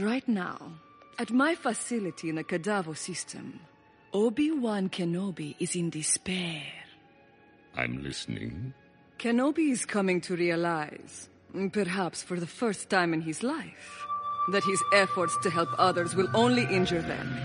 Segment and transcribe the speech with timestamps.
[0.00, 0.58] Right now,
[1.20, 3.60] at my facility in the Kadavo system,
[4.12, 6.64] Obi-Wan Kenobi is in despair.
[7.76, 8.74] I'm listening.
[9.20, 11.28] Kenobi is coming to realize,
[11.70, 14.04] perhaps for the first time in his life,
[14.50, 17.38] that his efforts to help others will only injure them.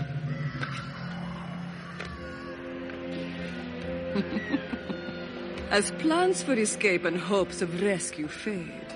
[5.70, 8.90] As plans for escape and hopes of rescue fade,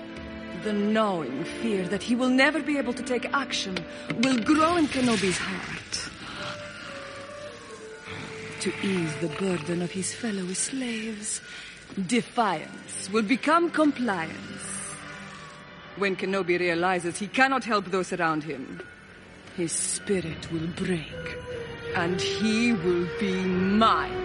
[0.65, 3.77] the gnawing fear that he will never be able to take action
[4.23, 6.09] will grow in Kenobi's heart.
[8.61, 11.39] To ease the burden of his fellow slaves,
[12.07, 14.65] defiance will become compliance.
[15.97, 18.81] When Kenobi realizes he cannot help those around him,
[19.55, 21.37] his spirit will break,
[21.95, 24.24] and he will be mine.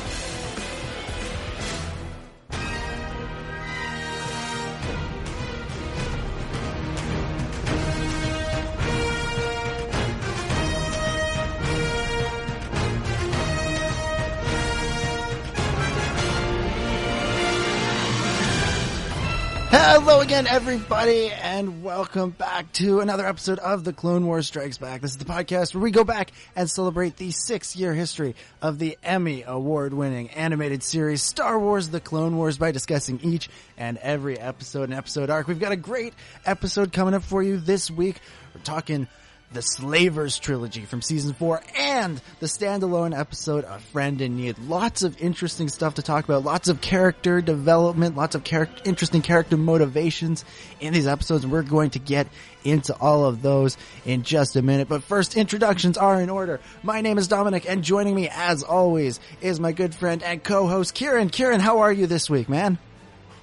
[19.83, 25.01] Hello again, everybody, and welcome back to another episode of The Clone Wars Strikes Back.
[25.01, 28.77] This is the podcast where we go back and celebrate the six year history of
[28.77, 33.97] the Emmy award winning animated series Star Wars The Clone Wars by discussing each and
[33.97, 35.47] every episode and episode arc.
[35.47, 36.13] We've got a great
[36.45, 38.17] episode coming up for you this week.
[38.53, 39.07] We're talking
[39.53, 44.57] the Slavers trilogy from season four and the standalone episode A Friend in Need.
[44.59, 46.43] Lots of interesting stuff to talk about.
[46.43, 48.15] Lots of character development.
[48.15, 50.45] Lots of character, interesting character motivations
[50.79, 51.45] in these episodes.
[51.45, 52.27] We're going to get
[52.63, 54.87] into all of those in just a minute.
[54.87, 56.61] But first, introductions are in order.
[56.81, 60.95] My name is Dominic and joining me as always is my good friend and co-host
[60.95, 61.29] Ciaran.
[61.29, 62.77] Ciaran, how are you this week, man?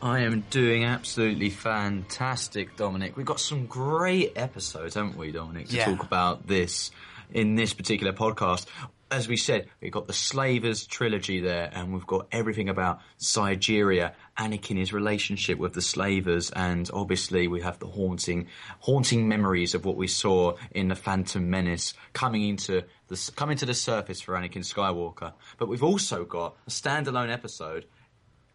[0.00, 3.16] I am doing absolutely fantastic, Dominic.
[3.16, 5.86] We've got some great episodes, haven't we, Dominic, to Yeah.
[5.86, 6.90] talk about this
[7.32, 8.66] in this particular podcast.
[9.10, 14.12] As we said, we've got the Slavers trilogy there, and we've got everything about Zygerria,
[14.38, 18.46] Anakin, his relationship with the Slavers, and obviously we have the haunting,
[18.80, 23.66] haunting memories of what we saw in the Phantom Menace coming into the coming to
[23.66, 25.32] the surface for Anakin Skywalker.
[25.56, 27.86] But we've also got a standalone episode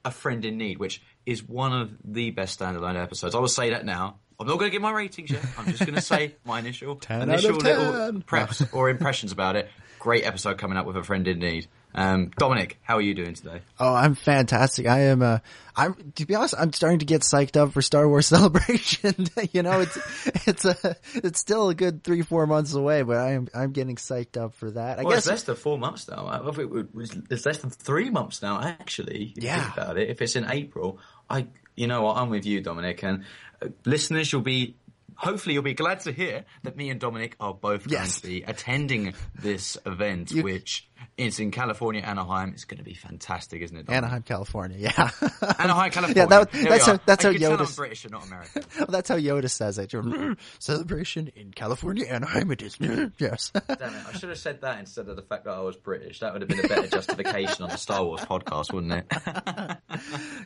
[0.06, 3.36] a Friend in Need, which is one of the best standalone episodes.
[3.36, 4.19] I will say that now.
[4.40, 5.46] I'm not going to give my ratings yet.
[5.58, 9.69] I'm just going to say my initial, initial little preps or impressions about it.
[10.00, 11.68] Great episode coming up with a Friend in Need.
[11.95, 13.61] Um, Dominic, how are you doing today?
[13.79, 14.87] Oh, I'm fantastic.
[14.87, 15.39] I am, uh,
[15.75, 19.27] I'm, to be honest, I'm starting to get psyched up for Star Wars Celebration.
[19.51, 23.31] you know, it's, it's a, it's still a good three, four months away, but I
[23.33, 24.99] am, I'm getting psyched up for that.
[24.99, 26.25] I Well, it's guess, less than four months now.
[26.27, 29.33] I think it was, it's less than three months now, actually.
[29.35, 29.61] Yeah.
[29.63, 30.09] think about it.
[30.09, 30.99] If it's in April,
[31.29, 33.03] I, you know what, I'm with you, Dominic.
[33.03, 33.23] And
[33.61, 34.75] uh, listeners, you'll be,
[35.15, 38.19] hopefully you'll be glad to hear that me and Dominic are both Yes.
[38.19, 40.87] going to be attending this event, You- which
[41.18, 42.50] is in California, Anaheim.
[42.53, 43.86] It's going to be fantastic, isn't it?
[43.86, 44.03] Dominic?
[44.03, 44.78] Anaheim, California.
[44.80, 45.09] Yeah.
[45.59, 46.14] Anaheim, California.
[46.16, 48.64] Yeah, that- that's how- that's I how Yoda- I'm British and not American.
[48.78, 49.91] Well, that's how Yoda says it.
[49.91, 52.75] Mm, celebration in California, Anaheim it is.
[52.78, 53.52] Mm, yes.
[53.53, 56.19] Damn it, I should have said that instead of the fact that I was British.
[56.19, 59.78] That would have been a better justification on the Star Wars podcast, wouldn't it?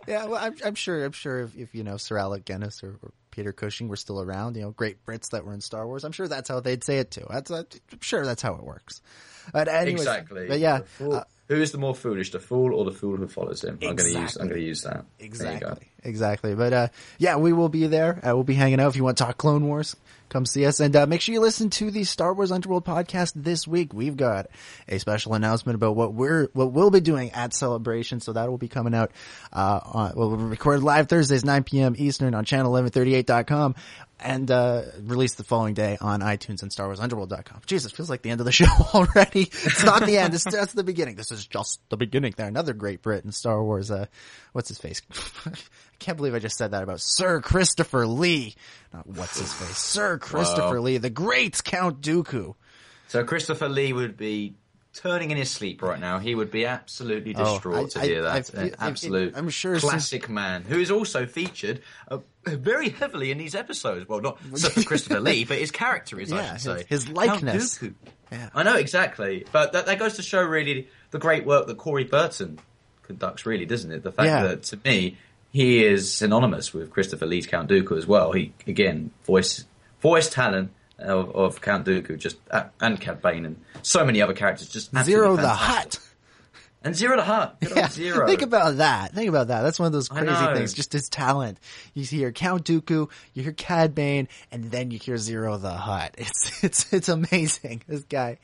[0.07, 1.03] Yeah, well, I'm, I'm sure.
[1.03, 4.22] I'm sure if, if you know Sir Alec Guinness or, or Peter Cushing were still
[4.22, 6.84] around, you know, great Brits that were in Star Wars, I'm sure that's how they'd
[6.84, 7.25] say it too.
[7.29, 7.66] That's I'm
[8.00, 9.01] sure that's how it works.
[9.53, 10.47] Anyways, exactly.
[10.47, 13.27] But yeah, fool- uh, who is the more foolish, the fool or the fool who
[13.27, 13.79] follows him?
[13.81, 14.35] I'm going to use.
[14.35, 15.05] I'm going to use that.
[15.17, 15.29] There you go.
[15.69, 16.55] exactly, exactly.
[16.55, 16.87] But uh,
[17.19, 18.19] yeah, we will be there.
[18.25, 18.89] Uh, we'll be hanging out.
[18.89, 19.95] If you want to talk Clone Wars,
[20.27, 23.31] come see us, and uh, make sure you listen to the Star Wars Underworld podcast
[23.33, 23.93] this week.
[23.93, 24.47] We've got
[24.89, 28.57] a special announcement about what we're what we'll be doing at Celebration, so that will
[28.57, 29.11] be coming out.
[29.53, 31.95] Uh, on, well, we'll record live Thursdays 9 p.m.
[31.97, 33.75] Eastern on channel1138.com.
[34.19, 37.61] And uh, released the following day on iTunes and StarWarsUnderworld.com.
[37.67, 39.41] Jesus, feels like the end of the show already.
[39.41, 40.33] It's not the end.
[40.33, 41.15] It's just the beginning.
[41.15, 42.33] This is just the beginning.
[42.35, 43.91] There, another great Brit in Star Wars.
[43.91, 44.07] Uh,
[44.53, 45.03] what's his face?
[45.45, 45.51] I
[45.99, 48.55] can't believe I just said that about Sir Christopher Lee.
[48.91, 49.77] Not what's his face.
[49.77, 50.81] Sir Christopher.
[50.81, 52.55] Lee, the great Count Dooku.
[53.09, 54.55] So Christopher Lee would be
[54.99, 56.19] turning in his sleep right now.
[56.19, 58.53] He would be absolutely Oh, distraught I- to hear I- I that.
[58.53, 63.38] An I- absolute, I'm sure classic man who is also featured uh, very heavily in
[63.38, 64.07] these episodes.
[64.07, 66.31] Well, not for Christopher Lee, but his character is.
[66.31, 67.79] I Yeah, should say his- likeness.
[68.31, 68.49] Yeah.
[68.53, 72.03] I know exactly, but that, that goes to show really the great work that Corey
[72.03, 72.59] Burton
[73.03, 74.03] conducts, really, doesn't it?
[74.03, 74.43] The fact Yeah.
[74.43, 75.17] that to me
[75.50, 78.33] he is synonymous with Christopher Lee's Count Dooku as well.
[78.33, 79.65] He again voice
[80.01, 84.33] voice talent of, of Count Dooku, just uh, and Cad Bane and so many other
[84.33, 84.69] characters.
[84.69, 85.47] Just Ziro the.
[85.47, 85.99] Hutt.
[86.83, 87.57] and Ziro the Hutt.
[87.61, 88.27] Yeah, Ziro.
[88.27, 89.13] think about that.
[89.13, 89.61] Think about that.
[89.61, 90.73] That's one of those crazy things.
[90.73, 91.59] Just his talent.
[91.94, 96.15] You hear Count Dooku, you hear Cad Bane, and then you hear Ziro the Hutt.
[96.17, 97.83] It's it's it's amazing.
[97.88, 98.38] This guy.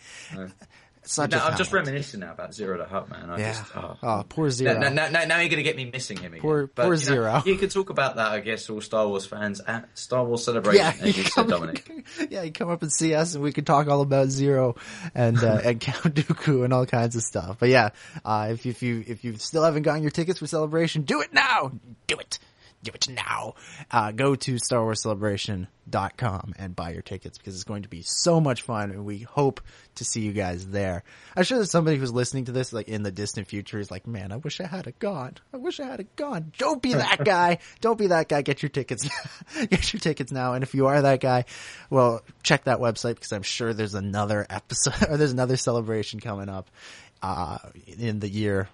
[1.05, 3.29] Such Now, a I'm just reminiscing now about Ziro the Hutt, man.
[3.29, 3.51] I Yeah.
[3.53, 3.97] just, oh.
[4.01, 4.79] Oh, poor Ziro.
[4.79, 6.41] Now, now, now, now you're going to get me missing him again.
[6.41, 7.45] Poor- But, poor you know, Ziro.
[7.45, 10.81] You could talk about that, I guess, all Star Wars fans at Star Wars Celebration,
[10.81, 12.03] yeah, as you said, come, Dominic.
[12.29, 14.77] yeah, you come up and see us, and we could talk all about Ziro
[15.13, 17.57] and uh, and Count Dooku and all kinds of stuff.
[17.59, 17.89] But yeah,
[18.23, 21.33] uh, if if you if you still haven't gotten your tickets for Celebration, do it
[21.33, 21.71] now.
[22.07, 22.39] Do it.
[22.83, 23.55] Do it now.
[23.89, 28.61] Uh, go to StarWarsCelebration.com and buy your tickets because it's going to be so much
[28.61, 29.61] fun, and we hope
[29.95, 31.03] to see you guys there.
[31.35, 34.05] I'm sure there's somebody who's listening to this, like in the distant future, is like,
[34.05, 35.35] "Man, I wish I had a gone.
[35.53, 37.59] I wish I had a gone." Don't be that guy.
[37.79, 38.41] Don't be that guy.
[38.41, 39.07] Get your tickets.
[39.69, 40.53] Get your tickets now.
[40.53, 41.45] And if you are that guy,
[41.89, 46.49] well, check that website because I'm sure there's another episode or there's another celebration coming
[46.49, 46.69] up
[47.21, 47.59] uh,
[47.97, 48.67] in the year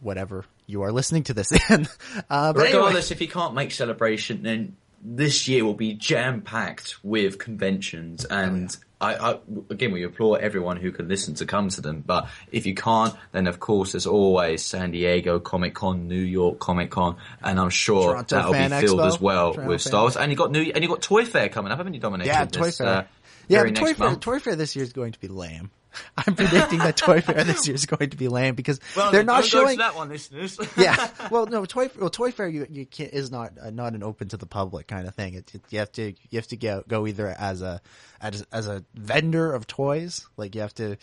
[0.00, 1.88] whatever you are listening to this in.
[2.28, 2.78] Uh, but anyway.
[2.78, 8.24] Regardless, if you can't make celebration, then this year will be jam packed with conventions.
[8.24, 9.38] And I, I,
[9.70, 12.02] again, we applaud everyone who can listen to come to them.
[12.04, 16.58] But if you can't, then of course, there's always San Diego Comic Con, New York
[16.58, 19.06] Comic Con, and I'm sure Toronto that'll be filled Expo.
[19.06, 20.16] as well Toronto with Fan Star Wars.
[20.16, 22.26] And you got new, and you got Toy Fair coming up, haven't you, Dominic?
[22.26, 22.86] Yeah, Toy this, Fair.
[22.86, 23.04] uh,
[23.48, 24.20] yeah, Toy Fair, month.
[24.20, 25.70] Toy Fair this year is going to be lame.
[26.16, 29.22] I'm predicting that Toy Fair this year is going to be lame because Well, they're
[29.24, 29.78] not don't go to showing.
[29.78, 30.58] that one, listeners.
[30.76, 34.02] yeah, well, no, Toy well, Toy Fair you, you can't, is not uh, not an
[34.02, 35.34] open to the public kind of thing.
[35.34, 37.80] It, it- you have to you have to go go either as a
[38.20, 40.96] as, as a vendor of toys, like you have to,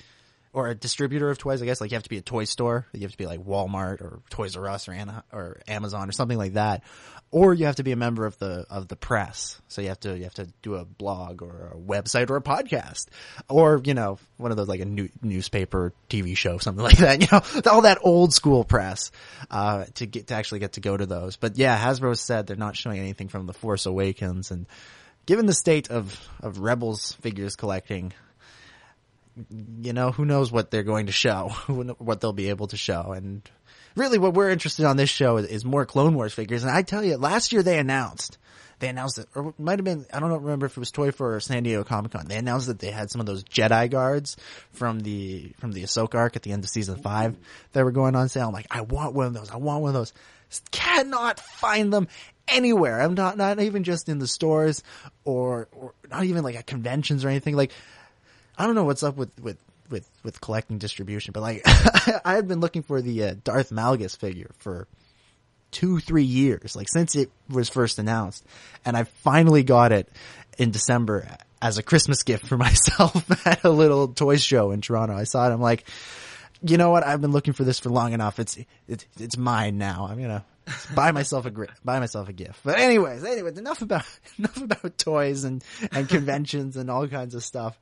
[0.52, 1.62] or a distributor of toys.
[1.62, 2.88] I guess like you have to be a toy store.
[2.94, 6.12] You have to be like Walmart or Toys R Us or Ana, or Amazon or
[6.12, 6.84] something like that,
[7.34, 9.60] or you have to be a member of the of the press.
[9.68, 12.42] So you have to you have to do a blog or a website or a
[12.42, 13.08] podcast,
[13.50, 17.22] or you know one of those like a new, newspaper, TV show, something like that.
[17.22, 17.42] You know
[17.72, 19.12] all that old school press
[19.50, 21.36] uh, to get to actually get to go to those.
[21.36, 24.68] But yeah, Hasbro said they're not showing anything from the Force Awakens, and
[25.26, 28.14] given the state of of Rebels figures collecting,
[29.82, 31.50] you know, who knows what they're going to show,
[31.98, 33.12] what they'll be able to show.
[33.12, 33.42] And
[33.96, 36.64] really what we're interested on this show is, is more Clone Wars figures.
[36.64, 38.38] And I tell you, last year they announced,
[38.80, 41.12] they announced it, or it might have been, I don't remember if it was Toy
[41.12, 42.28] Fair or San Diego Comic Con.
[42.28, 44.38] They announced that they had some of those Jedi guards
[44.72, 47.38] from the, from the Ahsoka arc at the end of season five
[47.74, 48.48] that were going on sale.
[48.48, 49.52] I'm like, I want one of those.
[49.52, 50.14] I want one of those.
[50.72, 52.08] Cannot find them
[52.48, 53.02] anywhere.
[53.02, 54.84] I'm not, not even just in the stores
[55.24, 57.56] or, or not even like at conventions or anything.
[57.56, 57.72] Like,
[58.58, 59.58] I don't know what's up with with
[59.90, 61.62] with with collecting distribution, but like
[62.26, 64.88] I had been looking for the uh, Darth Malgus figure for
[65.72, 68.46] two three years, like since it was first announced,
[68.86, 70.10] and I finally got it
[70.58, 71.28] in December
[71.62, 75.16] as a Christmas gift for myself at a little toy show in Toronto.
[75.16, 75.54] I saw it.
[75.54, 75.86] I'm like,
[76.62, 77.06] you know what?
[77.06, 78.40] I've been looking for this for long enough.
[78.40, 78.58] It's
[78.88, 80.08] it's it's mine now.
[80.10, 80.46] I'm gonna
[80.96, 81.52] buy myself a
[81.84, 82.60] buy myself a gift.
[82.64, 84.06] But anyways, anyways, enough about
[84.38, 87.78] enough about toys and and conventions and all kinds of stuff.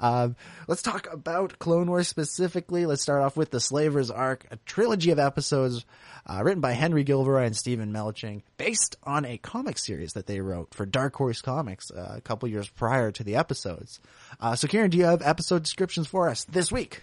[0.00, 0.36] Um,
[0.68, 2.86] let's talk about Clone Wars specifically.
[2.86, 5.84] Let's start off with the Slavers arc, a trilogy of episodes
[6.26, 10.40] uh, written by Henry Gilroy and Steven Melching, based on a comic series that they
[10.40, 14.00] wrote for Dark Horse Comics uh, a couple years prior to the episodes.
[14.40, 17.02] Uh, so, Ciaran, do you have episode descriptions for us this week?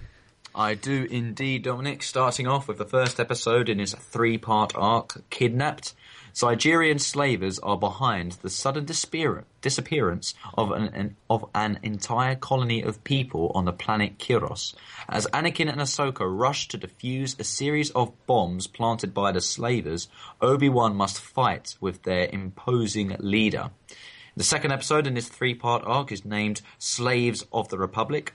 [0.55, 2.03] I do indeed, Dominic.
[2.03, 5.95] Starting off with the first episode in his three part arc, Kidnapped.
[6.36, 12.83] Zygerrian slavers are behind the sudden disappear- disappearance of an, an of an entire colony
[12.83, 14.75] of people on the planet Kiros.
[15.10, 20.07] As Anakin and Ahsoka rush to defuse a series of bombs planted by the slavers,
[20.39, 23.72] Obi-Wan must fight with their imposing leader.
[24.38, 28.33] The second episode in this three part arc is named Slaves of the Republic.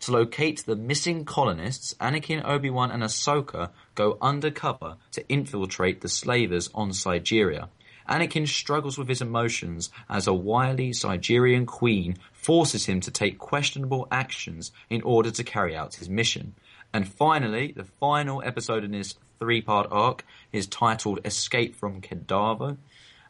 [0.00, 6.70] To locate the missing colonists, Anakin, Obi-Wan and Ahsoka go undercover to infiltrate the slavers
[6.74, 7.68] on Zygerria.
[8.08, 14.08] Anakin struggles with his emotions as a wily Zygerrian queen forces him to take questionable
[14.10, 16.54] actions in order to carry out his mission.
[16.92, 22.78] And finally, the final episode in this three-part arc is titled Escape from Kadavo.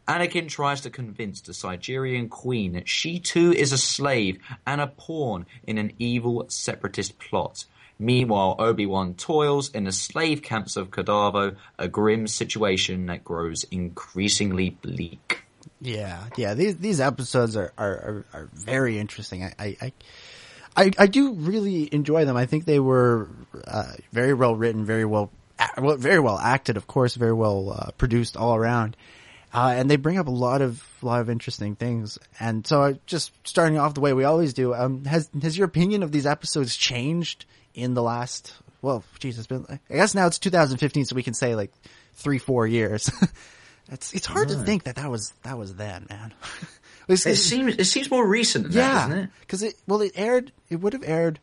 [0.09, 4.87] Anakin tries to convince the Zygerrian queen that she too is a slave and a
[4.87, 7.64] pawn in an evil separatist plot.
[7.99, 14.71] Meanwhile, Obi-Wan toils in the slave camps of Kadavo, a grim situation that grows increasingly
[14.71, 15.45] bleak.
[15.83, 16.54] Yeah, yeah.
[16.54, 19.45] These these episodes are are, are, very interesting.
[19.45, 19.92] I, I
[20.76, 22.37] I I do really enjoy them.
[22.37, 23.28] I think they were
[23.66, 25.30] uh, very well written, very well
[25.78, 28.97] well, very well acted, of course, very well uh, produced all around.
[29.52, 32.19] Uh, and they bring up a lot of a lot of interesting things.
[32.38, 35.66] And so, uh, just starting off the way we always do, um, has has your
[35.66, 38.54] opinion of these episodes changed in the last?
[38.83, 39.66] Well, it's been.
[39.69, 41.73] I guess now it's 2015, so we can say like
[42.14, 43.11] three, four years.
[43.90, 46.33] it's it's hard to think that that was that was then, man.
[47.09, 49.30] It seems it seems more recent that, yeah, doesn't it?
[49.40, 50.52] because it well, it aired.
[50.69, 51.40] It would have aired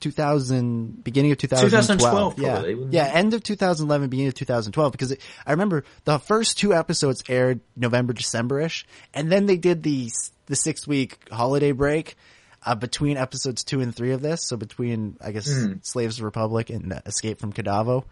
[0.00, 2.36] 2000, beginning of 2012.
[2.36, 4.92] 2012 yeah, probably, yeah, end of 2011, beginning of 2012.
[4.92, 9.82] Because it, I remember the first two episodes aired November, December-ish, and then they did
[9.82, 10.10] the
[10.46, 12.16] the six week holiday break.
[12.66, 15.74] Uh, between episodes two and three of this, so between I guess Hmm.
[15.82, 18.02] Slaves of Republic and Escape from Kadavo,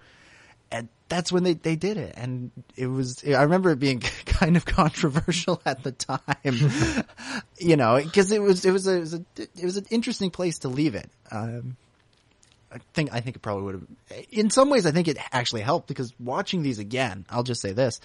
[0.70, 2.14] and that's when they, they did it.
[2.16, 7.04] And it was, I remember it being kind of controversial at the time,
[7.58, 10.30] you know, cause it was, it was a, it was, a, it was an interesting
[10.30, 11.10] place to leave it.
[11.30, 11.76] Um,
[12.72, 13.74] I think, I think it probably would
[14.10, 17.62] have, in some ways, I think it actually helped because watching these again, I'll just
[17.62, 18.00] say this,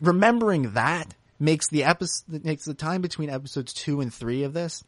[0.00, 4.84] remembering that makes the episode, makes the time between episodes two and three of this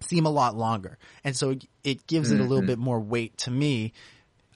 [0.00, 0.98] seem a lot longer.
[1.24, 3.92] And so it, it gives it a little bit more weight to me.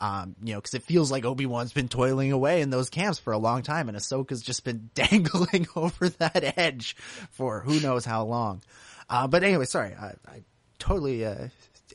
[0.01, 3.35] Um, you know, cause it feels like Obi-Wan's been toiling away in those camps for
[3.35, 6.97] a long time and Ahsoka's just been dangling over that edge
[7.31, 8.63] for who knows how long.
[9.11, 10.43] Uh, but anyway, sorry, I, I
[10.79, 11.49] totally, uh,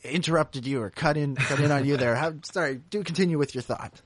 [0.04, 2.16] interrupted you or cut in, cut in on you there.
[2.16, 4.02] How, sorry, do continue with your thought.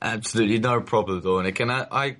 [0.00, 1.58] Absolutely no problem, Dominic.
[1.60, 2.16] And I, I,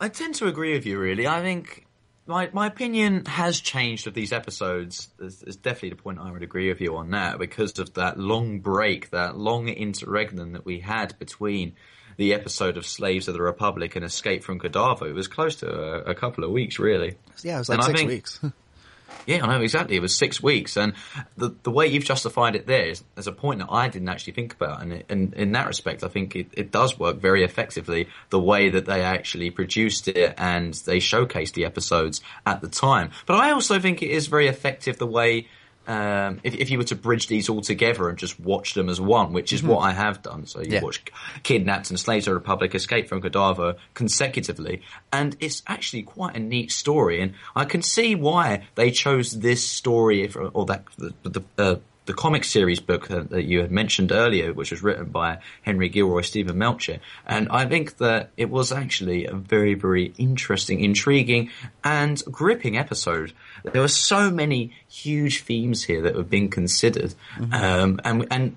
[0.00, 0.98] I tend to agree with you.
[0.98, 1.83] Really, I think
[2.26, 5.08] my my opinion has changed of these episodes.
[5.18, 8.18] There's, there's definitely the point I would agree with you on that because of that
[8.18, 11.74] long break, that long interregnum that we had between
[12.16, 15.02] the episode of Slaves of the Republic and Escape from Kadavo.
[15.08, 17.16] It was close to a, a couple of weeks, really.
[17.42, 18.40] Yeah, it was like And six think- weeks.
[19.26, 19.96] Yeah, I know exactly.
[19.96, 20.94] It was six weeks, and
[21.36, 24.54] the the way you've justified it there is, a point that I didn't actually think
[24.54, 28.08] about, and it, in in that respect, I think it, it does work very effectively.
[28.30, 33.10] The way that they actually produced it and they showcased the episodes at the time,
[33.26, 35.48] but I also think it is very effective the way.
[35.86, 39.00] Um, if, if you were to bridge these all together and just watch them as
[39.00, 40.46] one, which is what I have done.
[40.46, 40.82] So you Yeah.
[40.82, 41.02] watch
[41.42, 46.40] Kidnapped and Slaves of the Republic, Escape from Kadavo consecutively, and it's actually quite a
[46.40, 47.20] neat story.
[47.20, 51.76] And I can see why they chose this story or that the the, uh,
[52.06, 55.88] the comic series book uh, that you had mentioned earlier, which was written by Henry
[55.88, 61.50] Gilroy, Stephen Melcher, and I think that it was actually a very, very interesting, intriguing,
[61.82, 63.32] and gripping episode.
[63.64, 67.14] There were so many huge themes here that were being considered,
[67.52, 68.56] um, and and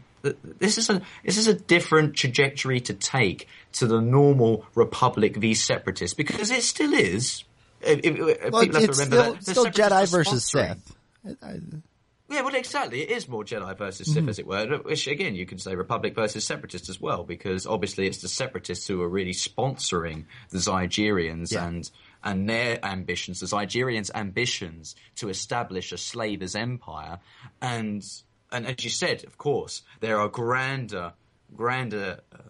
[0.59, 5.53] this is a this is a different trajectory to take to the normal Republic v
[5.53, 7.43] Separatist because it still is.
[7.79, 10.95] If, if, if Well, people have to it's remember still, that still Jedi versus Sith.
[12.29, 13.01] Yeah, well, exactly.
[13.01, 14.79] It is more Jedi versus Sith, as it were.
[14.79, 18.85] Which, again, you can say Republic versus Separatists as well, because obviously it's the Separatists
[18.85, 21.67] who are really sponsoring the Zygerrians Yeah.
[21.67, 21.89] and
[22.23, 27.19] and their ambitions, the Zygerrians' ambitions to establish a slavers empire.
[27.61, 28.03] And
[28.51, 31.13] and as you said, of course, there are grander,
[31.55, 32.19] grander.
[32.33, 32.41] Um,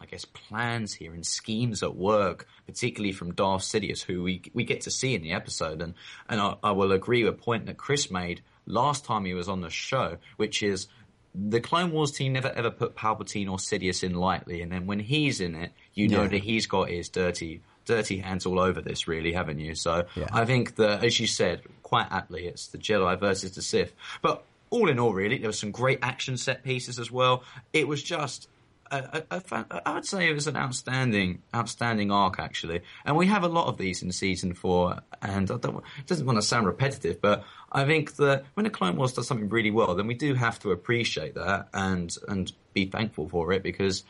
[0.00, 4.62] I guess plans here and schemes at work, particularly from Darth Sidious, who we we
[4.64, 5.94] get to see in the episode, and
[6.28, 9.48] and I, I will agree with a point that Chris made last time he was
[9.48, 10.86] on the show, which is
[11.34, 15.00] the Clone Wars team never ever put Palpatine or Sidious in lightly, and then when
[15.00, 16.28] he's in it, you know Yeah.
[16.28, 19.74] that he's got his dirty dirty hands all over this, really, haven't you?
[19.74, 20.28] So Yeah.
[20.32, 23.92] I think that, as you said, quite aptly, it's the Jedi versus the Sith,
[24.22, 24.44] but.
[24.70, 27.44] All in all, really, there were some great action set pieces as well.
[27.72, 28.48] It was just
[28.90, 33.26] a, a, a I would say it was an outstanding, outstanding arc actually, and we
[33.26, 34.98] have a lot of these in season four.
[35.22, 37.44] And I don't, it doesn't want to sound repetitive, but
[37.74, 40.58] I think that when a Clone Wars does something really well, then we do have
[40.60, 44.04] to appreciate that and and be thankful for it because.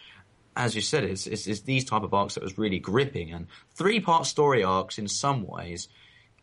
[0.56, 3.48] As you said, it's, it's, it's these type of arcs that was really gripping, and
[3.74, 5.88] three-part story arcs in some ways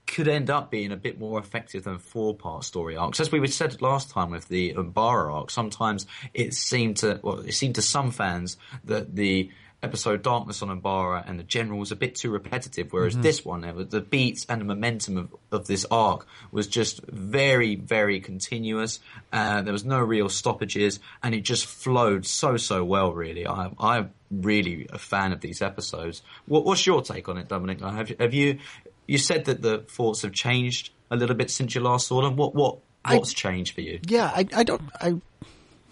[0.05, 3.19] could end up being a bit more effective than four part story arcs.
[3.19, 7.53] As we said last time with the Umbara arc, sometimes it seemed to well, it
[7.53, 9.49] seemed to some fans that the
[9.83, 13.61] episode Darkness on Umbara and the General was a bit too repetitive, whereas this one,
[13.75, 18.99] was, the beats and the momentum of, of this arc was just very, very continuous.
[19.33, 23.47] Uh, there was no real stoppages, and it just flowed so, so well, really.
[23.47, 26.21] I, I'm really a fan of these episodes.
[26.45, 27.81] What, what's your take on it, Dominic?
[27.81, 28.59] Have, have you,
[29.07, 32.35] you said that the thoughts have changed a little bit since you last saw them.
[32.35, 33.99] What, what, what's changed for you?
[34.07, 35.15] yeah, I, I don't, I,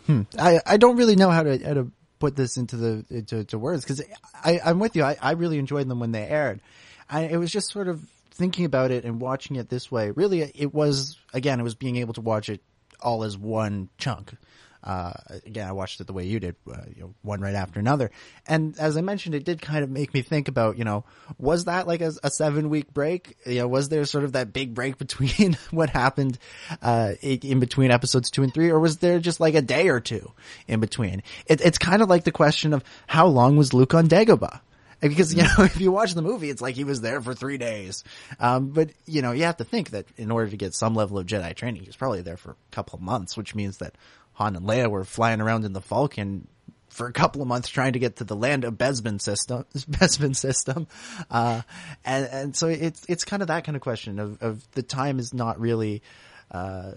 [0.06, 3.44] hmm, I, I don't really know how to, how to put this into the, into,
[3.46, 4.02] to words because
[4.44, 5.04] I'm with you.
[5.04, 6.62] I, I really enjoyed them when they aired.
[7.10, 10.12] I, it was just sort of thinking about it and watching it this way.
[10.12, 12.62] Really, it was, again, it was being able to watch it
[13.02, 14.34] all as one chunk.
[14.84, 15.14] Uh,
[15.46, 18.12] again, I watched it the way you did, uh, you know, one right after another.
[18.48, 21.04] And as I mentioned, it did kind of make me think about, you know,
[21.38, 23.36] was that like a, a seven week break?
[23.46, 26.38] You know, was there sort of that big break between what happened,
[26.82, 30.00] uh, in between episodes two and three, or was there just like a day or
[30.00, 30.32] two
[30.68, 31.24] in between?
[31.46, 34.62] It, it's kind of like the question of how long was Luke on Dagobah?
[35.02, 37.58] Because, you know, if you watch the movie, it's like he was there for three
[37.58, 38.04] days.
[38.40, 41.18] Um, but, you know, you have to think that in order to get some level
[41.18, 43.96] of Jedi training, he was probably there for a couple months, which means that
[44.40, 46.48] Han and Leia were flying around in the Falcon
[46.88, 50.34] for a couple of months trying to get to the land of Bespin system, Bespin
[50.34, 50.88] system.
[51.30, 51.62] Uh,
[52.06, 55.20] and, and so it's, it's kind of that kind of question of, of the time
[55.20, 56.02] is not really,
[56.52, 56.94] uh,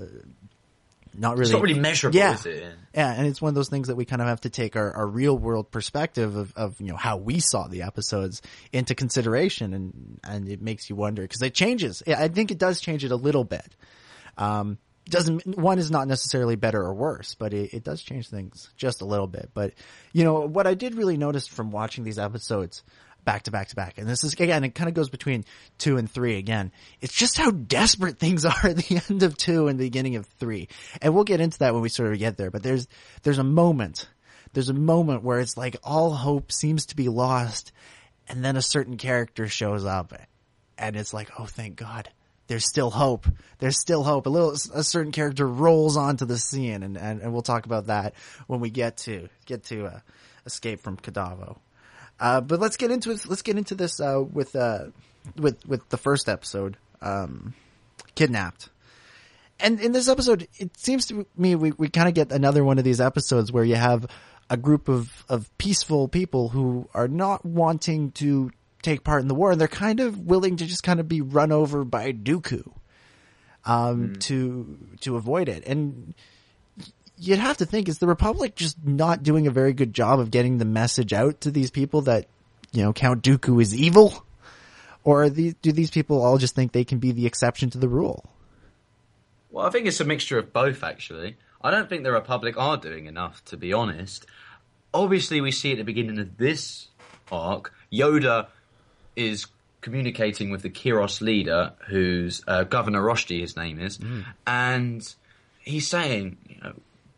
[1.15, 2.35] not really, It's not really measurable, yeah.
[2.35, 2.75] is it?
[2.95, 4.93] Yeah, and it's one of those things that we kind of have to take our,
[4.93, 8.41] our real world perspective of, of, you know, how we saw the episodes
[8.73, 12.05] into consideration and, and it makes you wonder because it changes.
[12.07, 13.75] I think it does change it a little bit.
[14.39, 14.79] Um,
[15.09, 19.03] doesn't, one is not necessarily better or worse, but it, it does change things just
[19.03, 19.51] a little bit.
[19.53, 19.75] But,
[20.13, 22.83] you know, what I did really notice from watching these episodes
[23.25, 25.45] back to back to back, and this is, again, it kind of goes between
[25.79, 26.73] two and three again.
[27.01, 30.27] It's just how desperate things are at the end of two and the beginning of
[30.39, 30.69] three.
[31.01, 32.87] And we'll get into that when we sort of get there, but there's,
[33.23, 34.09] there's a moment,
[34.53, 37.73] there's a moment where it's like all hope seems to be lost
[38.29, 40.13] and then a certain character shows up
[40.79, 42.09] and it's like, oh, thank God.
[42.53, 43.27] There's still hope.
[43.61, 44.27] There's still hope.
[44.27, 47.87] A little, a certain character rolls onto the scene and, and, and we'll talk about
[47.87, 48.13] that
[48.47, 50.01] when we get to, get to, uh,
[50.45, 51.57] escape from Kadavo.
[52.21, 53.09] Uh, but let's get into.
[53.27, 54.89] Let's get into this, uh, with, uh,
[55.35, 57.55] with, with the first episode, um,
[58.17, 58.69] kidnapped.
[59.59, 62.77] And in this episode, it seems to me we, we kind of get another one
[62.77, 64.07] of these episodes where you have
[64.51, 68.51] a group of, of peaceful people who are not wanting to
[68.83, 71.21] take part in the war and they're kind of willing to just kind of be
[71.21, 72.71] run over by Dooku,
[73.65, 75.67] um, to, to avoid it.
[75.67, 76.15] And
[77.17, 80.31] you'd have to think is the Republic just not doing a very good job of
[80.31, 82.27] getting the message out to these people that,
[82.73, 84.25] you know, Count Dooku is evil?
[85.05, 87.89] Or these, do these people all just think they can be the exception to the
[87.89, 88.25] rule?
[89.51, 91.37] Well, I think it's a mixture of both, actually.
[91.61, 94.27] I don't think the Republic are doing enough, to be honest.
[94.95, 96.89] Obviously, we see at the beginning of this
[97.31, 98.47] arc, Yoda
[99.17, 99.47] is
[99.81, 103.99] communicating with the Kiros leader, who's uh, Governor Roshti, his name is,
[104.47, 105.15] and
[105.61, 106.73] he's saying, you know,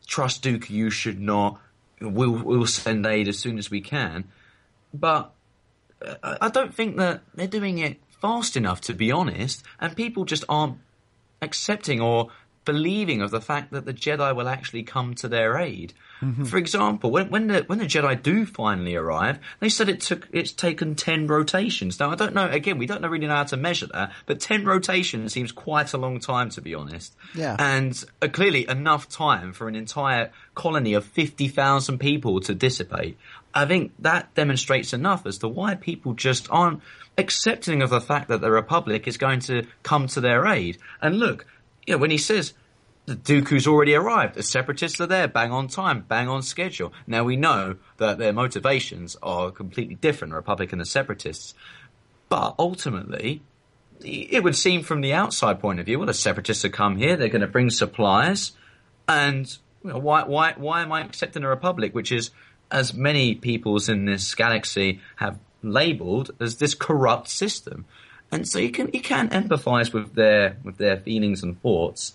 [0.06, 1.60] trust Duke, you should not.
[2.00, 4.24] We'll, we'll send aid as soon as we can.
[4.92, 5.32] But
[6.04, 9.94] uh, I I don't think that they're doing it fast enough, to be honest, and
[9.94, 10.78] people just aren't
[11.42, 12.30] accepting or
[12.64, 15.92] believing of the fact that the Jedi will actually come to their aid.
[16.46, 20.26] For example, when, when the when the Jedi do finally arrive, they said it took
[20.32, 22.00] it's taken ten rotations.
[22.00, 22.48] Now I don't know.
[22.48, 25.92] Again, we don't know really know how to measure that, but ten rotations seems quite
[25.92, 27.14] a long time to be honest.
[27.34, 27.56] Yeah.
[27.58, 33.18] and uh, clearly enough time for an entire colony of fifty thousand people to dissipate.
[33.52, 36.80] I think that demonstrates enough as to why people just aren't
[37.18, 40.78] accepting of the fact that the Republic is going to come to their aid.
[41.02, 41.46] And look,
[41.86, 42.54] you know, when he says
[43.06, 46.92] the Dooku's already arrived, the Separatists are there, bang on time, bang on schedule.
[47.06, 51.54] Now we know that their motivations are completely different, Republic and the Separatists.
[52.28, 53.42] But ultimately,
[54.00, 57.16] it would seem from the outside point of view, well, the Separatists have come here,
[57.16, 58.52] they're going to bring supplies,
[59.06, 62.30] and you know, why, why, why am I accepting a Republic, which is,
[62.70, 67.84] as many peoples in this galaxy have labelled as this corrupt system?
[68.34, 72.14] And so you can you can empathise with their with their feelings and thoughts,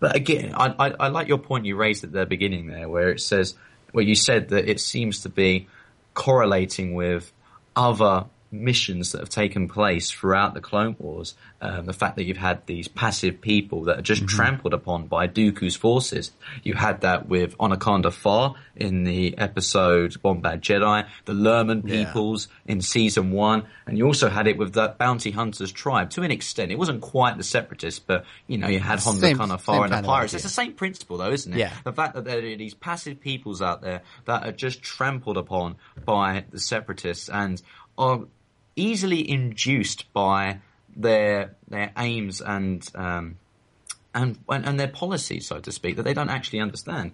[0.00, 3.10] but again, I, I, I like your point you raised at the beginning there, where
[3.10, 3.54] it says
[3.92, 5.68] where you said that it seems to be
[6.14, 7.32] correlating with
[7.76, 11.34] other missions that have taken place throughout the Clone Wars.
[11.60, 15.28] Um, the fact that you've had these passive people that are just trampled upon by
[15.28, 16.30] Dooku's forces.
[16.62, 22.04] You had that with Onaconda Farr in the episode Bombad Jedi, the Lurmen Yeah.
[22.06, 26.22] peoples in season one, and you also had it with the Bounty Hunters tribe to
[26.22, 26.72] an extent.
[26.72, 29.84] It wasn't quite the Separatists, but you know you had Honda Same- Kana same Far
[29.84, 30.32] and the pirates.
[30.32, 30.36] idea.
[30.38, 31.58] It's the same principle, though, isn't it?
[31.58, 31.72] Yeah.
[31.84, 35.76] The fact that there are these passive peoples out there that are just trampled upon
[36.04, 37.60] by the separatists and
[37.98, 38.20] are
[38.80, 40.60] easily induced by
[40.96, 43.38] their their aims and um,
[44.14, 47.12] and and their policies, so to speak, that they don't actually understand.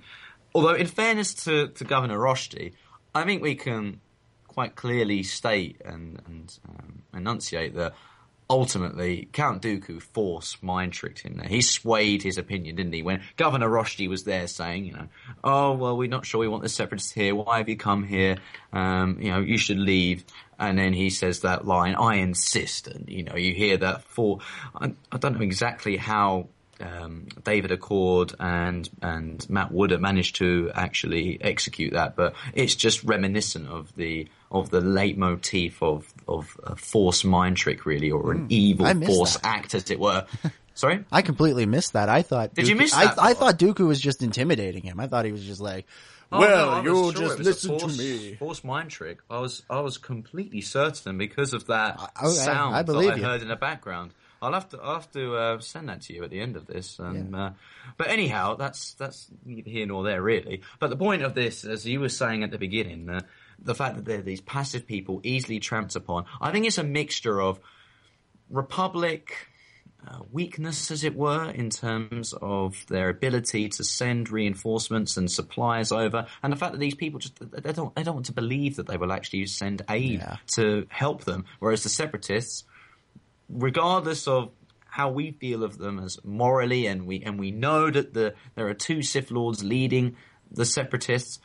[0.55, 2.72] Although, in fairness to, to Governor Roshti,
[3.14, 4.00] I think we can
[4.48, 7.92] quite clearly state and, and um, enunciate that
[8.48, 11.48] ultimately Count Dooku forced mind tricked him there.
[11.48, 13.02] He swayed his opinion, didn't he?
[13.02, 15.09] When Governor Roshti was there saying, you know,
[15.44, 17.35] oh, well, we're not sure we want the separatists here.
[17.35, 18.38] Why have you come here?
[18.72, 20.24] Um, you know, you should leave.
[20.59, 22.88] And then he says that line, I insist.
[22.88, 24.38] And, you know, you hear that for,
[24.75, 26.49] I, I don't know exactly how
[26.81, 32.75] um, David Acord and and Matt Wood have managed to actually execute that, but it's
[32.75, 38.33] just reminiscent of the of the leitmotif of of a force mind trick, really, or
[38.33, 38.87] an evil.
[38.87, 39.47] I missed force that.
[39.47, 40.27] act, as it were.
[40.75, 41.03] Sorry.
[41.11, 42.11] I completely missed that.
[42.11, 42.53] I thought.
[42.55, 43.38] Did you miss I, that I part?
[43.38, 45.01] thought Dooku was just intimidating him.
[45.01, 45.87] I thought he was just like,
[46.37, 49.18] Oh, "Well, no, you'll sure just listen to me." Force mind trick.
[49.31, 53.14] I was I was completely certain because of that I- I- sound I believe that
[53.14, 53.25] I you.
[53.25, 54.12] heard in the background.
[54.42, 56.66] I'll have to I'll have to uh, send that to you at the end of
[56.66, 57.01] this.
[57.01, 57.51] Um, uh,
[57.96, 60.61] but anyhow, that's that's neither here nor there really.
[60.79, 63.20] But the point of this, as you were saying at the beginning, uh,
[63.59, 66.27] the fact that they're these passive people easily tramped upon.
[66.40, 67.59] I think it's a mixture of
[68.51, 69.49] Republic
[70.07, 75.90] uh, weakness, as it were, in terms of their ability to send reinforcements and supplies
[75.90, 78.77] over, and the fact that these people just they don't they don't want to believe
[78.77, 80.37] that they will actually send aid Yeah.
[80.55, 82.64] to help them, whereas the separatists,
[83.49, 84.51] regardless of
[84.88, 88.69] how we feel of them as morally, and we and we know that the there
[88.69, 90.16] are two Sith lords leading
[90.51, 91.38] the separatists,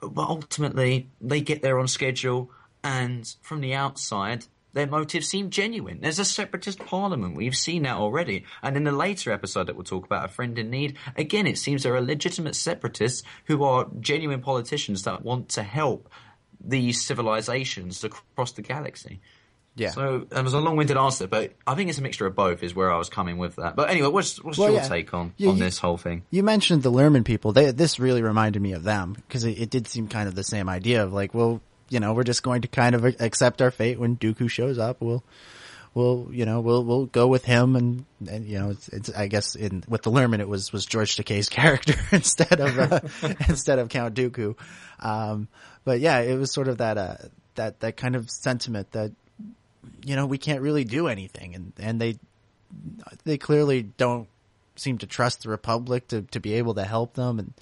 [0.00, 2.50] but ultimately they get there on schedule,
[2.82, 4.46] and from the outside.
[4.76, 6.00] Their motives seem genuine.
[6.02, 7.34] There's a separatist parliament.
[7.34, 8.44] We've seen that already.
[8.62, 11.56] And in the later episode that we'll talk about, A Friend in Need, again, it
[11.56, 16.10] seems there are legitimate separatists who are genuine politicians that want to help
[16.62, 19.20] these civilizations across the galaxy.
[19.76, 19.90] Yeah.
[19.92, 22.62] So that was a long-winded answer, but I think it's a mixture of both.
[22.62, 23.76] Is where I was coming with that.
[23.76, 24.88] But anyway, what's what's Well, your yeah.
[24.88, 26.22] take on on you- this whole thing?
[26.30, 27.52] You mentioned the Lurmen people.
[27.52, 30.44] They, this really reminded me of them because it, it did seem kind of the
[30.44, 33.70] same idea of like, well, you know, we're just going to kind of accept our
[33.70, 35.00] fate when Dooku shows up.
[35.00, 35.22] We'll,
[35.94, 39.28] we'll, you know, we'll we'll go with him, and and you know, it's, it's I
[39.28, 43.00] guess in with the Lurmen it was was George Takei's character instead of uh,
[43.48, 44.56] instead of Count Dooku.
[45.00, 45.48] Um,
[45.84, 47.16] but yeah, it was sort of that uh,
[47.54, 49.12] that that kind of sentiment that
[50.04, 52.18] you know we can't really do anything, and and they
[53.24, 54.28] they clearly don't
[54.76, 57.54] seem to trust the Republic to, to be able to help them, and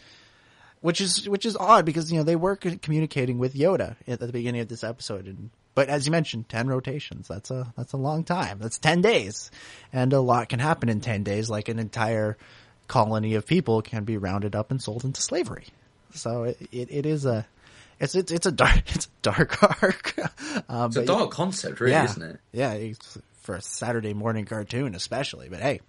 [0.85, 4.29] which is which is odd because you know they were communicating with Yoda at the
[4.29, 7.97] beginning of this episode, and but as you mentioned, ten rotations that's a that's a
[7.97, 8.59] long time.
[8.59, 9.51] That's ten days,
[9.95, 11.49] and a lot can happen in ten days.
[11.49, 12.37] Like an entire
[12.87, 15.69] colony of people can be rounded up and sold into slavery.
[16.13, 17.47] So it it, it is a
[17.99, 20.15] it's it's it's a dark it's a dark arc.
[20.69, 22.41] um, It's a dark concept, really, yeah, isn't it?
[22.53, 25.49] Yeah, it's for a Saturday morning cartoon, especially.
[25.49, 25.81] But hey,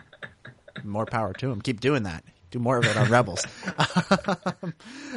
[0.84, 1.60] more power to him.
[1.60, 2.24] Keep doing that.
[2.52, 3.46] Do more of it on Rebels.
[4.62, 4.74] um,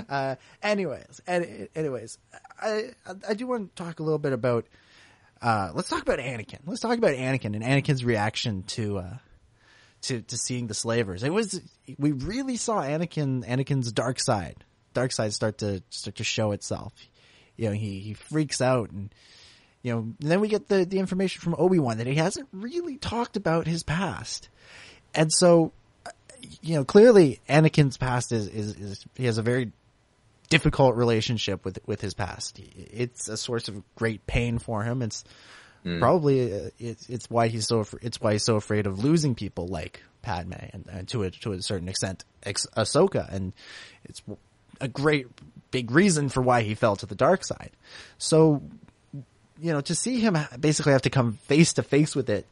[0.09, 2.17] uh, anyways, any, anyways,
[2.61, 2.91] I
[3.27, 4.65] I do want to talk a little bit about.
[5.41, 6.59] Uh, let's talk about Anakin.
[6.65, 9.17] Let's talk about Anakin and Anakin's reaction to uh,
[10.03, 11.23] to to seeing the slavers.
[11.23, 11.61] It was
[11.99, 16.93] we really saw Anakin Anakin's dark side, dark side start to start to show itself.
[17.57, 19.13] You know, he he freaks out and
[19.81, 22.47] you know, and then we get the the information from Obi Wan that he hasn't
[22.53, 24.47] really talked about his past,
[25.13, 25.73] and so
[26.61, 29.71] you know, clearly Anakin's past is is, is he has a very
[30.49, 32.59] difficult relationship with with his past.
[32.75, 35.01] It's a source of great pain for him.
[35.01, 35.23] It's
[35.99, 39.67] probably uh, it's it's why he's so it's why he's so afraid of losing people
[39.67, 43.53] like Padme and, and to a to a certain extent ex- Ahsoka, and
[44.05, 44.21] it's
[44.81, 45.27] a great
[45.71, 47.71] big reason for why he fell to the dark side.
[48.17, 48.61] So
[49.61, 52.45] you know, to see him basically have to come face to face with it,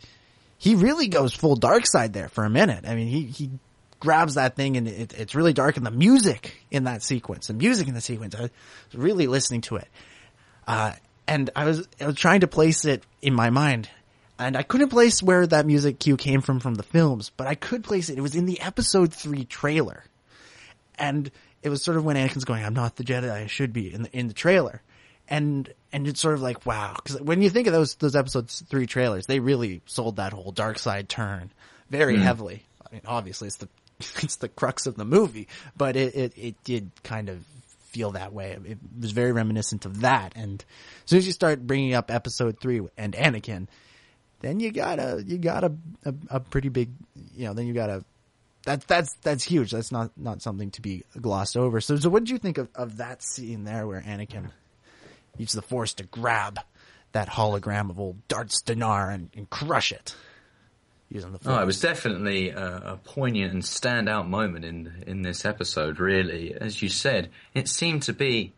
[0.57, 2.85] he really goes full dark side there for a minute.
[2.87, 3.49] I mean, he, he
[4.03, 7.53] grabs that thing and it, it's really dark and the music in that sequence, the
[7.53, 8.51] music in the sequence, I was
[8.93, 9.87] really listening to it.
[10.67, 10.91] Uh,
[11.25, 13.89] and I was, I was trying to place it in my mind
[14.37, 17.55] and I couldn't place where that music cue came from from the films, but I
[17.55, 18.17] could place it.
[18.17, 20.03] It was in the episode three trailer.
[20.99, 23.93] And it was sort of when Anakin's going, I'm not the Jedi I should be
[23.93, 24.81] in the, in the trailer.
[25.29, 26.97] And, and it's sort of like, wow.
[27.05, 30.51] Cause when you think of those, those episodes three trailers, they really sold that whole
[30.51, 31.51] dark side turn
[31.89, 32.63] very heavily.
[32.85, 33.69] I mean, obviously it's the,
[34.21, 37.43] it's the crux of the movie, but it, it, it did kind of
[37.89, 38.57] feel that way.
[38.65, 40.33] It was very reminiscent of that.
[40.35, 40.63] And
[41.03, 43.67] as soon as you start bringing up episode three and Anakin,
[44.41, 46.89] then you got a, you got a, a, a pretty big,
[47.35, 48.03] you know, then you got a,
[48.65, 49.71] that's that's that's huge.
[49.71, 51.81] That's not not something to be glossed over.
[51.81, 54.51] So, so what did you think of, of that scene there, where Anakin
[55.37, 56.59] uses the Force to grab
[57.11, 60.15] that hologram of old Darts D'Nar and, and crush it
[61.13, 61.39] using the?
[61.45, 65.99] Oh, it was definitely a, a poignant and standout moment in in this episode.
[65.99, 68.53] Really, as you said, it seemed to be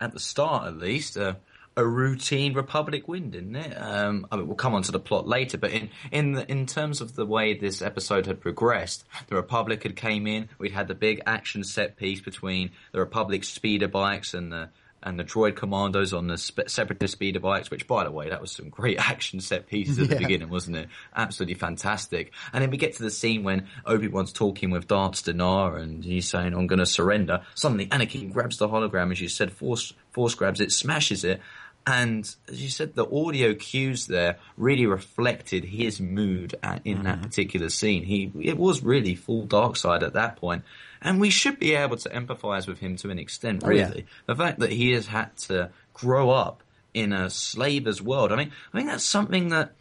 [0.00, 1.36] at the start, at least, a,
[1.76, 3.72] a routine Republic win, didn't it?
[3.74, 6.66] Um, I mean, we'll come on to the plot later, but in in the, in
[6.66, 10.48] terms of the way this episode had progressed, the Republic had came in.
[10.58, 14.70] We'd had the big action set piece between the Republic speeder bikes and the
[15.02, 18.40] and the droid commandos on the spe- separatist speeder bikes, which by the way, that
[18.40, 20.88] was some great action set pieces at the beginning, wasn't it?
[21.14, 22.32] Absolutely fantastic.
[22.52, 26.28] And then we get to the scene when Obi-Wan's talking with Darts D'Nar and he's
[26.28, 27.42] saying, I'm going to surrender.
[27.54, 31.40] Suddenly Anakin grabs the hologram, as you said, force, force grabs it, smashes it.
[31.86, 37.16] And as you said, the audio cues there really reflected his mood at, in that
[37.16, 37.24] mm-hmm.
[37.24, 38.04] particular scene.
[38.04, 40.62] He, it was really full dark side at that point.
[41.02, 43.88] And we should be able to empathize with him to an extent, Oh, yeah.
[43.88, 44.06] really.
[44.26, 46.62] The fact that he has had to grow up
[46.94, 48.32] in a slaver's world.
[48.32, 49.72] I mean, I think that's something that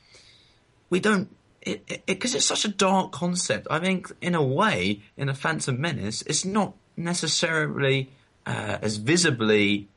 [0.89, 1.29] we don't,
[1.63, 3.67] because it, it, it's such a dark concept.
[3.69, 8.09] I think, in a way, in a Phantom Menace, it's not necessarily
[8.45, 9.87] uh, as visibly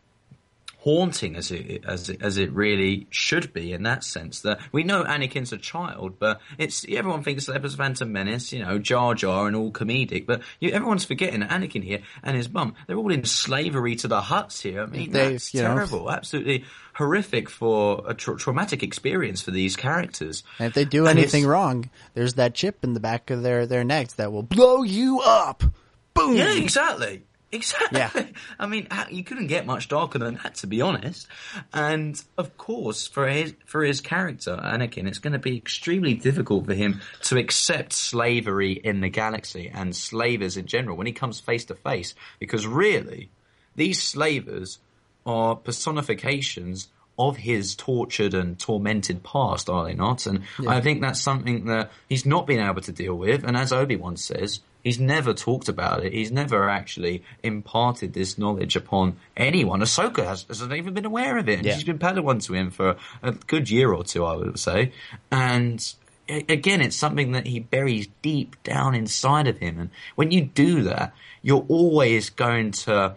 [0.84, 4.82] haunting as it as it, as it really should be in that sense that we
[4.82, 9.14] know Anakin's a child but it's everyone thinks that was Phantom Menace you know Jar
[9.14, 13.10] Jar and all comedic but you, everyone's forgetting Anakin here and his mum they're all
[13.10, 15.62] in slavery to the Hutts here I mean They- that's know.
[15.62, 21.06] terrible absolutely horrific for a tra- traumatic experience for these characters And if they do
[21.06, 24.42] And anything wrong, there's that chip in the back of their, their necks that will
[24.44, 25.64] blow you up.
[26.12, 26.36] Boom.
[26.36, 27.24] Yeah, exactly.
[27.54, 27.98] Exactly.
[27.98, 28.10] Yeah.
[28.58, 31.28] I mean, uh, you couldn't get much darker than that, to be honest.
[31.72, 36.66] And of course, for his for his character, Anakin, it's going to be extremely difficult
[36.66, 41.40] for him to accept slavery in the galaxy and slavers in general when he comes
[41.40, 43.30] face to face, because really,
[43.76, 44.78] these slavers
[45.24, 50.26] are personifications of his tortured and tormented past, are they not?
[50.26, 53.44] And I think that's something that he's not been able to deal with.
[53.44, 56.12] And as Obi Wan says, he's never talked about it.
[56.12, 59.80] He's never actually imparted this knowledge upon anyone.
[59.80, 61.58] Ahsoka has, hasn't even been aware of it.
[61.58, 61.74] And Yeah.
[61.74, 64.92] she's been Padawan to him for a good year or two, I would say.
[65.32, 65.84] And
[66.28, 69.78] again, it's something that he buries deep down inside of him.
[69.80, 73.16] And when you do that, you're always going to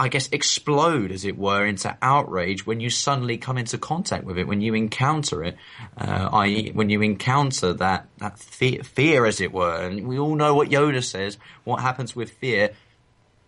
[0.00, 4.38] I guess, explode, as it were, into outrage when you suddenly come into contact with
[4.38, 5.56] it, when you encounter it,
[5.96, 9.74] uh, i.e., when you encounter that, that fear, as it were.
[9.74, 11.36] And we all know what Yoda says.
[11.64, 12.70] What happens with fear?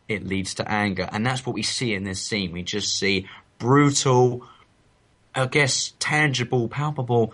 [0.09, 1.09] It leads to anger.
[1.13, 2.51] And that's what we see in this scene.
[2.51, 4.45] We just see brutal,
[5.33, 7.33] I guess, tangible, palpable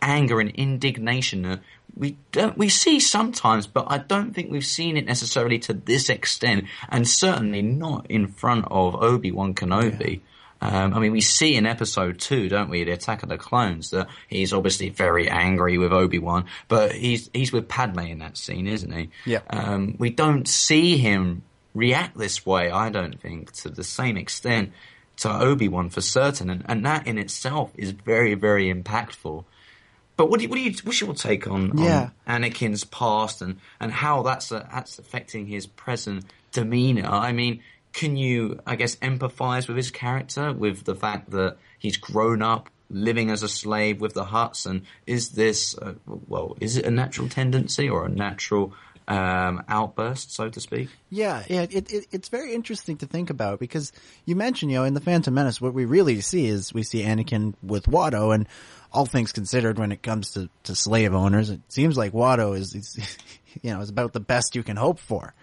[0.00, 1.60] anger and indignation that
[1.96, 6.08] we don't we see sometimes, but I don't think we've seen it necessarily to this
[6.08, 10.20] extent, and certainly not in front of Obi Wan Kenobi.
[10.60, 13.90] Um, I mean, we see in episode two, don't we, the Attack of the Clones,
[13.90, 18.36] that he's obviously very angry with Obi Wan, but he's he's with Padme in that
[18.36, 19.10] scene, isn't he?
[19.26, 19.40] Yeah.
[19.50, 21.42] Um, we don't see him
[21.74, 22.70] react this way.
[22.70, 24.72] I don't think to the same extent
[25.18, 29.44] to Obi Wan for certain, and, and that in itself is very very impactful.
[30.16, 32.10] But what do you, what do you, what's your take on, Yeah.
[32.26, 37.06] on Anakin's past and, and how that's uh, that's affecting his present demeanor?
[37.06, 37.60] I mean,
[37.92, 42.68] can you, I guess, empathize with his character, with the fact that he's grown up
[42.90, 46.90] living as a slave with the Hutts, and is this, uh, well, is it a
[46.90, 48.72] natural tendency or a natural
[49.08, 50.88] um, outburst, so to speak?
[51.10, 53.92] Yeah, yeah, it, it it's very interesting to think about because
[54.26, 57.02] you mentioned, you know, in the Phantom Menace, what we really see is we see
[57.02, 58.46] Anakin with Watto, and
[58.94, 62.74] all things considered, when it comes to, to slave owners, it seems like Watto is,
[62.74, 63.18] is,
[63.62, 65.34] you know, is about the best you can hope for.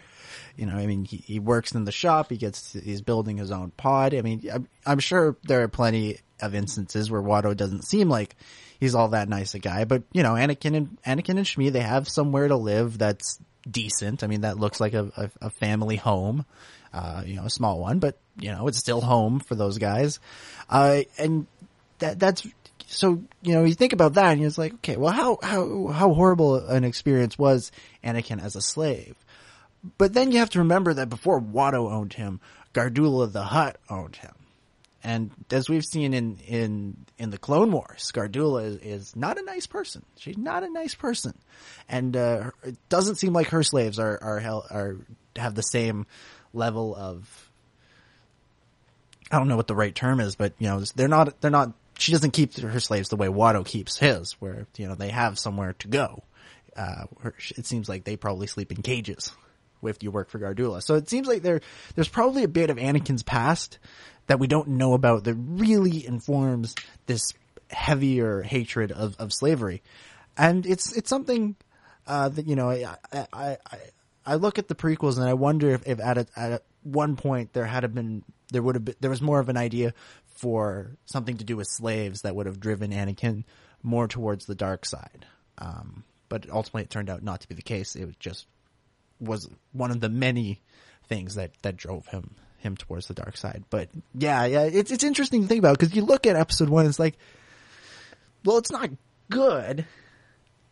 [0.56, 3.52] You know, I mean, he, he works in the shop, he gets, he's building his
[3.52, 4.16] own pod.
[4.16, 8.36] I mean, I'm, I'm sure there are plenty of instances where Watto doesn't seem like
[8.80, 11.82] he's all that nice a guy, but you know, Anakin and, Anakin and Shmi, they
[11.82, 13.38] have somewhere to live that's
[13.70, 14.24] decent.
[14.24, 16.46] I mean, that looks like a, a, a family home,
[16.94, 20.20] uh, you know, a small one, but you know, it's still home for those guys.
[20.70, 21.48] Uh, and
[22.00, 22.48] that, that's,
[22.92, 26.14] so, you know, you think about that and it's like, okay, well, how, how, how
[26.14, 27.72] horrible an experience was
[28.04, 29.16] Anakin as a slave?
[29.98, 32.40] But then you have to remember that before Watto owned him,
[32.74, 34.34] Gardula the Hutt owned him.
[35.04, 39.44] And as we've seen in, in, in the Clone Wars, Gardula is, is not a
[39.44, 40.06] nice person.
[40.18, 41.34] She's not a nice person.
[41.90, 44.98] And, uh, it doesn't seem like her slaves are, are, are,
[45.38, 46.06] have the same
[46.54, 47.50] level of,
[49.32, 51.74] I don't know what the right term is, but you know, they're not, they're not,
[52.02, 55.38] she doesn't keep her slaves the way Watto keeps his, where, you know, they have
[55.38, 56.24] somewhere to go.
[56.76, 57.06] Uh,
[57.58, 59.32] it seems like they probably sleep in cages
[59.84, 60.82] if you work for Gardula.
[60.82, 61.62] So it seems like there,
[61.96, 63.80] there's probably a bit of Anakin's past
[64.28, 66.76] that we don't know about that really informs
[67.08, 67.34] this
[67.70, 69.82] heavier hatred of, of slavery.
[70.38, 71.56] And it's, it's something,
[72.08, 73.58] uh, that, you know, I, I, I,
[74.26, 77.54] I look at the prequels and I wonder if, if at a, at one point
[77.54, 79.94] there had been, there would have been, there was more of an idea
[80.42, 83.44] for something to do with slaves that would have driven Anakin
[83.84, 85.28] more towards the dark side.
[85.60, 87.96] Um, but ultimately it turned out not to be the case.
[87.96, 88.48] It was just
[89.20, 90.64] was one of the many
[91.08, 93.64] things that, that drove him him towards the dark side.
[93.70, 96.88] But yeah, yeah, it's it's interesting to think about because you look at episode one,
[96.88, 97.18] it's like,
[98.44, 98.90] well, it's not
[99.30, 99.86] good,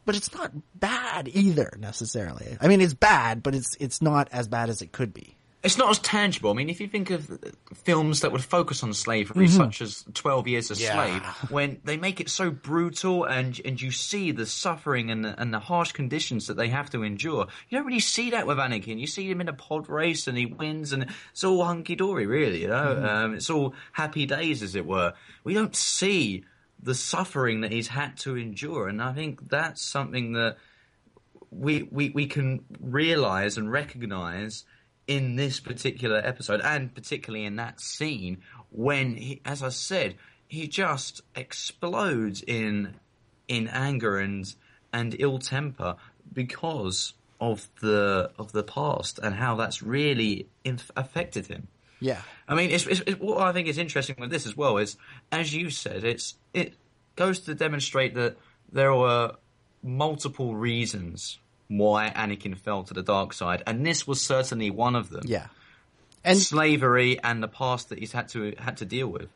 [0.06, 2.58] but it's not bad either necessarily.
[2.60, 5.36] I mean, it's bad, but it's it's not as bad as it could be.
[5.62, 6.52] It's not as tangible.
[6.52, 7.38] I mean, if you think of
[7.84, 10.94] films that would focus on slavery, such as Twelve Years a Yeah.
[10.94, 15.42] Slave, when they make it so brutal and and you see the suffering and the,
[15.42, 18.58] and the harsh conditions that they have to endure, you don't really see that with
[18.58, 19.00] Anakin.
[19.00, 22.26] You see him in a pod race and he wins, and it's all hunky dory,
[22.26, 22.62] really.
[22.62, 25.14] You know, um, it's all happy days, as it were.
[25.44, 26.46] We don't see
[26.82, 30.56] the suffering that he's had to endure, and I think that's something that
[31.52, 34.64] we we, we can realize and recognize
[35.10, 38.38] in this particular episode and particularly in that scene
[38.70, 40.16] when he, as I said
[40.48, 42.94] he just explodes in
[43.48, 44.54] in anger and
[44.94, 45.96] and ill temper
[46.32, 51.68] because of the of the past and how that's really inf- affected him.
[52.00, 54.78] Yeah, I mean, it's, it's, it's, what I think is interesting with this as well
[54.78, 54.96] is,
[55.32, 56.76] as you said, it's it
[57.16, 58.38] goes to demonstrate that
[58.72, 59.36] there were
[59.82, 65.10] multiple reasons why Anakin fell to the dark side, and this was certainly one of
[65.10, 65.22] them.
[65.26, 65.48] yeah,
[66.24, 69.30] and slavery and the past that he's had to had to deal with.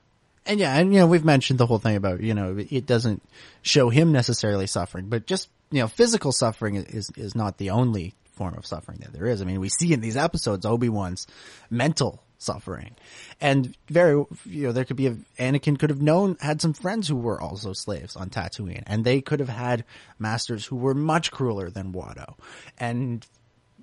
[0.45, 3.23] and yeah, and you know we've mentioned the whole thing about you know it doesn't
[3.61, 8.13] show him necessarily suffering, but just you know physical suffering is is not the only
[8.33, 9.41] form of suffering that there is.
[9.41, 11.27] I mean, we see in these episodes Obi Wan's
[11.69, 12.95] mental suffering,
[13.41, 17.07] and very you know there could be a, Anakin could have known had some friends
[17.07, 19.85] who were also slaves on Tatooine, and they could have had
[20.19, 22.35] masters who were much crueler than Watto,
[22.77, 23.25] and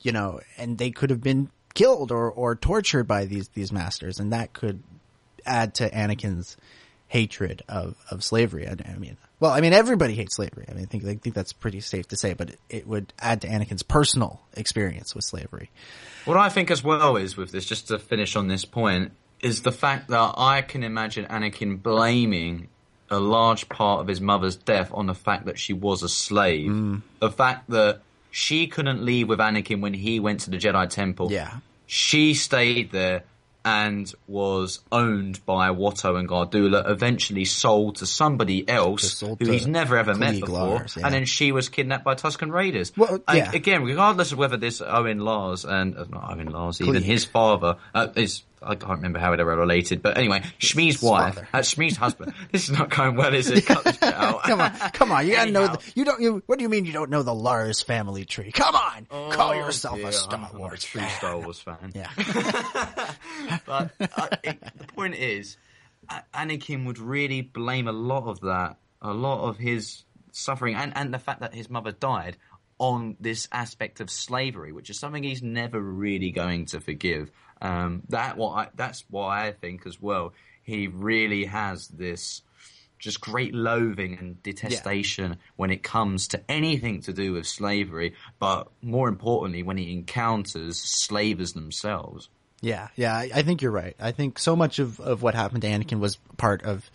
[0.00, 4.20] you know, and they could have been killed or or tortured by these these masters,
[4.20, 4.82] and that could
[5.46, 6.56] add to Anakin's
[7.08, 8.66] hatred of, of slavery.
[8.66, 10.66] I, I mean, well, I mean, everybody hates slavery.
[10.68, 13.12] I mean, I think I think that's pretty safe to say, but it, it would
[13.18, 15.70] add to Anakin's personal experience with slavery.
[16.26, 19.62] What I think as well is with this, just to finish on this point, is
[19.62, 22.68] the fact that I can imagine Anakin blaming
[23.08, 26.70] a large part of his mother's death on the fact that she was a slave.
[26.70, 27.02] Mm.
[27.18, 31.32] The fact that she couldn't leave with Anakin when he went to the Jedi Temple.
[31.32, 31.56] Yeah.
[31.86, 33.24] She stayed there
[33.64, 39.66] and was owned by Watto and Gardulla, eventually sold to somebody else sold who he's
[39.66, 40.86] never ever met before.
[40.96, 41.04] Yeah.
[41.04, 42.92] And then she was kidnapped by Tusken Raiders.
[42.96, 43.50] Well, yeah.
[43.52, 47.76] again, regardless of whether this Owen Lars and uh, not Owen Lars, even his father
[47.94, 51.96] uh, is I can't remember how they were related, but anyway, Shmi's wife, uh, Shmi's
[51.96, 52.34] husband.
[52.52, 53.64] this is not going well, is it?
[53.66, 54.42] Cut this bit out.
[54.44, 55.26] Come on, come on!
[55.26, 55.66] You gotta know.
[55.68, 56.20] The, you don't.
[56.20, 58.52] You, what do you mean you don't know the Lars family tree?
[58.52, 61.10] Come on, call yourself Oh, dear, a Star I'm Wars true fan.
[61.10, 61.92] Star Wars fan.
[61.94, 62.10] Yeah,
[63.66, 65.56] but uh, it, the point is,
[66.08, 70.92] A- Anakin would really blame a lot of that, a lot of his suffering, and,
[70.96, 72.36] and the fact that his mother died
[72.78, 77.30] on this aspect of slavery, which is something he's never really going to forgive.
[77.60, 80.32] Um, that what I, that's why I think as well.
[80.62, 82.42] He really has this
[82.98, 88.68] just great loathing and detestation when it comes to anything to do with slavery, but
[88.82, 92.28] more importantly, when he encounters slavers themselves.
[92.60, 93.16] yeah, yeah.
[93.16, 93.96] I, I think you're right.
[93.98, 96.90] I think so much of, of what happened to Anakin was part of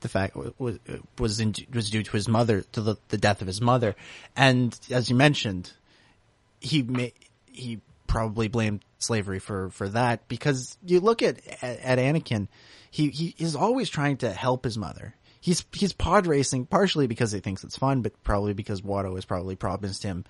[0.00, 0.78] the fact was
[1.18, 3.94] was in, was due to his mother, to the, the death of his mother,
[4.34, 5.72] and as you mentioned,
[6.60, 7.12] he may,
[7.46, 12.48] he probably blamed slavery for, for that because you look at, at, at Anakin,
[12.90, 15.14] he, he is always trying to help his mother.
[15.40, 19.24] He's, he's pod racing partially because he thinks it's fun, but probably because Watto has
[19.24, 20.24] probably promised him,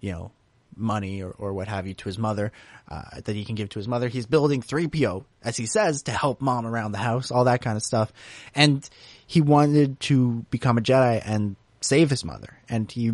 [0.00, 0.32] you know,
[0.76, 2.50] money or, or what have you to his mother,
[2.88, 4.08] uh, that he can give to his mother.
[4.08, 7.76] He's building 3PO, as he says, to help mom around the house, all that kind
[7.76, 8.12] of stuff.
[8.56, 8.86] And
[9.24, 12.58] he wanted to become a Jedi and save his mother.
[12.68, 13.12] And he,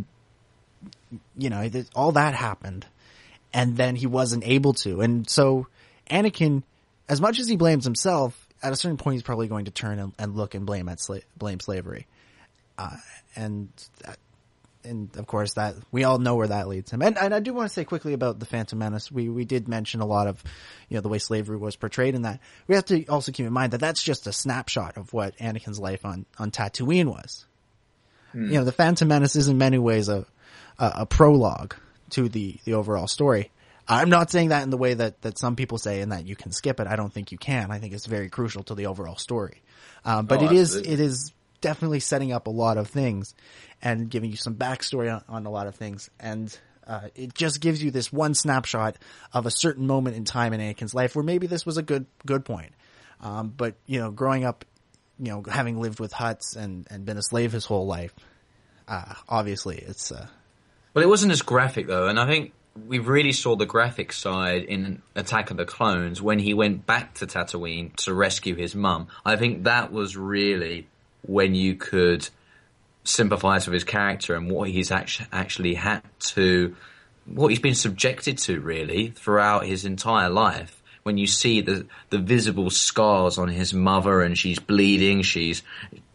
[1.36, 2.86] you know, all that happened.
[3.52, 5.00] And then he wasn't able to.
[5.00, 5.66] And so
[6.10, 6.62] Anakin,
[7.08, 9.98] as much as he blames himself, at a certain point he's probably going to turn
[9.98, 12.06] and, and look and blame at sla- blame slavery.
[12.78, 12.96] Uh,
[13.34, 13.68] and
[14.02, 14.18] that,
[14.84, 17.02] and of course that we all know where that leads him.
[17.02, 19.10] And, and I do want to say quickly about the Phantom Menace.
[19.10, 20.42] We we did mention a lot of,
[20.88, 22.40] you know, the way slavery was portrayed in that.
[22.68, 25.80] We have to also keep in mind that that's just a snapshot of what Anakin's
[25.80, 27.46] life on on Tatooine was.
[28.34, 30.26] You know, the Phantom Menace is in many ways a
[30.78, 31.74] a, a prologue
[32.10, 33.50] to the the overall story.
[33.88, 36.34] I'm not saying that in the way that, that some people say and that you
[36.34, 36.88] can skip it.
[36.88, 37.70] I don't think you can.
[37.70, 39.62] I think it's very crucial to the overall story.
[40.04, 43.34] Um, but Oh, it is, it is definitely setting up a lot of things
[43.80, 46.10] and giving you some backstory on, on a lot of things.
[46.18, 48.96] And, uh, it just gives you this one snapshot
[49.32, 52.06] of a certain moment in time in Anakin's life where maybe this was a good,
[52.24, 52.72] good point.
[53.20, 54.64] Um, but, you know, growing up,
[55.18, 58.14] you know, having lived with Hutts and, and been a slave his whole life,
[58.88, 60.26] uh, obviously it's, uh,
[60.96, 62.54] But it wasn't as graphic though, and I think
[62.88, 67.12] we really saw the graphic side in Attack of the Clones when he went back
[67.16, 69.08] to Tatooine to rescue his mum.
[69.22, 70.86] I think that was really
[71.20, 72.26] when you could
[73.04, 76.74] sympathise with his character and what he's actually actually had to,
[77.26, 80.82] what he's been subjected to really throughout his entire life.
[81.02, 85.62] When you see the the visible scars on his mother and she's bleeding, she's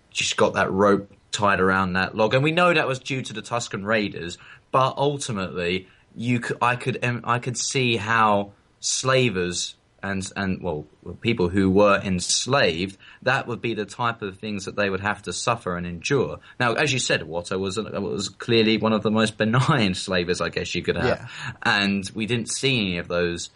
[0.10, 3.34] she's got that rope tied around that log, and we know that was due to
[3.34, 4.40] the Tusken Raiders.
[4.72, 10.86] But ultimately, you could, I could I could see how slavers and and well
[11.22, 15.22] people who were enslaved that would be the type of things that they would have
[15.24, 16.40] to suffer and endure.
[16.60, 20.50] Now, as you said, Watto was was clearly one of the most benign slavers I
[20.50, 21.28] guess you could have, Yeah.
[21.64, 23.50] and we didn't see any of those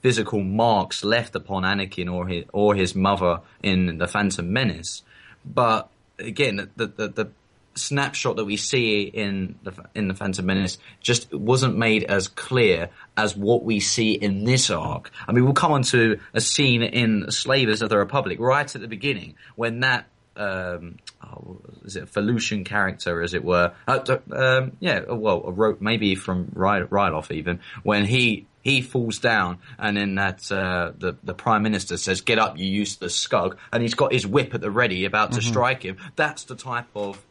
[0.00, 5.02] physical marks left upon Anakin or his or his mother in the Phantom Menace.
[5.44, 5.88] But
[6.18, 7.30] again, the the, the
[7.76, 12.90] snapshot that we see in the in the Phantom Menace just wasn't made as clear
[13.16, 15.10] as what we see in this arc.
[15.26, 18.80] I mean, we'll come on to a scene in Slavers of the Republic right at
[18.80, 20.06] the beginning when that.
[20.36, 23.72] Um, oh, is it a Felucian character, as it were?
[23.86, 29.58] Uh, um, yeah, well, a rope maybe from Ryloth even when he he falls down,
[29.78, 33.82] and then that uh, the the prime minister says, "Get up, you useless scug," and
[33.82, 35.98] he's got his whip at the ready, about to strike him.
[36.16, 37.22] That's the type of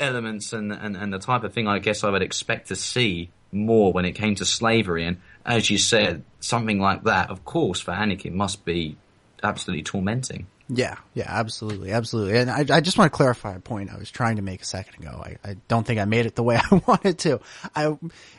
[0.00, 3.30] elements and, and and the type of thing I guess I would expect to see
[3.52, 5.04] more when it came to slavery.
[5.04, 8.96] And as you said, something like that, of course, for Anakin must be
[9.42, 10.46] absolutely tormenting.
[10.70, 12.36] Yeah, yeah, absolutely, absolutely.
[12.36, 14.66] And I, I just want to clarify a point I was trying to make a
[14.66, 15.22] second ago.
[15.24, 17.40] I, I don't think I made it the way I wanted to.
[17.74, 17.86] I,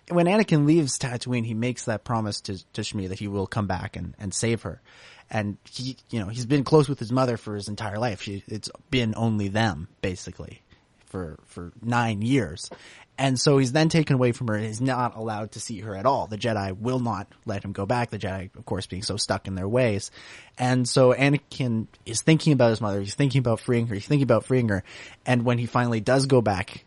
[0.10, 3.66] when Anakin leaves Tatooine, he makes that promise to, to Shmi that he will come
[3.66, 4.80] back and, and save her.
[5.32, 8.22] And he, you know, he's been close with his mother for his entire life.
[8.22, 10.62] She, it's been only them, basically,
[11.10, 12.70] for, for nine years.
[13.20, 15.94] And so he's then taken away from her and is not allowed to see her
[15.94, 16.28] at all.
[16.28, 18.12] The Jedi will not let him go back.
[18.12, 20.10] The Jedi, of course, being so stuck in their ways.
[20.58, 23.02] And so Anakin is thinking about his mother.
[23.02, 23.96] He's thinking about freeing her.
[23.96, 24.86] He's thinking about freeing her.
[25.26, 26.86] And when he finally does go back,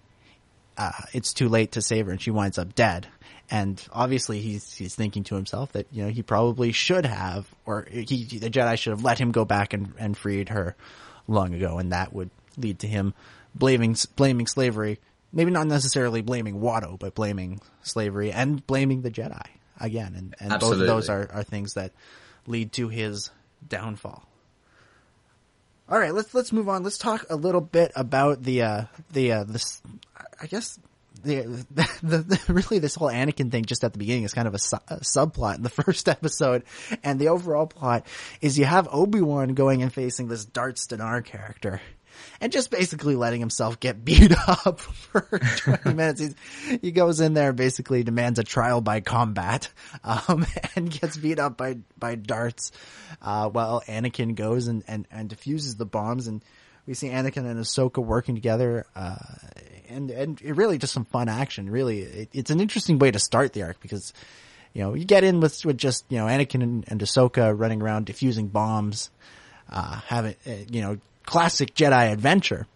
[0.78, 3.08] uh, it's too late to save her and she winds up dead.
[3.50, 7.86] And obviously he's, he's thinking to himself that, you know, he probably should have, or
[7.90, 10.76] he, the Jedi should have let him go back and, and freed her
[11.28, 11.76] long ago.
[11.76, 13.12] And that would lead to him
[13.54, 14.98] blaming, blaming slavery.
[15.32, 19.46] Maybe not necessarily blaming Watto, but blaming slavery and blaming the Jedi
[19.80, 20.14] again.
[20.14, 21.92] And, and both of those are, are things that
[22.46, 23.30] lead to his
[23.66, 24.28] downfall.
[25.88, 26.84] All right, let's let's move on.
[26.84, 29.82] Let's talk a little bit about the uh, the uh, this.
[30.40, 30.78] I guess
[31.22, 31.42] the,
[32.02, 34.58] the, the really this whole Anakin thing just at the beginning is kind of a,
[34.58, 36.64] su- a subplot in the first episode,
[37.02, 38.06] and the overall plot
[38.40, 41.80] is you have Obi Wan going and facing this Darts D'Nar character.
[42.40, 46.20] And just basically letting himself get beat up for 20 minutes.
[46.20, 46.34] He's,
[46.80, 49.70] he goes in there, basically demands a trial by combat,
[50.04, 50.46] um,
[50.76, 52.72] and gets beat up by, by Darts,
[53.20, 56.42] uh, while Anakin goes and, and, and diffuses the bombs and
[56.86, 59.16] we see Anakin and Ahsoka working together, uh,
[59.88, 61.70] and, and it really just some fun action.
[61.70, 64.12] Really, it, it's an interesting way to start the arc because,
[64.72, 67.82] you know, you get in with, with just, you know, Anakin and, and Ahsoka running
[67.82, 69.10] around diffusing bombs,
[69.70, 72.66] uh, having, uh, you know, classic Jedi adventure.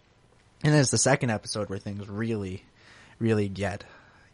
[0.62, 2.64] And there's the second episode where things really,
[3.18, 3.84] really get,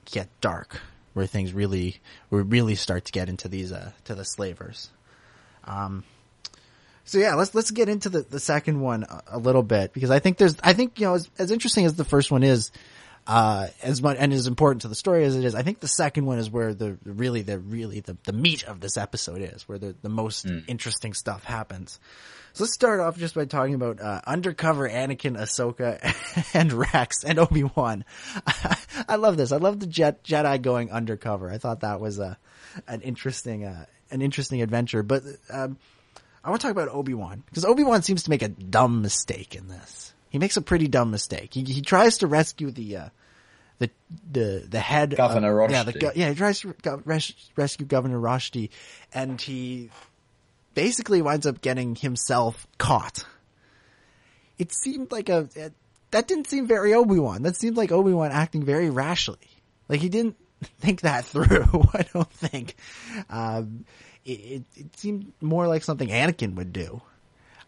[0.05, 0.81] get dark,
[1.13, 2.01] where things really,
[2.31, 4.91] we really start to get into these, uh, to the slavers.
[5.65, 6.05] Um,
[7.05, 10.11] so yeah, let's let's get into the, the second one a, a little bit because
[10.11, 12.71] I think there's I think you know as, as interesting as the first one is,
[13.27, 15.89] uh, as much and as important to the story as it is, I think the
[15.89, 19.69] second one is where the really the really the, the meat of this episode is,
[19.69, 21.99] where the the most interesting stuff happens.
[22.55, 25.99] So let's start off just by talking about uh, undercover Anakin, Ahsoka,
[26.55, 28.05] and Rex and Obi Wan.
[29.09, 29.53] I love this.
[29.53, 31.51] I love the Jet, Jedi going undercover.
[31.51, 32.37] I thought that was a
[32.87, 35.23] an interesting uh, an interesting adventure, but.
[35.51, 35.79] Um,
[36.45, 39.01] I want to talk about Obi Wan because Obi Wan seems to make a dumb
[39.01, 40.13] mistake in this.
[40.29, 41.55] He makes a pretty dumb mistake.
[41.55, 43.09] He he tries to rescue the uh,
[43.79, 43.91] the
[44.31, 46.75] the the head Governor of, yeah the yeah he tries to
[47.55, 48.71] rescue Governor Roshti,
[49.15, 49.91] and he
[50.75, 53.25] basically winds up getting himself caught.
[54.59, 55.49] It seemed like a
[56.13, 57.43] that didn't seem very Obi Wan.
[57.43, 59.39] That seemed like Obi Wan acting very rashly.
[59.89, 60.37] Like he didn't
[60.81, 61.67] think that through.
[61.95, 62.77] I don't think.
[63.29, 63.85] Um,
[64.25, 67.03] it, it, it seemed more like something Anakin would do.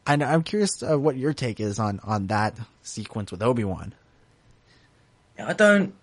[0.06, 3.94] And I'm curious uh, what your take is on on that sequence with Obi Wan.
[5.38, 5.94] I don't.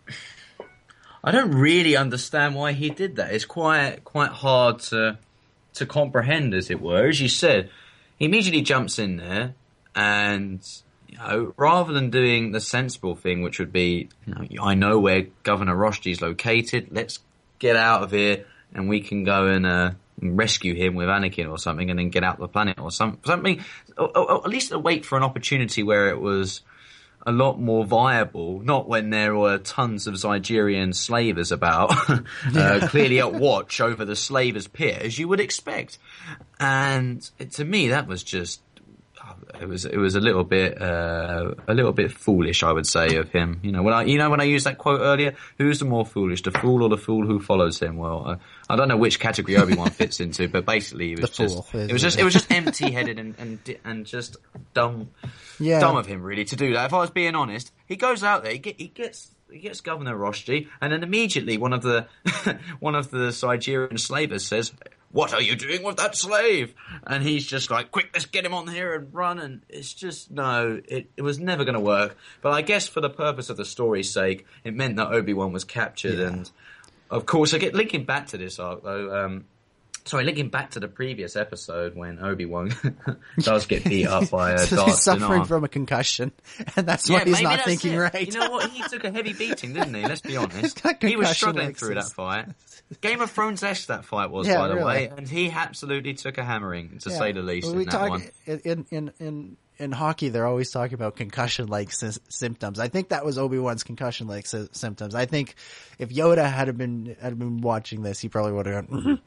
[1.24, 3.32] I don't really understand why he did that.
[3.34, 5.20] It's quite quite hard to
[5.76, 7.07] to comprehend, as it were.
[7.07, 7.69] As you said,
[8.17, 9.55] he immediately jumps in there,
[9.95, 10.61] and
[11.11, 14.99] you know, rather than doing the sensible thing, which would be, you know, I know
[14.99, 16.88] where Governor Roshti's located.
[16.91, 17.19] Let's
[17.59, 19.91] get out of here and we can go and, uh,
[20.22, 23.63] rescue him with Anakin or something and then get out the planet or some, something,
[23.97, 26.61] or, or at least wait for an opportunity where it was
[27.26, 31.91] a lot more viable, not when there were tons of Zygerrian slavers about,
[32.55, 35.97] uh, clearly at watch over the slavers' pit, as you would expect.
[36.59, 38.61] And to me, that was just
[39.60, 43.16] it was it was a little bit uh, a little bit foolish, I would say,
[43.18, 43.60] of him.
[43.64, 46.06] You know, when I you know when I used that quote earlier, who's the more
[46.06, 47.97] foolish, the fool or the fool who follows him?
[47.97, 48.36] Well, uh,
[48.70, 51.72] I don't know which category Obi Wan fits into, but basically, it was The just
[51.72, 54.38] fool, it was just it was just empty headed and and and just
[54.74, 55.10] dumb
[55.60, 55.80] Yeah.
[55.80, 56.86] dumb of him really to do that.
[56.86, 59.32] If I was being honest, he goes out there, he, get, he gets.
[59.52, 62.08] He gets Governor Roshti, and then immediately one of the
[62.80, 64.72] one of the Zygerrian slavers says,
[65.12, 66.74] "What are you doing with that slave?"
[67.05, 70.32] And he's just like, "Quick, let's get him on here and run." And it's just
[70.32, 72.18] no, it, it was never going to work.
[72.41, 75.51] But I guess for the purpose of the story's sake, it meant that Obi Wan
[75.51, 76.49] was captured, and
[77.09, 79.26] of course, I get linking back to this arc though.
[79.26, 79.45] Um,
[80.06, 82.74] sorry, linking back to the previous episode when Obi Wan
[83.39, 86.32] does get beat up by a So he's suffering from a concussion,
[86.76, 87.97] and that's why he's not thinking it.
[87.97, 88.28] right.
[88.34, 88.70] You know what?
[88.72, 90.04] He took a heavy beating, didn't he?
[90.04, 90.82] Let's be honest.
[91.02, 92.47] He was struggling through that fight.
[92.99, 94.86] Game of Thrones esque that fight was, Yeah, by the really.
[94.86, 97.18] way, and he absolutely took a hammering, to Yeah.
[97.18, 98.24] say the least, Well, in we that talk one.
[98.45, 100.29] in in in in hockey.
[100.29, 102.79] They're always talking about concussion-like sy- symptoms.
[102.79, 105.15] I think that was Obi Wan's concussion-like sy- symptoms.
[105.15, 105.55] I think
[105.99, 109.19] if Yoda had been had been watching this, he probably would have gone,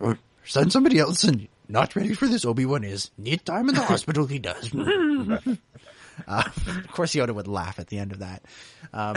[0.00, 0.18] "Mhm.
[0.44, 2.44] "Send somebody else." And not ready for this.
[2.46, 4.26] Obi Wan is need time in the hospital.
[4.26, 4.70] He does.
[6.26, 8.42] Uh, of course, Yoda would laugh at the end of that.
[8.92, 9.16] Um,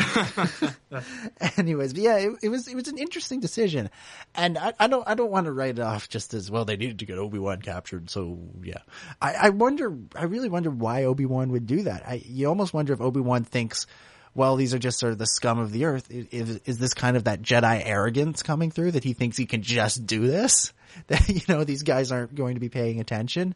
[1.58, 3.90] anyways, but yeah, it, it was it was an interesting decision,
[4.36, 6.66] and I, I don't I don't want to write it off just as well.
[6.66, 8.80] They needed to get Obi Wan captured, so yeah.
[9.22, 12.08] I, I wonder, I really wonder why Obi Wan would do that.
[12.08, 13.88] I, you almost wonder if Obi Wan thinks,
[14.34, 16.08] well, these are just sort of the scum of the earth.
[16.10, 19.62] Is, is this kind of that Jedi arrogance coming through that he thinks he can
[19.62, 20.74] just do this?
[21.08, 23.56] That you know these guys aren't going to be paying attention,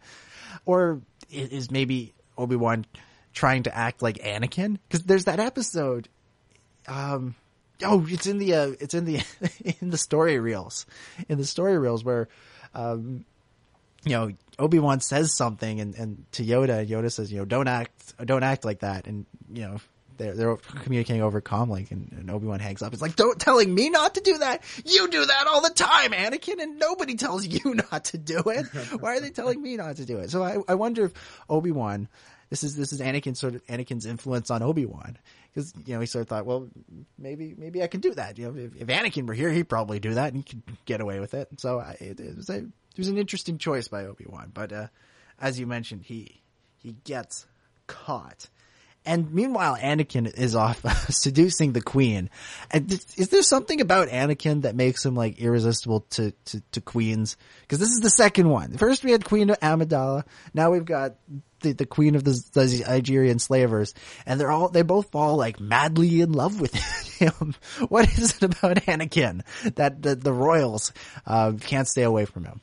[0.65, 2.85] or is maybe Obi Wan
[3.35, 4.79] trying to act like Anakin?
[4.87, 6.09] Because there's that episode.
[6.87, 7.35] Um,
[7.83, 9.21] oh, it's in the uh, it's in the
[9.81, 10.87] in the story reels,
[11.29, 12.27] in the story reels where,
[12.73, 13.25] um,
[14.03, 17.67] you know, Obi Wan says something and, and to Yoda, Yoda says, you know, don't
[17.67, 19.77] act, don't act like that, and you know.
[20.17, 22.93] They're, they're communicating over comlink and, and Obi-Wan hangs up.
[22.93, 24.63] It's like, don't telling me not to do that.
[24.85, 28.65] You do that all the time, Anakin, and nobody tells you not to do it.
[29.01, 30.31] Why are they telling me not to do it?
[30.31, 31.11] So I, I wonder if
[31.49, 32.07] Obi-Wan,
[32.49, 35.17] this is, this is Anakin sort of, Anakin's influence on Obi-Wan.
[35.53, 36.67] Cause, you know, he sort of thought, well,
[37.17, 38.37] maybe, maybe I can do that.
[38.37, 41.01] You know, if, if Anakin were here, he'd probably do that and he could get
[41.01, 41.47] away with it.
[41.57, 44.51] So I, it, it was a, it was an interesting choice by Obi-Wan.
[44.53, 44.87] But, uh,
[45.39, 46.41] as you mentioned, he,
[46.77, 47.45] he gets
[47.87, 48.47] caught.
[49.05, 52.29] And meanwhile, Anakin is off seducing the queen.
[52.71, 56.81] And th- is there something about Anakin that makes him like irresistible to, to, to
[56.81, 57.37] queens?
[57.61, 58.77] Because this is the second one.
[58.77, 60.23] First we had Queen Amidala.
[60.53, 61.15] Now we've got
[61.61, 63.93] the, the queen of the, the Zygerrian slavers.
[64.25, 66.73] And they're all, they both fall like madly in love with
[67.19, 67.55] him.
[67.89, 69.41] what is it about Anakin
[69.75, 70.93] that the, the royals,
[71.25, 72.61] uh, can't stay away from him?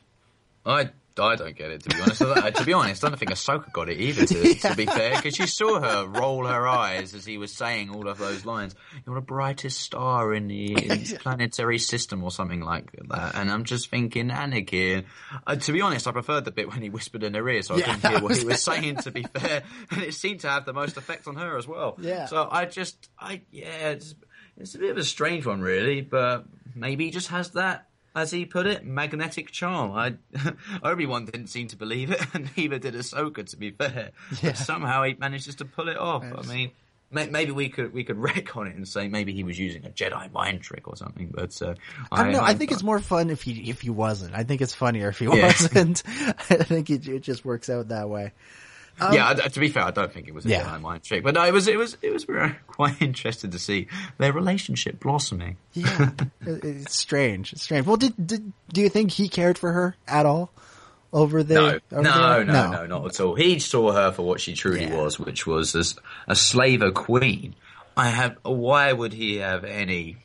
[0.64, 2.22] I I don't get it to be honest.
[2.22, 4.26] I to be honest, I don't think Ahsoka got it either.
[4.26, 7.90] To, to be fair, because you saw her roll her eyes as he was saying
[7.90, 8.74] all of those lines.
[9.06, 13.34] You're the brightest star in the in planetary system, or something like that.
[13.34, 15.04] And I'm just thinking, Anakin.
[15.46, 17.74] Uh, to be honest, I preferred the bit when he whispered in her ear, so
[17.74, 18.96] I Yeah, couldn't hear what he was saying.
[18.96, 21.96] To be fair, and it seemed to have the most effect on her as well.
[22.00, 22.26] Yeah.
[22.26, 24.14] So I just, I yeah, it's,
[24.56, 26.00] it's a bit of a strange one, really.
[26.00, 26.44] But
[26.74, 29.92] maybe he just has that as he put it, magnetic charm.
[29.92, 30.14] I
[30.82, 33.44] Obi Wan didn't seem to believe it, and neither did Ahsoka.
[33.50, 34.10] To be fair,
[34.42, 36.24] but somehow he manages to pull it off.
[36.24, 36.70] I mean,
[37.10, 39.84] may, maybe we could we could wreck on it and say maybe he was using
[39.86, 41.30] a Jedi mind trick or something.
[41.32, 41.74] But uh,
[42.10, 42.40] I don't know.
[42.42, 44.34] I think it's more fun if he if he wasn't.
[44.34, 45.46] I think it's funnier if he Yeah.
[45.46, 46.02] wasn't.
[46.06, 48.32] I think it, it just works out that way.
[49.00, 49.32] Um, yeah.
[49.34, 50.76] To be fair, I don't think it was a Yeah.
[50.78, 52.24] Mind trick, but no, it was it was it was
[52.66, 53.88] quite interesting to see
[54.18, 55.56] their relationship blossoming.
[55.74, 56.10] Yeah,
[56.42, 57.52] it's strange.
[57.52, 57.86] It's strange.
[57.86, 60.50] Well, did, did do you think he cared for her at all
[61.12, 61.80] over No, there?
[61.90, 62.70] no, over no, there?
[62.70, 63.34] no, not at all.
[63.34, 64.96] He saw her for what she truly Yeah.
[64.96, 65.96] was, which was as
[66.28, 67.54] a slaver queen.
[67.96, 68.36] I have.
[68.42, 70.16] Why would he have any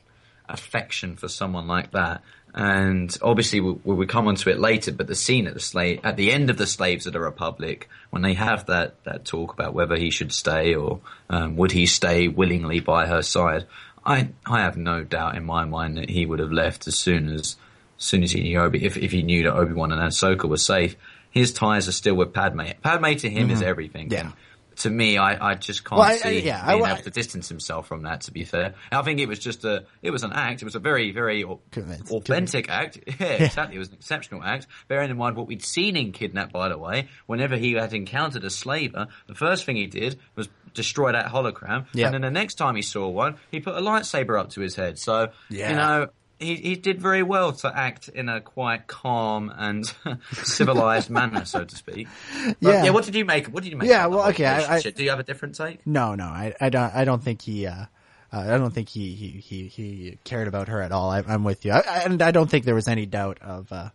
[0.48, 2.22] affection for someone like that?
[2.54, 4.92] And obviously, we, we come onto it later.
[4.92, 7.88] But the scene at the slave at the end of the Slaves of the Republic,
[8.10, 11.86] when they have that that talk about whether he should stay or um, would he
[11.86, 13.66] stay willingly by her side,
[14.04, 17.28] I I have no doubt in my mind that he would have left as soon
[17.28, 17.56] as
[17.98, 20.48] as soon as he knew Obi, if, if he knew that Obi Wan and Ahsoka
[20.48, 20.96] were safe,
[21.30, 22.68] his ties are still with Padme.
[22.80, 24.10] Padme to him is everything.
[24.10, 24.30] Yeah.
[24.78, 27.10] To me, I, I just can't Well, I- I- see yeah, being I- able to
[27.10, 28.20] distance himself from that.
[28.22, 30.62] To be fair, I think it was just a, it was an act.
[30.62, 32.98] It was a very, very Convinced- authentic act.
[33.18, 33.76] Yeah, exactly.
[33.76, 34.66] It was an exceptional act.
[34.86, 38.44] Bearing in mind what we'd seen in Kidnap, by the way, whenever he had encountered
[38.44, 42.06] a slaver, the first thing he did was destroy that hologram, Yeah.
[42.06, 44.76] and then the next time he saw one, he put a lightsaber up to his
[44.76, 44.98] head.
[44.98, 45.70] So Yeah.
[45.70, 46.06] you know.
[46.38, 49.84] He, he did very well to act in a quite calm and
[50.32, 52.06] civilized manner, so to speak.
[52.46, 52.84] But, Yeah.
[52.84, 52.90] yeah.
[52.90, 53.46] What did you make?
[53.48, 53.88] What did you make?
[53.88, 55.86] Yeah, well, okay, I- I- Do you have a different take?
[55.86, 56.94] No, no, I, I don't.
[56.94, 57.66] I don't think he.
[57.66, 57.86] Uh,
[58.32, 61.10] uh, I don't think he, he, he, he cared about her at all.
[61.10, 63.72] I, I'm with you, I, I- and I don't think there was any doubt of
[63.72, 63.88] uh,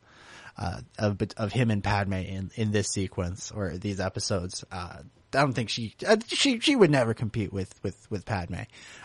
[0.57, 4.63] uh, of of him and Padme in, in this sequence or these episodes.
[5.35, 8.61] I don't think she uh, she she would never compete with with with Padme.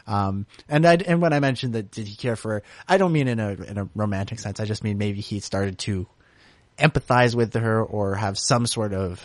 [0.07, 3.13] Um, and I and when I mentioned that did he care for her, I don't
[3.13, 4.61] mean in a in a romantic sense.
[4.61, 6.07] I just mean maybe he started to
[6.79, 9.25] empathize with her or have some sort of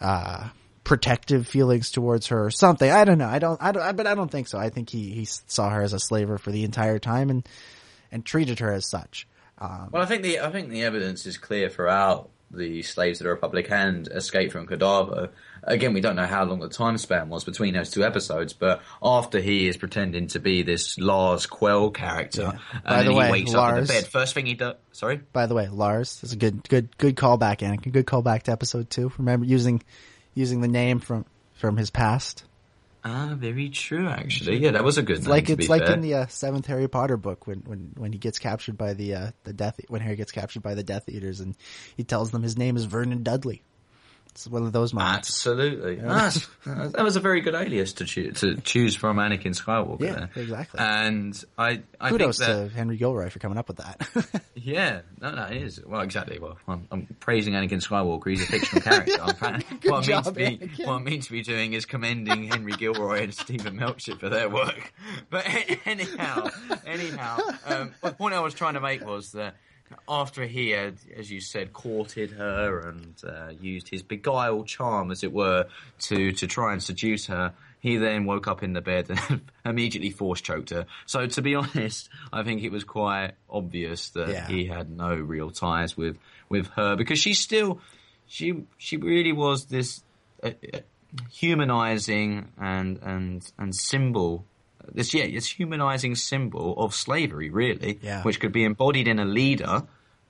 [0.00, 0.48] uh,
[0.84, 2.90] protective feelings towards her or something.
[2.90, 3.28] I don't know.
[3.28, 4.58] I don't, I don't, but I don't think so.
[4.58, 7.48] I think he, he saw her as a slaver for the entire time and,
[8.10, 9.28] and treated her as such.
[9.58, 13.24] Um, Well, I think the I think the evidence is clear throughout the slaves of
[13.24, 15.30] the Republic and Escape from Kadavo.
[15.64, 18.82] Again, we don't know how long the time span was between those two episodes, but
[19.02, 23.26] after he is pretending to be this Lars Quell character, By and the then way,
[23.26, 24.74] he wakes up in Lars- the bed, first thing he does.
[24.92, 25.20] Sorry.
[25.32, 27.92] by the way, Lars, that's a good, good, good callback, Anakin.
[27.92, 29.12] Good callback to episode two.
[29.18, 29.82] Remember using,
[30.34, 32.44] using the name from, from his past.
[33.04, 34.08] Ah, very true.
[34.08, 35.16] Actually, yeah, that was a good.
[35.16, 35.94] It's name, like it's like fair.
[35.94, 39.14] in the uh, seventh Harry Potter book when, when, when he gets captured by the
[39.14, 41.56] uh, the Death when Harry gets captured by the Death Eaters and
[41.96, 43.64] he tells them his name is Vernon Dudley.
[44.32, 45.28] It's one of those moments.
[45.28, 46.00] Absolutely.
[46.06, 46.32] Ah,
[46.64, 50.00] that was a very good alias to choose, to choose from Anakin Skywalker.
[50.00, 50.30] Yeah, there.
[50.36, 50.80] exactly.
[50.80, 54.42] And I, I Kudos think that, to Henry Gilroy for coming up with that.
[54.54, 55.84] yeah, no, no, it is.
[55.84, 56.38] Well, exactly.
[56.38, 58.30] Well, I'm, I'm praising Anakin Skywalker.
[58.30, 59.18] He's a fictional character.
[59.34, 59.60] Pra-
[59.90, 63.24] what, I mean to be, what I mean to be doing is commending Henry Gilroy
[63.24, 64.92] and Steven Melching for their work.
[65.30, 65.46] But
[65.86, 66.48] anyhow,
[66.86, 69.56] anyhow, um, the point I was trying to make was that
[70.08, 75.22] after he had, as you said, courted her and uh, used his beguile charm, as
[75.24, 75.66] it were,
[76.00, 80.10] to to try and seduce her, he then woke up in the bed and immediately
[80.10, 80.86] force choked her.
[81.06, 84.46] So, to be honest, I think it was quite obvious that Yeah.
[84.48, 86.18] he had no real ties with
[86.48, 87.80] with her because she still,
[88.26, 90.02] she she really was this.
[90.42, 90.78] Uh, uh,
[91.30, 94.44] humanizing and and and symbol
[94.92, 98.22] this yeah it's humanizing symbol of slavery really Yeah.
[98.22, 99.82] which could be embodied in a leader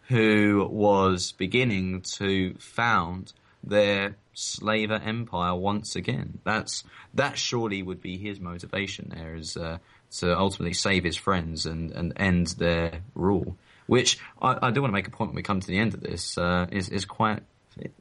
[0.08, 3.32] who was beginning to found
[3.64, 6.84] their slaver empire once again that's
[7.14, 9.78] that surely would be his motivation there is uh,
[10.10, 14.90] to ultimately save his friends and and end their rule which I, I do want
[14.90, 17.04] to make a point when we come to the end of this uh, is is
[17.04, 17.42] quite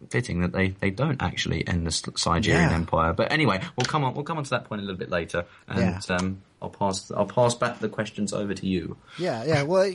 [0.09, 2.74] fitting that they, they don't actually end the Zygerrian Yeah.
[2.74, 3.13] Empire.
[3.13, 5.45] But anyway, we'll come on we'll come on to that point a little bit later,
[5.67, 6.15] and Yeah.
[6.15, 8.97] um, I'll pass I'll pass back the questions over to you.
[9.17, 9.63] Yeah, yeah.
[9.63, 9.91] Well,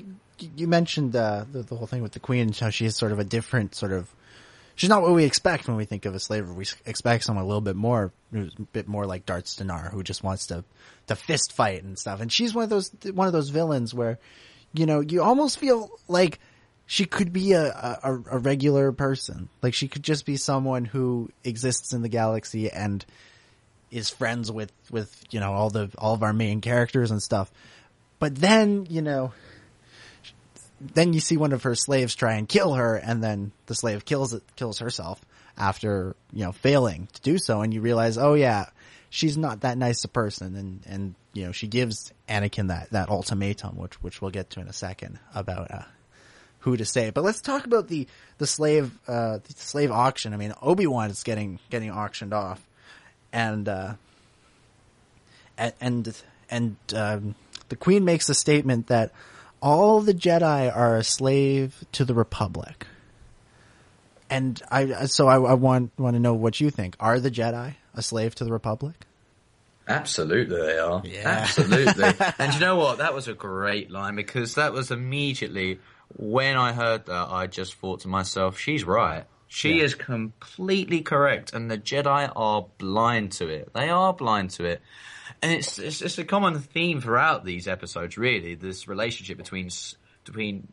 [0.57, 3.13] you mentioned uh, the, the whole thing with the queen, and how she is sort
[3.13, 4.09] of a different sort of.
[4.75, 6.53] She's not what we expect when we think of a slaver.
[6.53, 10.23] We expect someone a little bit more, a bit more like Darts D'Nar, who just
[10.23, 10.65] wants to
[11.07, 12.21] to fist fight and stuff.
[12.21, 14.19] And she's one of those one of those villains where,
[14.75, 16.39] you know, you almost feel like
[16.87, 19.49] she could be a, a, a regular person.
[19.61, 23.05] Like she could just be someone who exists in the galaxy and
[23.91, 27.51] is friends with, with, you know, all the, all of our main characters and stuff.
[28.19, 29.33] But then, you know,
[30.81, 34.05] then you see one of her slaves try and kill her and then the slave
[34.05, 35.21] kills it, kills herself
[35.57, 37.63] after, you know, failing to do so.
[37.63, 38.67] And you realize, oh yeah,
[39.11, 40.55] she's not that nice a person.
[40.55, 44.61] And, and, you know, she gives Anakin that, that ultimatum, which, which we'll get to
[44.61, 45.83] in a second about, uh,
[46.67, 47.11] who to say.
[47.11, 48.09] But let's talk about the,
[48.39, 50.35] the slave, uh, the slave auction.
[50.35, 52.61] I mean, Obi-Wan is getting, getting auctioned off
[53.33, 53.95] and, uh,
[55.57, 57.35] and, and, and, um,
[57.69, 59.13] the queen makes a statement that
[59.63, 62.89] all the Jedi are a slave to the Republic.
[64.29, 66.97] And I, so I, I want, want to know what you think.
[66.99, 69.07] Are the Jedi a slave to the Republic?
[69.87, 71.01] Absolutely, they are.
[71.05, 71.29] Yeah.
[71.29, 72.13] Absolutely.
[72.41, 72.99] and you know what?
[72.99, 75.79] That was a great line because that was immediately
[76.15, 79.25] when I heard that, I just thought to myself, she's right.
[79.49, 83.73] She is completely correct, and the Jedi are blind to it.
[83.73, 84.83] They are blind to it.
[85.41, 89.71] And it's, it's, it's a common theme throughout these episodes, really, this relationship between,
[90.25, 90.69] between,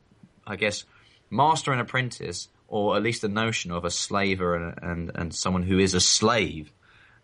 [0.46, 0.86] I guess,
[1.30, 5.64] master and apprentice, or at least the notion of a slaver and, and, and someone
[5.64, 6.72] who is a slave.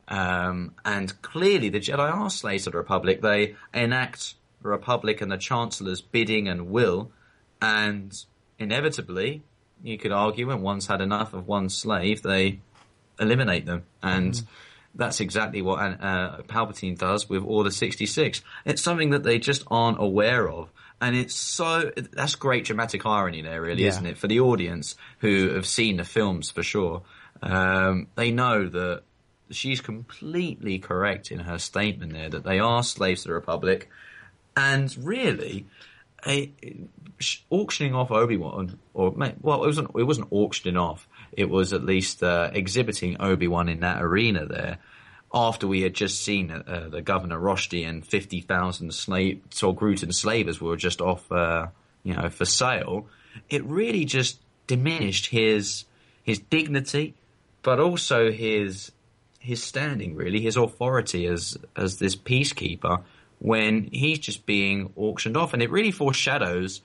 [0.08, 3.22] Um, and clearly the Jedi are slaves of the Republic.
[3.22, 7.12] They enact the Republic and the Chancellor's bidding and will,
[7.62, 8.14] and
[8.58, 9.44] inevitably,
[9.84, 12.60] you could argue when one's had enough of one slave, they
[13.20, 13.84] eliminate them.
[14.04, 14.42] And
[14.96, 18.42] that's exactly what uh, Palpatine does with Order 66.
[18.66, 20.70] It's something that they just aren't aware of.
[21.02, 23.90] And it's so, that's great dramatic irony there, really, Yeah.
[23.90, 24.18] isn't it?
[24.18, 27.04] For the audience who have seen the films for sure.
[27.42, 29.04] Um, they know that
[29.50, 33.90] she's completely correct in her statement there that they are slaves to the Republic.
[34.58, 35.66] And really,
[36.26, 36.52] a,
[37.50, 41.08] auctioning off Obi Wan, or well, it wasn't it wasn't auctioning off.
[41.32, 44.78] It was at least uh, exhibiting Obi Wan in that arena there.
[45.32, 50.60] After we had just seen uh, the Governor Roshti and fifty thousand slave Togrutan slavers
[50.60, 51.68] were just off, uh,
[52.04, 53.08] you know, for sale,
[53.50, 55.86] it really just diminished his
[56.24, 57.14] his dignity,
[57.62, 58.92] but also his
[59.40, 63.04] his standing, really, his authority as as this peacekeeper
[63.40, 66.82] when he's just being auctioned off, and it really foreshadows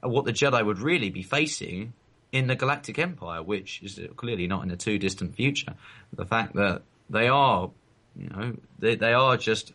[0.00, 1.92] what the Jedi would really be facing
[2.32, 5.74] in the Galactic Empire, which is clearly not in the too distant future.
[6.12, 7.70] The fact that they are,
[8.16, 9.72] you know, they they are just,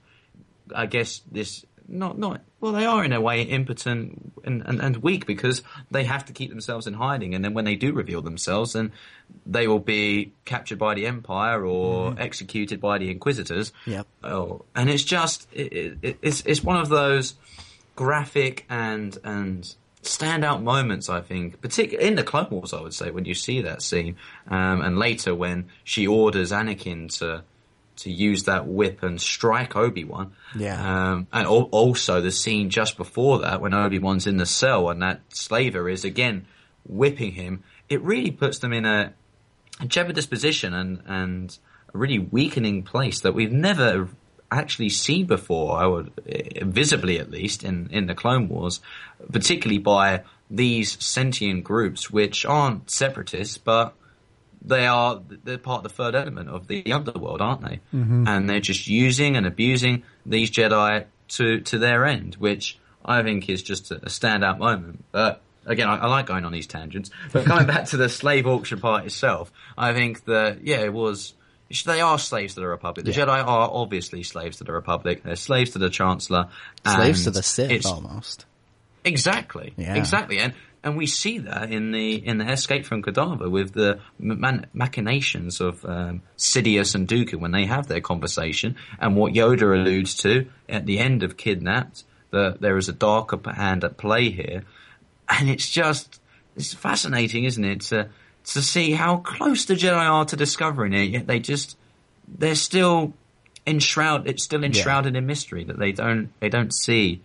[0.74, 4.98] I guess, this not not well, they are in a way impotent and, and, and
[4.98, 5.62] weak because
[5.92, 8.92] they have to keep themselves in hiding, and then when they do reveal themselves, then
[9.46, 13.72] they will be captured by the Empire or executed by the Inquisitors.
[13.86, 14.08] Yep.
[14.24, 17.36] Oh, and it's just it, it, it's it's one of those
[17.96, 21.10] graphic and and standout moments.
[21.10, 24.16] I think, particularly in the Clone Wars, I would say when you see that scene,
[24.48, 27.44] um, and later when she orders Anakin to
[27.98, 30.34] to use that whip and strike Obi Wan.
[30.56, 31.12] Yeah.
[31.12, 34.90] Um, and al- also the scene just before that when Obi Wan's in the cell
[34.90, 36.46] and that slaver is again
[36.86, 37.64] whipping him.
[37.90, 39.14] It really puts them in a,
[39.80, 41.58] a jeopardous position and and
[41.94, 44.10] a really weakening place that we've never
[44.52, 45.78] actually seen before.
[45.78, 46.12] I would
[46.62, 48.80] visibly at least in in the Clone Wars,
[49.32, 53.94] particularly by these sentient groups which aren't separatists but
[54.68, 57.80] they are they're part of the third element of the underworld, aren't they?
[57.94, 58.28] Mm-hmm.
[58.28, 63.50] And they're just using and abusing these Jedi to to their end, which I think
[63.50, 65.04] is just a, a standout moment.
[65.12, 67.10] But again, I, I like going on these tangents.
[67.32, 71.34] But coming back to the slave auction part itself, I think that yeah, it was.
[71.86, 73.06] They are slaves to the Republic.
[73.06, 73.26] The Yeah.
[73.26, 75.24] Jedi are obviously slaves to the Republic.
[75.24, 76.48] They're slaves to the Chancellor.
[76.86, 78.46] Slaves to the Sith, almost.
[79.04, 79.74] Exactly.
[79.76, 79.96] Yeah.
[79.96, 80.40] Exactly.
[80.40, 80.54] And
[80.88, 85.60] and we see that in the in the Escape from Kadavo with the man- machinations
[85.60, 90.48] of um, Sidious and Dooku when they have their conversation, and what Yoda alludes to
[90.70, 94.64] at the end of Kidnapped, that there is a darker hand at play here,
[95.28, 96.22] and it's just
[96.56, 98.08] it's fascinating, isn't it, to
[98.46, 101.78] to see how close the Jedi are to discovering it, yet they just
[102.30, 103.14] they're still
[103.66, 104.28] enshrouded.
[104.28, 107.22] It's still enshrouded in mystery that they don't they don't see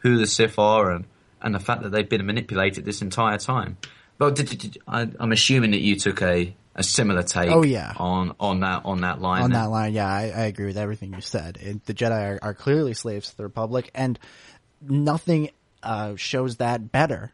[0.00, 1.06] who the Sith are and,
[1.46, 3.78] and the fact that they've been manipulated this entire time.
[4.18, 7.62] But did, did, did- I, I'm assuming that you took a, a similar take Oh,
[7.62, 7.92] yeah.
[7.96, 9.42] on, on that on that line.
[9.44, 11.56] on that line, yeah, I, I agree with everything you said.
[11.60, 14.18] It, the Jedi are, are clearly slaves to the Republic, and
[14.82, 15.50] nothing
[15.82, 17.32] uh, shows that better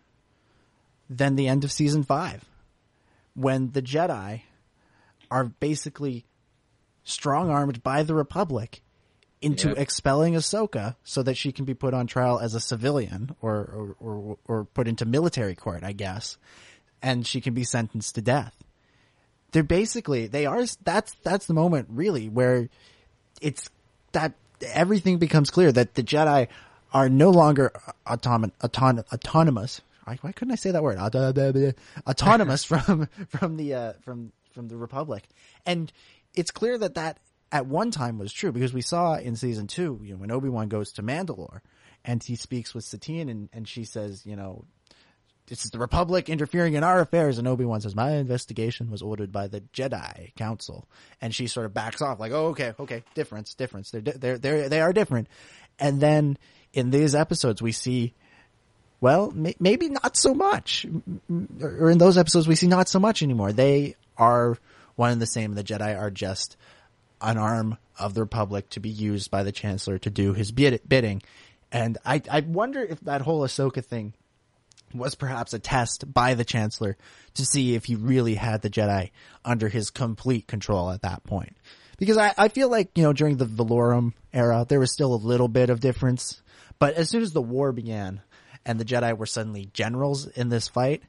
[1.08, 2.44] than the end of season five,
[3.34, 4.42] when the Jedi
[5.30, 6.24] are basically
[7.04, 8.82] strong armed by the Republic
[9.42, 9.78] into Yep.
[9.78, 13.96] expelling Ahsoka so that she can be put on trial as a civilian or, or,
[14.00, 16.38] or, or put into military court, I guess,
[17.02, 18.54] and she can be sentenced to death
[19.52, 22.70] they're basically they are that's that's the moment really where
[23.42, 23.68] it's
[24.12, 24.32] that
[24.62, 26.48] everything becomes clear that the Jedi
[26.92, 27.70] are no longer
[28.06, 29.82] autonom- auton- autonomous.
[30.04, 30.96] Why, why couldn't I say that word?
[32.06, 35.24] Autonomous from from the uh, from from the Republic,
[35.66, 35.92] and
[36.34, 37.18] it's clear that that
[37.52, 40.48] at one time was true because we saw in season two, you know, when Obi
[40.48, 41.60] Wan goes to Mandalore
[42.04, 44.64] and he speaks with Satine, and and she says, you know,
[45.46, 47.38] this is the Republic interfering in our affairs.
[47.38, 50.88] And Obi Wan says, my investigation was ordered by the Jedi Council.
[51.20, 53.90] And she sort of backs off, like, oh, okay, okay, difference, difference.
[53.90, 55.28] They're, they're, they're, they are different.
[55.78, 56.38] And then
[56.72, 58.14] in these episodes, we see,
[59.00, 60.86] well, may- maybe not so much.
[61.60, 63.52] Or in those episodes, we see not so much anymore.
[63.52, 64.56] They are
[64.94, 65.54] one and the same.
[65.54, 66.56] The Jedi are just
[67.22, 70.82] an arm of the Republic to be used by the Chancellor to do his bid-
[70.86, 71.22] bidding.
[71.70, 74.14] And I, I wonder if that whole Ahsoka thing
[74.92, 76.96] was perhaps a test by the Chancellor
[77.34, 79.10] to see if he really had the Jedi
[79.44, 81.56] under his complete control at that point.
[81.98, 85.16] Because I, I feel like, you know, during the Valorum era, there was still a
[85.16, 86.42] little bit of difference.
[86.78, 88.20] But as soon as the war began
[88.66, 91.02] and the Jedi were suddenly generals in this fight,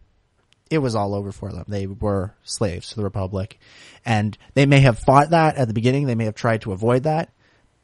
[0.74, 1.66] it was all over for them.
[1.68, 3.60] They were slaves to the Republic.
[4.04, 6.08] And they may have fought that at the beginning.
[6.08, 7.30] They may have tried to avoid that.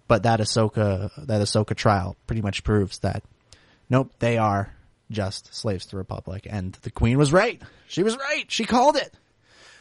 [0.07, 3.23] But that Ahsoka, that Ahsoka trial pretty much proves that
[3.91, 4.73] nope, they are
[5.11, 6.47] just slaves to the Republic.
[6.49, 7.61] And the Queen was right.
[7.87, 8.45] She was right.
[8.47, 9.13] She called it.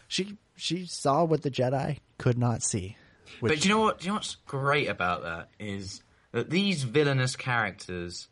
[0.06, 2.98] She, she saw what the Jedi could not see.
[3.40, 4.00] Which, But you know what?
[4.00, 6.02] Do you know what's great about that is
[6.32, 8.28] that these villainous characters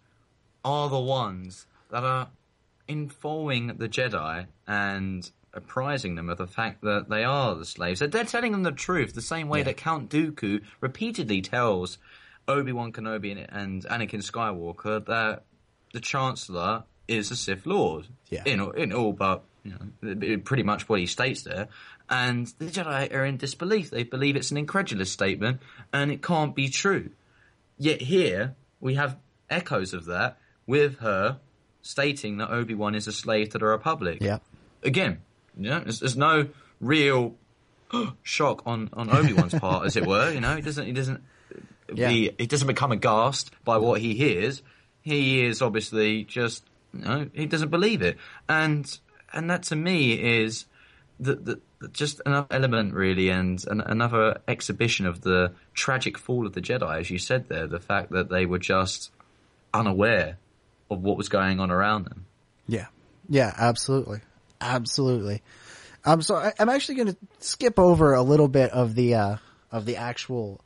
[0.64, 2.28] are the ones that are
[2.88, 8.00] informing the Jedi and apprising them of the fact that they are the slaves.
[8.00, 9.64] That they're telling them the truth, the same way Yeah.
[9.64, 11.98] that Count Dooku repeatedly tells
[12.48, 15.44] Obi Wan Kenobi and- and Anakin Skywalker that
[15.92, 18.06] the Chancellor is a Sith Lord.
[18.28, 18.42] Yeah.
[18.44, 21.68] In all- in all but you know pretty much what he states there.
[22.08, 23.90] And the Jedi are in disbelief.
[23.90, 25.60] They believe it's an incredulous statement
[25.92, 27.10] and it can't be true.
[27.78, 29.16] Yet here we have
[29.50, 31.40] echoes of that with her
[31.86, 34.18] stating that Obi Wan is a slave to the Republic.
[34.20, 34.38] yeah,
[34.82, 35.20] Again,
[35.56, 36.48] you know, there's, there's no
[36.80, 37.34] real
[38.22, 40.30] shock on, on Obi Wan's part, as it were.
[40.32, 41.22] You know, he doesn't he doesn't
[41.94, 42.08] Yeah.
[42.08, 44.62] be, he doesn't become aghast by what he hears.
[45.02, 48.16] He is obviously just you know he doesn't believe it,
[48.48, 48.98] and
[49.32, 50.12] and that to me
[50.42, 50.66] is
[51.20, 56.46] the, the, the- just another element really, and an, another exhibition of the tragic fall
[56.46, 57.66] of the Jedi, as you said there.
[57.66, 59.10] The fact that they were just
[59.74, 60.38] unaware
[60.90, 62.26] of what was going on around them.
[62.66, 62.86] yeah,
[63.28, 64.20] yeah, absolutely,
[64.60, 65.42] absolutely.
[66.04, 69.36] Um, so I, I'm actually going to skip over a little bit of the uh,
[69.72, 70.60] of the actual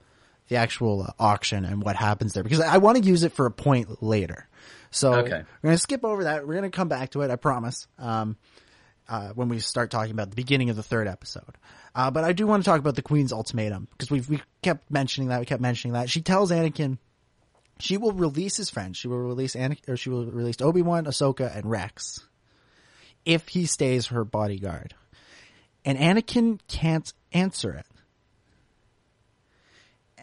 [0.49, 3.47] the actual uh, auction and what happens there because I want to use it for
[3.47, 4.47] a point later.
[4.91, 5.31] So Okay.
[5.63, 6.47] we're going to skip over that.
[6.47, 7.31] We're going to come back to it.
[7.31, 7.87] I promise.
[7.99, 8.37] Um,
[9.09, 11.59] uh, when we start talking about the beginning of the third episode.
[11.97, 14.89] Uh, but I do want to talk about the Queen's ultimatum because we've we kept
[14.89, 15.41] mentioning that.
[15.41, 16.09] We kept mentioning that.
[16.09, 16.99] She tells Anakin
[17.81, 18.97] she will release his friends.
[18.97, 22.21] She will release Anakin, or she will release Obi Wan, Ahsoka, and Rex
[23.25, 24.95] if he stays her bodyguard.
[25.85, 27.87] And Anakin can't answer it.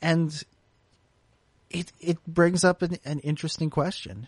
[0.02, 0.44] And
[1.70, 4.28] it it brings up an, an interesting question: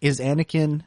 [0.00, 0.82] Is Anakin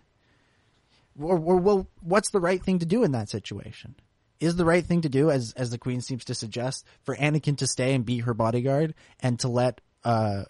[1.20, 3.96] or, or well, what's the right thing to do in that situation?
[4.40, 7.58] Is the right thing to do, as as the queen seems to suggest, for Anakin
[7.58, 10.44] to stay and be her bodyguard and to let uh,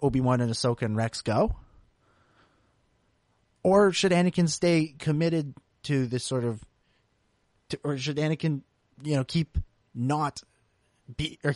[0.00, 1.54] Obi Wan and Ahsoka and Rex go,
[3.62, 5.54] or should Anakin stay committed
[5.84, 6.64] to this sort of,
[7.70, 8.62] to, or should Anakin,
[9.02, 9.58] you know, keep
[9.94, 10.42] not
[11.14, 11.54] be, or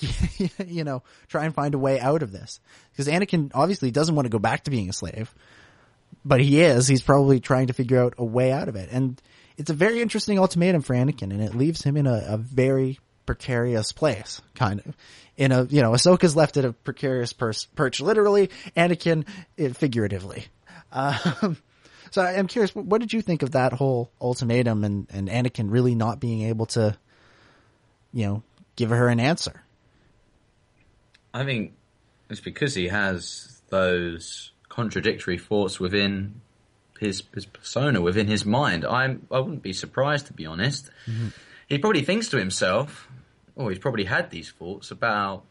[0.66, 2.60] you know, try and find a way out of this?
[2.92, 5.34] Because Anakin obviously doesn't want to go back to being a slave
[6.24, 6.88] but he is.
[6.88, 8.88] He's probably trying to figure out a way out of it.
[8.90, 9.20] And
[9.56, 12.98] it's a very interesting ultimatum for Anakin, and it leaves him in a, a very
[13.26, 14.96] precarious place, kind of.
[15.36, 19.26] In a, you know, Ahsoka's left at a precarious pers- perch, literally, Anakin,
[19.56, 20.46] it, figuratively.
[20.92, 21.56] Um,
[22.10, 25.96] so I'm curious, what did you think of that whole ultimatum and, and Anakin really
[25.96, 26.96] not being able to,
[28.12, 28.42] you know,
[28.76, 29.64] give her an answer?
[31.32, 31.72] I think
[32.30, 36.40] it's because he has those contradictory thoughts within
[37.00, 38.84] his his persona, within his mind.
[38.84, 40.90] I'm I wouldn't be surprised to be honest.
[41.68, 43.08] He probably thinks to himself,
[43.56, 45.44] or he's probably had these thoughts about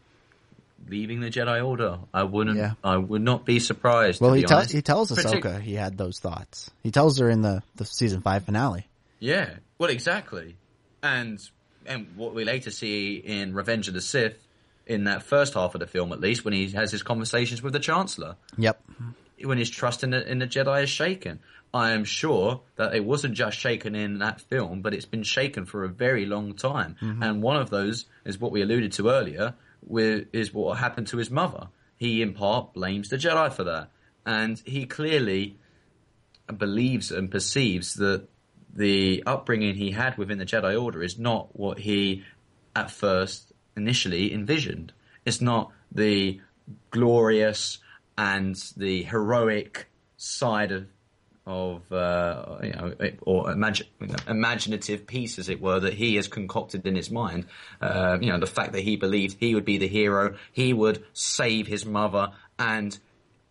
[0.88, 1.98] leaving the Jedi Order.
[2.12, 2.56] I wouldn't.
[2.58, 2.72] Yeah.
[2.82, 4.20] I would not be surprised.
[4.20, 6.70] Well, to he, be he tells Partic- Ahsoka he had those thoughts.
[6.82, 8.86] He tells her in the, the season five finale.
[9.20, 10.56] Yeah, well, exactly,
[11.02, 11.40] and
[11.86, 14.36] and what we later see in Revenge of the Sith,
[14.86, 17.72] in that first half of the film, at least, when he has his conversations with
[17.72, 18.82] the Chancellor, Yep.
[19.42, 21.40] when his trust in the, in the Jedi is shaken.
[21.74, 25.66] I am sure that it wasn't just shaken in that film, but it's been shaken
[25.66, 26.96] for a very long time.
[27.02, 27.22] Mm-hmm.
[27.22, 29.54] And one of those is what we alluded to earlier,
[29.84, 31.66] with, is what happened to his mother.
[31.96, 33.90] He, in part, blames the Jedi for that.
[34.24, 35.58] And he clearly
[36.56, 38.28] believes and perceives that
[38.72, 42.22] the upbringing he had within the Jedi Order is not what he
[42.76, 44.92] at first initially envisioned.
[45.24, 46.40] It's not the
[46.90, 47.78] glorious
[48.16, 50.86] and the heroic side of
[51.46, 53.86] of uh, you know or imagine,
[54.26, 57.46] imaginative piece, as it were, that he has concocted in his mind.
[57.80, 61.04] Uh, you know, the fact that he believed he would be the hero, he would
[61.12, 62.98] save his mother, and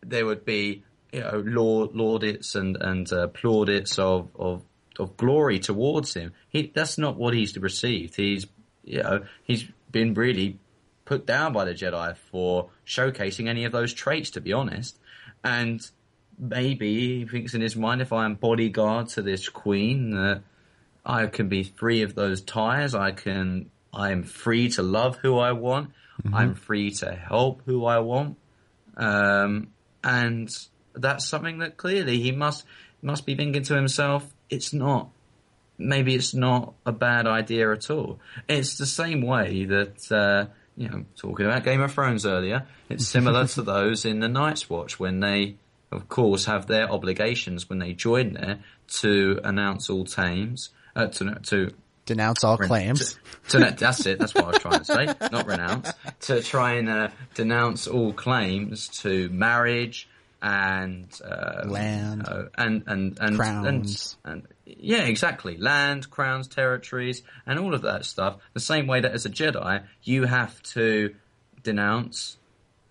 [0.02, 4.64] there would be you know laud, laudits and and uh, plaudits of of
[5.00, 6.34] of glory towards him.
[6.50, 8.16] He that's not what he's received.
[8.16, 8.48] He's
[8.84, 10.58] you know he's been really
[11.06, 14.32] put down by the Jedi for showcasing any of those traits.
[14.32, 14.98] To be honest,
[15.44, 15.88] and
[16.44, 20.42] maybe he thinks in his mind, if I am bodyguard to this queen, that
[21.06, 22.94] I can be free of those ties.
[22.94, 23.70] I can.
[23.94, 25.92] I am free to love who I want.
[26.32, 28.38] I'm free to help who I want.
[28.98, 29.70] Um,
[30.04, 30.50] and
[30.94, 32.66] that's something that clearly he must
[33.02, 34.26] must be thinking to himself.
[34.50, 35.10] It's not.
[35.78, 38.20] Maybe it's not a bad idea at all.
[38.48, 42.66] It's the same way that uh, you know, talking about Game of Thrones earlier.
[42.90, 45.56] It's similar to those in the Night's Watch when they,
[45.94, 48.60] of course, have their obligations when they join there
[49.00, 51.72] to announce all tames, uh, to to
[52.06, 53.18] Denounce all claims.
[53.50, 54.20] To, to, that's it.
[54.20, 55.06] That's what I was trying to say.
[55.32, 55.94] Not renounce.
[56.22, 60.10] To try and uh, denounce all claims to marriage
[60.42, 62.28] and uh, Land.
[62.28, 64.18] uh, and and and Crowns.
[64.26, 65.56] and, and yeah, exactly.
[65.56, 68.38] Land, crowns, territories, and all of that stuff.
[68.54, 71.16] The same way that as a Jedi, you have to
[71.64, 72.38] denounce.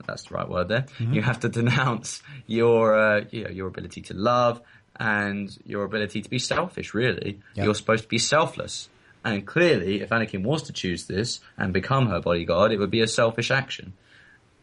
[0.06, 0.82] That's the right word there.
[0.98, 1.14] Mm-hmm.
[1.14, 4.60] You have to denounce your uh, you know, your ability to love
[4.96, 6.94] and your ability to be selfish.
[6.94, 7.64] Really, Yep.
[7.64, 8.88] you're supposed to be selfless.
[9.24, 13.02] And clearly, if Anakin was to choose this and become her bodyguard, it would be
[13.02, 13.92] a selfish action.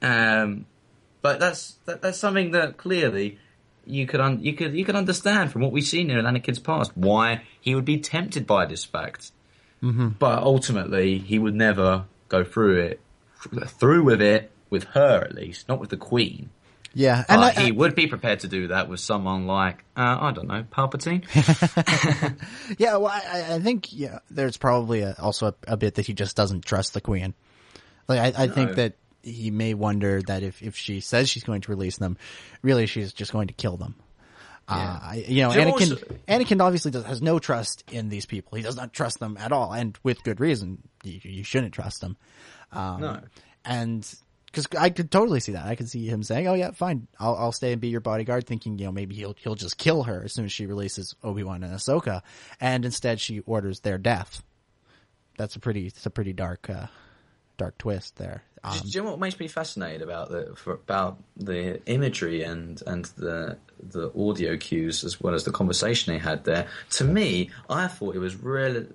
[0.02, 0.66] Um,
[1.22, 3.40] but that's that, that's something that clearly
[3.86, 6.96] you could un, you could you could understand from what we've seen in Anakin's past
[6.96, 9.32] why he would be tempted by this fact.
[9.82, 10.10] Mm-hmm.
[10.20, 13.02] But ultimately, he would never go through it
[13.68, 16.50] through with it with her at least, not with the Queen.
[16.94, 20.18] Yeah, and But I, he would be prepared to do that with someone like uh,
[20.20, 21.24] I don't know Palpatine.
[22.80, 26.14] yeah, well, I, I think yeah, there's probably a, also a, a bit that he
[26.14, 27.36] just doesn't trust the queen.
[28.08, 31.62] Like I, I think that he may wonder that if if she says she's going
[31.62, 32.18] to release them,
[32.64, 33.96] really she's just going to kill them.
[34.68, 35.72] Uh, you know, Anakin.
[35.72, 35.96] also-
[36.28, 38.56] Anakin obviously does, has no trust in these people.
[38.56, 40.80] He does not trust them at all, and with good reason.
[41.04, 42.18] You, you shouldn't trust them.
[42.72, 43.20] Um, No.
[43.66, 44.14] and
[44.52, 45.66] because I could totally see that.
[45.66, 48.48] I could see him saying, "Oh yeah, fine, I'll, I'll stay and be your bodyguard,"
[48.48, 51.44] thinking you know maybe he'll he'll just kill her as soon as she releases Obi
[51.44, 52.22] Wan and Ahsoka,
[52.60, 54.44] and instead she orders their death.
[55.38, 56.88] That's a pretty it's a pretty dark uh,
[57.58, 58.44] dark twist there.
[58.64, 62.82] Um, Do you know what makes me fascinated about the for, about the imagery and
[62.88, 66.68] and the the audio cues as well as the conversation they had there?
[66.92, 68.86] To me, I thought it was really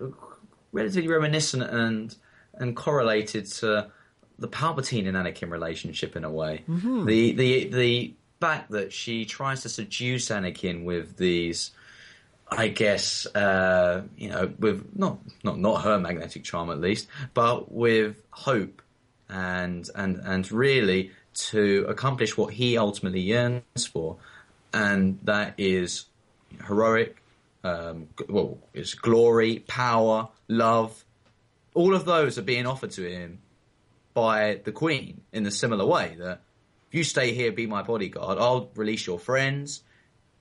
[0.72, 2.14] relatively reminiscent and
[2.54, 3.90] and correlated to
[4.38, 6.64] the Palpatine and Anakin relationship in a way.
[7.06, 11.70] The the the fact that she tries to seduce Anakin with these.
[12.46, 17.72] I guess uh, you know, with not not not her magnetic charm at least, but
[17.72, 18.82] with hope
[19.28, 24.18] and and and really to accomplish what he ultimately yearns for,
[24.72, 26.04] and that is
[26.66, 27.16] heroic.
[27.64, 31.02] Um, well, it's glory, power, love.
[31.72, 33.40] All of those are being offered to him
[34.14, 36.16] by the Queen in a similar way.
[36.18, 36.40] That
[36.88, 39.82] if you stay here, be my bodyguard, I'll release your friends.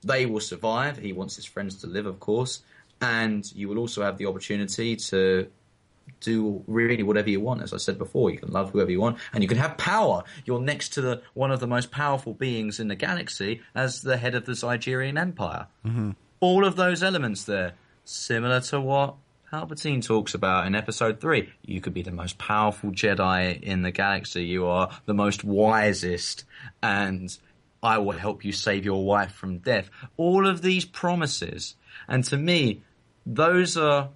[0.02, 0.98] They will survive.
[0.98, 2.62] He wants his friends to live, of course,
[3.00, 5.48] and you will also have the opportunity to
[6.20, 7.62] do really whatever you want.
[7.62, 10.22] As I said before, you can love whoever you want, and you can have power.
[10.44, 14.16] You're next to the one of the most powerful beings in the galaxy as the
[14.16, 15.66] head of the Zygerrian Empire.
[15.86, 16.12] Mm-hmm.
[16.40, 17.72] All of those elements there,
[18.04, 19.16] similar to what
[19.54, 21.48] Palpatine talks about in Episode Three.
[21.64, 24.44] You could be the most powerful Jedi in the galaxy.
[24.46, 26.44] You are the most wisest,
[26.82, 27.38] and
[27.80, 29.90] I will help you save your wife from death.
[30.16, 31.76] All of these promises,
[32.08, 32.82] and to me,
[33.24, 34.08] those are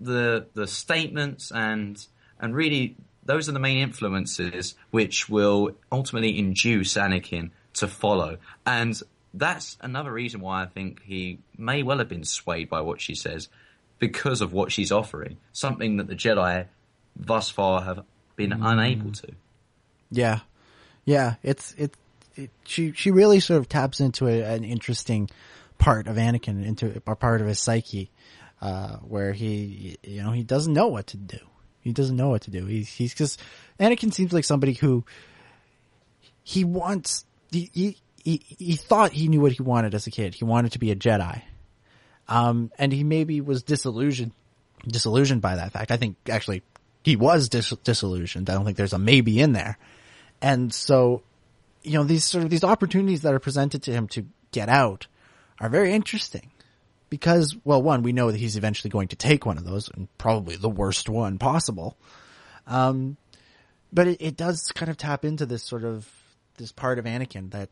[0.00, 2.06] the the statements and
[2.40, 8.38] and really those are the main influences which will ultimately induce Anakin to follow.
[8.64, 8.98] And
[9.34, 13.14] that's another reason why I think he may well have been swayed by what she
[13.14, 13.50] says
[14.08, 16.66] because of what she's offering, something that the Jedi
[17.16, 18.04] thus far have
[18.36, 19.28] been unable to.
[20.10, 20.40] Yeah,
[21.04, 21.36] yeah.
[21.42, 21.96] It's it,
[22.36, 22.50] it.
[22.64, 25.30] She she really sort of taps into a, an interesting
[25.78, 28.10] part of Anakin, into a part of his psyche,
[28.60, 31.38] uh, where he you know he doesn't know what to do.
[31.80, 32.66] He doesn't know what to do.
[32.66, 33.40] He's he's just
[33.80, 35.04] Anakin seems like somebody who
[36.42, 37.24] he wants.
[37.50, 40.34] He, he he he thought he knew what he wanted as a kid.
[40.34, 41.40] He wanted to be a Jedi,
[42.28, 44.32] um, and he maybe was disillusioned
[44.86, 45.90] disillusioned by that fact.
[45.90, 46.62] I think actually
[47.02, 48.50] he was dis- disillusioned.
[48.50, 49.78] I don't think there's a maybe in there.
[50.40, 51.22] And so,
[51.82, 55.06] you know, these sort of these opportunities that are presented to him to get out
[55.60, 56.50] are very interesting
[57.10, 60.08] because, well, one, we know that he's eventually going to take one of those and
[60.18, 61.96] probably the worst one possible.
[62.66, 63.16] Um,
[63.92, 66.08] but it, it does kind of tap into this sort of
[66.56, 67.68] this part of Anakin that,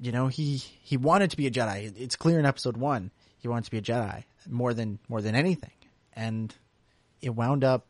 [0.00, 1.92] you know, he, he wanted to be a Jedi.
[1.98, 3.10] It's clear in episode one,
[3.42, 5.72] he wanted to be a Jedi more than, more than anything.
[6.14, 6.54] And
[7.20, 7.86] it wound up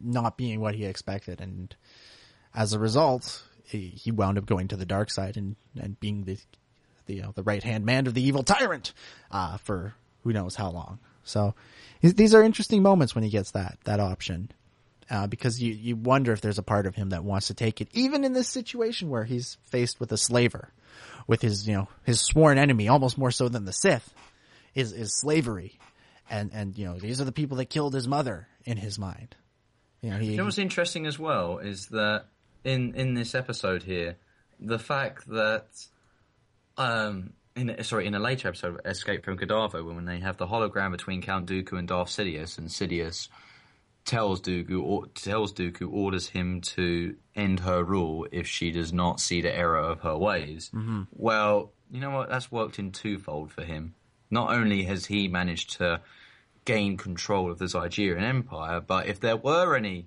[0.00, 1.40] not being what he expected.
[1.40, 1.74] And
[2.54, 6.24] as a result, he, he wound up going to the dark side and, and being
[6.24, 6.36] the,
[7.06, 8.92] the, you know, the right hand man of the evil tyrant,
[9.30, 10.98] uh, for who knows how long.
[11.22, 11.54] So
[12.00, 14.50] these- these are interesting moments when he gets that, that option.
[15.08, 17.80] Uh, because you, you wonder if there's a part of him that wants to take
[17.80, 20.72] it, even in this situation where he's faced with a slaver,
[21.26, 24.14] with his, you know, his sworn enemy, almost more so than the Sith,
[24.74, 25.78] is, is slavery.
[26.28, 29.34] And, and, you know, these are the people that killed his mother in his mind.
[30.00, 32.26] You know, he, You know what's interesting as well is that
[32.64, 34.16] in in this episode here,
[34.58, 35.66] the fact that
[36.76, 40.46] um, in sorry in a later episode of Escape from Kadavo when they have the
[40.46, 43.28] hologram between Count Dooku and Darth Sidious, and Sidious
[44.04, 49.20] tells Dooku or, tells Dooku orders him to end her rule if she does not
[49.20, 50.70] see the error of her ways.
[50.74, 51.02] Mm-hmm.
[51.12, 52.28] Well, you know what?
[52.28, 53.94] That's worked in twofold for him.
[54.30, 56.00] Not only has he managed to
[56.64, 60.06] gain control of the Zygerrian Empire, but if there were any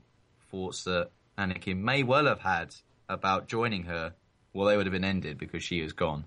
[0.50, 2.76] thoughts that Anakin may well have had
[3.10, 4.14] about joining her,
[4.54, 6.26] well, they would have been ended because she is gone.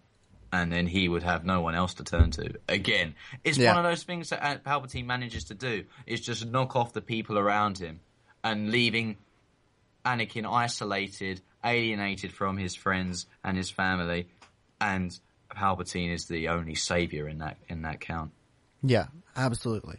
[0.53, 2.55] And then he would have no one else to turn to.
[2.69, 3.75] Again, it's Yeah.
[3.75, 7.01] one of those things that uh, Palpatine manages to do is just knock off the
[7.01, 8.01] people around him
[8.45, 9.17] and leaving
[10.05, 14.29] Anakin isolated, alienated from his friends and his family,
[14.81, 15.19] and
[15.57, 18.33] Palpatine is the only savior in that in that count.
[18.83, 19.99] Yeah, absolutely,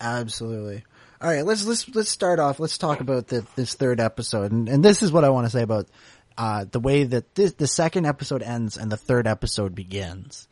[0.00, 0.84] absolutely.
[1.20, 2.60] All right, let's let's let's start off.
[2.60, 5.50] Let's talk about the, this third episode, and, and this is what I want to
[5.50, 5.88] say about
[6.36, 10.46] uh, the way that this, the second episode ends and the third episode begins.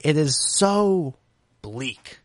[0.00, 1.16] It is so
[1.60, 2.20] bleak,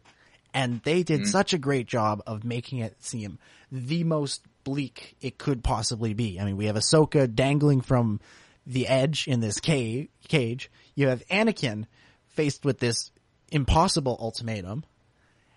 [0.53, 3.39] and they did such a great job of making it seem
[3.71, 6.39] the most bleak it could possibly be.
[6.39, 8.21] I mean, we have Ahsoka dangling from
[8.65, 10.71] the edge in this cave, cage.
[10.95, 11.85] You have Anakin
[12.27, 13.11] faced with this
[13.51, 14.85] impossible ultimatum.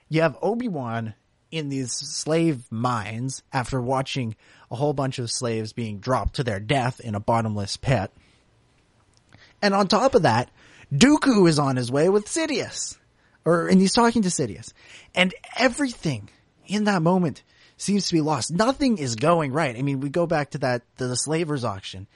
[0.08, 1.14] You have Obi-Wan
[1.50, 4.36] in these slave mines after watching
[4.70, 8.10] a whole bunch of slaves being dropped to their death in a bottomless pit.
[9.62, 10.50] And on top of that,
[10.92, 12.98] Dooku is on his way with Sidious.
[13.44, 14.72] Or, and he's talking to Sidious.
[15.14, 16.28] And everything
[16.66, 17.42] in that moment
[17.76, 18.50] seems to be lost.
[18.50, 19.76] Nothing is going right.
[19.76, 22.06] I mean, we go back to that, to the slavers auction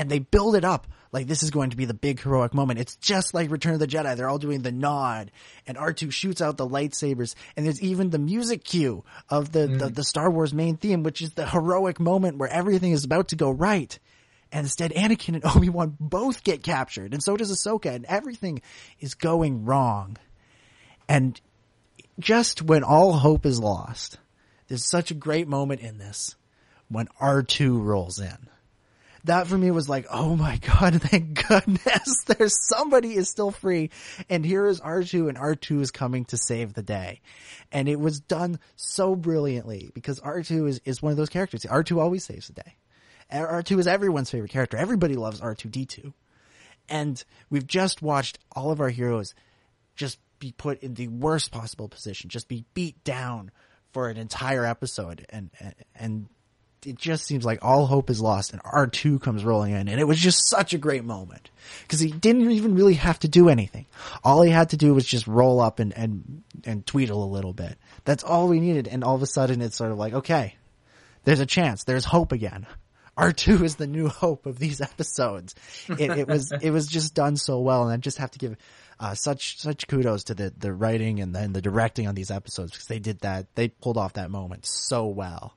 [0.00, 2.80] and they build it up like this is going to be the big heroic moment.
[2.80, 4.16] It's just like Return of the Jedi.
[4.16, 5.30] They're all doing the nod
[5.66, 9.90] and R2 shoots out the lightsabers and there's even the music cue of the, the,
[9.90, 9.94] mm.
[9.94, 13.36] the Star Wars main theme, which is the heroic moment where everything is about to
[13.36, 13.98] go right.
[14.50, 18.62] And instead, Anakin and Obi-Wan both get captured and so does Ahsoka and everything
[19.00, 20.16] is going wrong.
[21.10, 21.38] And
[22.18, 24.16] just when all hope is lost,
[24.68, 26.36] there's such a great moment in this
[26.88, 28.48] when R2 rolls in.
[29.24, 33.90] That for me was like, oh my god, thank goodness there's somebody is still free.
[34.28, 37.20] And here is R2 and R2 is coming to save the day.
[37.70, 41.62] And it was done so brilliantly because R2 is, is one of those characters.
[41.64, 42.76] R2 always saves the day.
[43.32, 44.76] R2 is everyone's favorite character.
[44.76, 46.12] Everybody loves R2D2.
[46.88, 49.34] And we've just watched all of our heroes
[49.94, 53.52] just be put in the worst possible position, just be beat down
[53.92, 56.28] for an entire episode, and and, and
[56.84, 60.00] it just seems like all hope is lost, and R two comes rolling in, and
[60.00, 61.50] it was just such a great moment
[61.82, 63.86] because he didn't even really have to do anything.
[64.24, 67.52] All he had to do was just roll up and and and tweedle a little
[67.52, 67.76] bit.
[68.04, 70.56] That's all we needed, and all of a sudden it's sort of like okay,
[71.24, 72.66] there's a chance, there's hope again.
[73.20, 75.54] R2 is the new hope of these episodes.
[75.88, 77.84] It, it was, it was just done so well.
[77.84, 78.56] And I just have to give,
[78.98, 82.72] uh, such, such kudos to the, the writing and then the directing on these episodes
[82.72, 83.54] because they did that.
[83.54, 85.54] They pulled off that moment so well.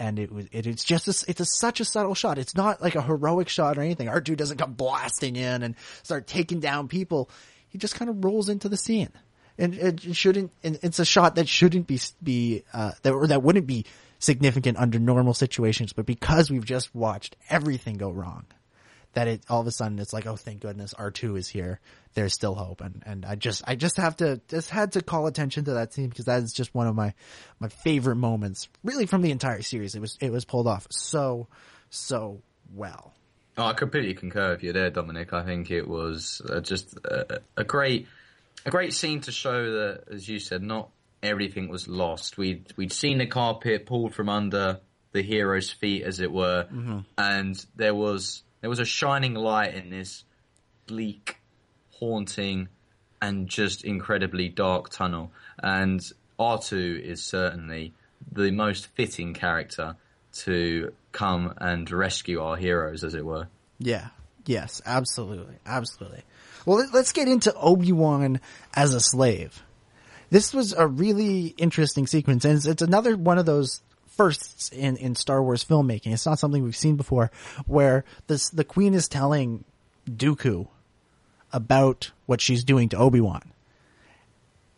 [0.00, 2.38] And it was, it, it's just, a, it's a, such a subtle shot.
[2.38, 4.08] It's not like a heroic shot or anything.
[4.08, 7.28] R2 doesn't come blasting in and start taking down people.
[7.68, 9.10] He just kind of rolls into the scene.
[9.58, 13.42] And it shouldn't, and it's a shot that shouldn't be, be, uh, that, or that
[13.42, 13.84] wouldn't be
[14.18, 18.46] significant under normal situations, but because we've just watched everything go wrong,
[19.14, 21.80] that it all of a sudden it's like, oh, thank goodness R2 is here.
[22.14, 22.80] There's still hope.
[22.80, 25.92] And, and I just, I just have to, just had to call attention to that
[25.92, 27.14] scene because that is just one of my,
[27.58, 29.94] my favorite moments really from the entire series.
[29.94, 31.46] It was, it was pulled off so,
[31.90, 32.42] so
[32.74, 33.12] well.
[33.56, 35.32] Oh, I completely concur with you there, Dominic.
[35.32, 38.06] I think it was uh, just a, a great,
[38.64, 40.88] a great scene to show that, as you said, not
[41.22, 42.38] everything was lost.
[42.38, 44.80] We'd we'd seen the carpet pulled from under
[45.12, 46.98] the hero's feet, as it were, Mm-hmm.
[47.18, 50.24] and there was there was a shining light in this
[50.86, 51.36] bleak,
[51.92, 52.68] haunting,
[53.22, 55.32] and just incredibly dark tunnel.
[55.62, 56.00] And
[56.38, 57.94] R two is certainly
[58.32, 59.96] the most fitting character
[60.32, 63.48] to come and rescue our heroes, as it were.
[63.78, 64.08] Yeah.
[64.46, 65.56] Yes, absolutely.
[65.66, 66.22] Absolutely.
[66.64, 68.40] Well, let- let's get into Obi-Wan
[68.74, 69.62] as a slave.
[70.30, 73.82] This was a really interesting sequence and it's, it's another one of those
[74.20, 76.12] firsts in, in Star Wars filmmaking.
[76.12, 77.30] It's not something we've seen before
[77.66, 79.64] where this, the queen is telling
[80.08, 80.68] Dooku
[81.54, 83.40] about what she's doing to Obi-Wan.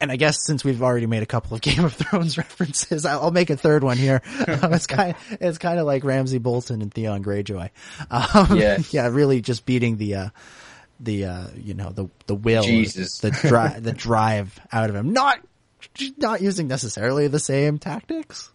[0.01, 3.21] And I guess since we've already made a couple of Game of Thrones references, I'll
[3.23, 4.23] I'll make a third one here.
[4.47, 7.71] Um, it's kind, it's kind of like Ramsay Bolton and Theon Greyjoy.
[8.11, 8.79] Um, Yeah.
[8.91, 10.29] yeah, really just beating the, uh,
[11.01, 13.19] the, uh, you know, the, the will, Jesus.
[13.19, 15.13] the drive, the drive out of him.
[15.13, 15.41] Not,
[16.17, 18.53] not using necessarily the same tactics.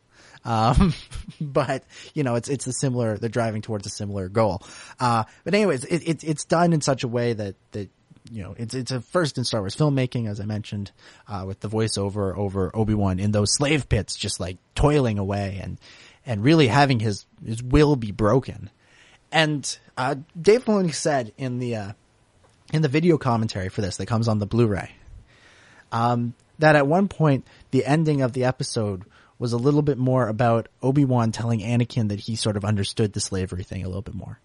[0.48, 0.94] Um,
[1.42, 1.84] but
[2.16, 4.64] you know, it's, it's a similar, they're driving towards a similar goal.
[5.00, 7.90] Uh, but anyways, it, it, it's done in such a way that, that
[8.32, 10.92] you know, it's it's a first in Star Wars filmmaking, as I mentioned,
[11.28, 15.60] uh, with the voiceover over Obi Wan in those slave pits, just like toiling away
[15.62, 15.80] and
[16.26, 18.70] and really having his his will be broken.
[19.32, 21.92] And uh, Dave Filoni said in the uh,
[22.74, 24.92] in the video commentary for this that comes on the Blu-ray,
[25.92, 29.04] um, that at one point the ending of the episode
[29.40, 33.14] was a little bit more about Obi Wan telling Anakin that he sort of understood
[33.14, 34.40] the slavery thing a little bit more.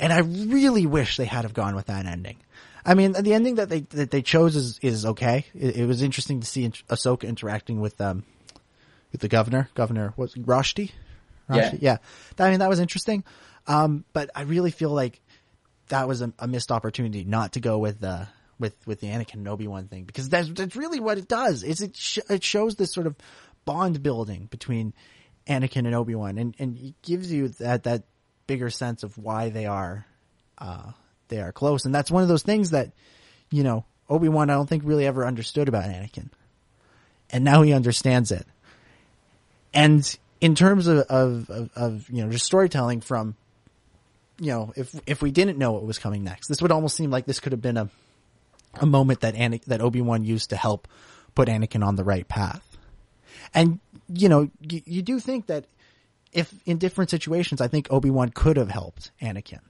[0.00, 2.38] And I really wish they had have gone with that ending.
[2.84, 5.46] I mean, the ending that they that they chose is is okay.
[5.54, 8.24] It, it was interesting to see Ahsoka interacting with um
[9.12, 9.70] with the governor.
[9.74, 10.90] Governor was Roshti?
[11.48, 11.78] Roshti?
[11.80, 11.98] Yeah.
[12.38, 12.44] yeah.
[12.44, 13.24] I mean, that was interesting.
[13.66, 15.20] Um, but I really feel like
[15.88, 18.26] that was a, a missed opportunity not to go with the
[18.58, 21.62] with with the Anakin and Obi Wan thing because that's that's really what it does.
[21.62, 23.16] Is it sh- it shows this sort of
[23.64, 24.92] bond building between
[25.46, 28.04] Anakin and Obi Wan, and and it gives you that that
[28.46, 30.06] bigger sense of why they are
[30.58, 30.92] uh,
[31.28, 32.92] they are close, and that's one of those things that
[33.50, 36.30] you know Obi Wan I don't think really ever understood about Anakin,
[37.30, 38.46] and now he understands it.
[39.72, 43.36] And in terms of, of, of, of you know just storytelling from
[44.38, 47.10] you know if if we didn't know what was coming next, this would almost seem
[47.10, 47.90] like this could have been a
[48.80, 50.88] a moment that Anakin, that Obi Wan used to help
[51.34, 52.73] put Anakin on the right path.
[53.52, 55.66] And you know, you, you do think that
[56.32, 59.60] if in different situations, I think Obi Wan could have helped Anakin.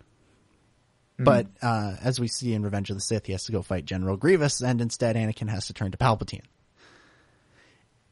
[1.19, 1.25] Mm.
[1.25, 3.85] But uh, as we see in Revenge of the Sith, he has to go fight
[3.85, 6.45] General Grievous, and instead Anakin has to turn to Palpatine,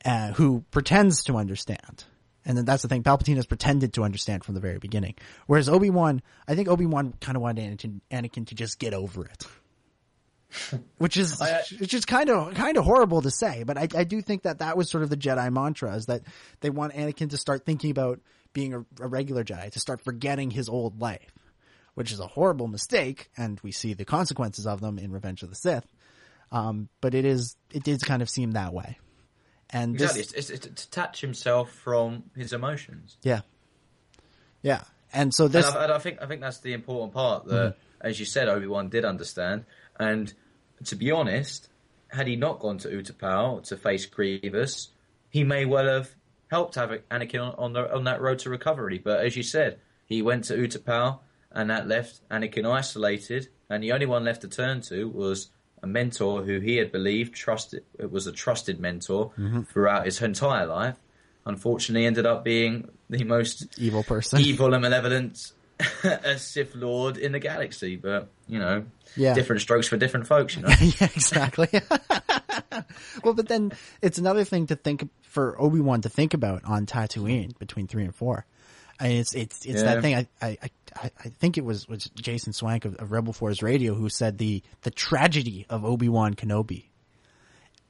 [0.04, 2.04] uh, who pretends to understand.
[2.44, 3.02] And then that's the thing.
[3.02, 5.14] Palpatine has pretended to understand from the very beginning.
[5.46, 8.94] Whereas Obi Wan, I think Obi Wan kind of wanted Anakin, Anakin to just get
[8.94, 9.46] over it
[10.98, 14.04] which is I, which is kind of kind of horrible to say, but I, I
[14.04, 16.22] do think that that was sort of the Jedi mantra is that
[16.60, 18.20] they want Anakin to start thinking about
[18.52, 21.32] being a, a regular Jedi, to start forgetting his old life,
[21.94, 25.50] which is a horrible mistake, and we see the consequences of them in Revenge of
[25.50, 25.86] the Sith.
[26.50, 28.98] Um, but it is it did kind of seem that way,
[29.70, 33.16] and exactly this, it's, it's, to detach himself from his emotions.
[33.22, 33.40] Yeah,
[34.60, 34.82] yeah,
[35.14, 37.74] and so this, and I, and I, think I think that's the important part that,
[37.74, 37.74] mm.
[38.02, 39.64] as you said, Obi Wan did understand,
[39.98, 40.32] and
[40.86, 41.68] to be honest,
[42.08, 44.88] had he not gone to Utapau to face Grievous,
[45.30, 46.14] he may well have
[46.50, 48.98] helped have Anakin on, the, on that road to recovery.
[48.98, 53.92] But as you said, he went to Utapau, and that left Anakin isolated, and the
[53.92, 55.48] only one left to turn to was
[55.82, 59.62] a mentor who he had believed trusted it was a trusted mentor mm-hmm.
[59.62, 60.96] throughout his entire life.
[61.44, 65.52] Unfortunately, ended up being the most evil person, evil and malevolent
[66.04, 67.96] a Sith Lord in the galaxy.
[67.96, 68.84] But you know,
[69.16, 69.34] yeah.
[69.34, 70.68] different strokes for different folks, you know?
[70.80, 71.68] yeah, exactly.
[73.24, 76.86] well, but then it's another thing to think for Obi Wan to think about on
[76.86, 78.46] Tatooine between three and four.
[79.00, 79.94] I mean, it's it's it's yeah.
[79.94, 80.14] that thing.
[80.14, 80.58] I, I
[80.94, 84.38] I I think it was was Jason Swank of, of Rebel Force Radio who said
[84.38, 86.84] the the tragedy of Obi Wan Kenobi,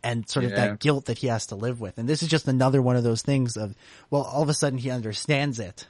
[0.02, 1.98] and sort of that guilt that he has to live with.
[1.98, 3.74] And this is just another one of those things of
[4.10, 5.86] well, all of a sudden he understands it,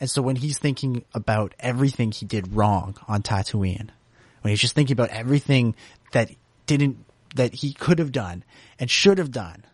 [0.00, 3.90] and so when he's thinking about everything he did wrong on Tatooine,
[4.42, 5.74] when he's just thinking about everything
[6.12, 6.30] that
[6.66, 7.04] didn't,
[7.34, 8.44] that he could have done
[8.78, 9.64] and should have done.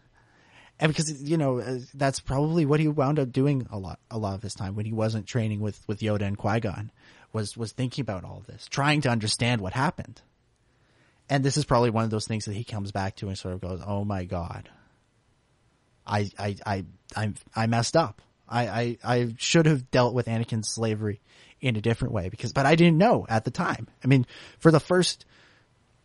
[0.81, 4.19] And because, you know, uh, that's probably what he wound up doing a lot, a
[4.19, 6.91] lot of his time when he wasn't training with, with Yoda and Qui-Gon
[7.33, 10.21] was, was thinking about all this, trying to understand what happened.
[11.29, 13.55] And this is probably one of those things that he comes back to and sort
[13.55, 14.69] of goes, Oh my God.
[16.07, 16.85] I, I, I,
[17.17, 18.21] I, I messed up.
[18.55, 21.21] I, I, I should have dealt with Anakin's slavery
[21.61, 23.89] in a different way because, but I didn't know at the time.
[24.03, 24.27] I mean,
[24.61, 25.25] for the first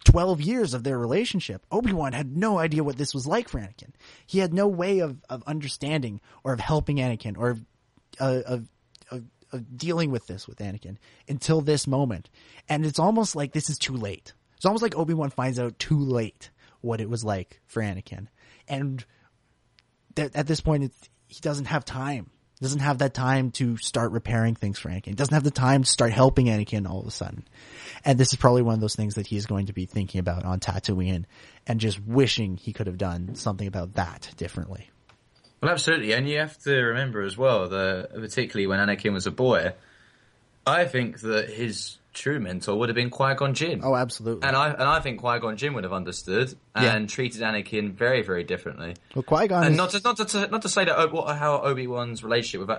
[0.05, 3.91] 12 years of their relationship, Obi-Wan had no idea what this was like for Anakin.
[4.25, 7.57] He had no way of, of understanding or of helping Anakin or
[8.19, 8.69] uh, of,
[9.11, 10.97] of, of dealing with this with Anakin
[11.27, 12.31] until this moment.
[12.67, 14.33] And it's almost like this is too late.
[14.55, 16.49] It's almost like Obi-Wan finds out too late
[16.81, 18.27] what it was like for Anakin.
[18.67, 19.05] And
[20.15, 20.91] th- at this point,
[21.27, 22.31] he doesn't have time
[22.61, 25.15] doesn't have that time to start repairing things for Anakin.
[25.15, 27.47] Doesn't have the time to start helping Anakin all of a sudden.
[28.03, 30.43] And this is probably one of those things that he's going to be thinking about
[30.43, 31.25] on Tatooine
[31.65, 34.89] and just wishing he could have done something about that differently.
[35.61, 36.13] Well, absolutely.
[36.13, 39.73] And you have to remember as well that particularly when Anakin was a boy,
[40.65, 43.81] I think that his true mentor would have been Qui Gon Jinn.
[43.83, 44.47] Oh, absolutely.
[44.47, 47.07] And I and I think Qui Gon Jinn would have understood and yeah.
[47.07, 48.95] treated Anakin very very differently.
[49.15, 49.77] Well, Qui Gon and is...
[49.77, 52.77] not to not to not to say that what, how Obi Wan's relationship with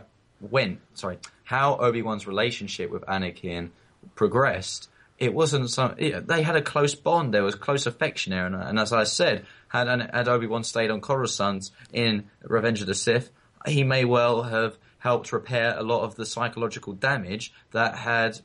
[0.50, 3.70] when sorry how Obi Wan's relationship with Anakin
[4.14, 4.88] progressed.
[5.18, 5.96] It wasn't some.
[5.98, 7.34] It, they had a close bond.
[7.34, 10.90] There was close affection there, and, and as I said, had had Obi Wan stayed
[10.90, 13.30] on Coruscant in Revenge of the Sith,
[13.66, 18.38] he may well have helped repair a lot of the psychological damage that had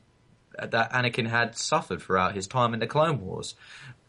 [0.58, 3.54] that Anakin had suffered throughout his time in the Clone Wars.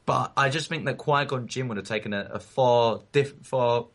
[0.06, 3.34] But I just think that Qui Gon Jinn would have taken a, a far diff,
[3.44, 3.88] far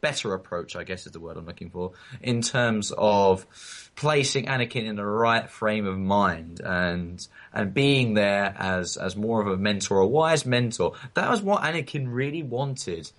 [0.00, 3.46] better approach, I guess is the word I'm looking for, in terms of
[3.94, 9.40] placing Anakin in the right frame of mind and and being there as as more
[9.40, 10.94] of a mentor, a wise mentor.
[11.14, 13.10] That was what Anakin really wanted.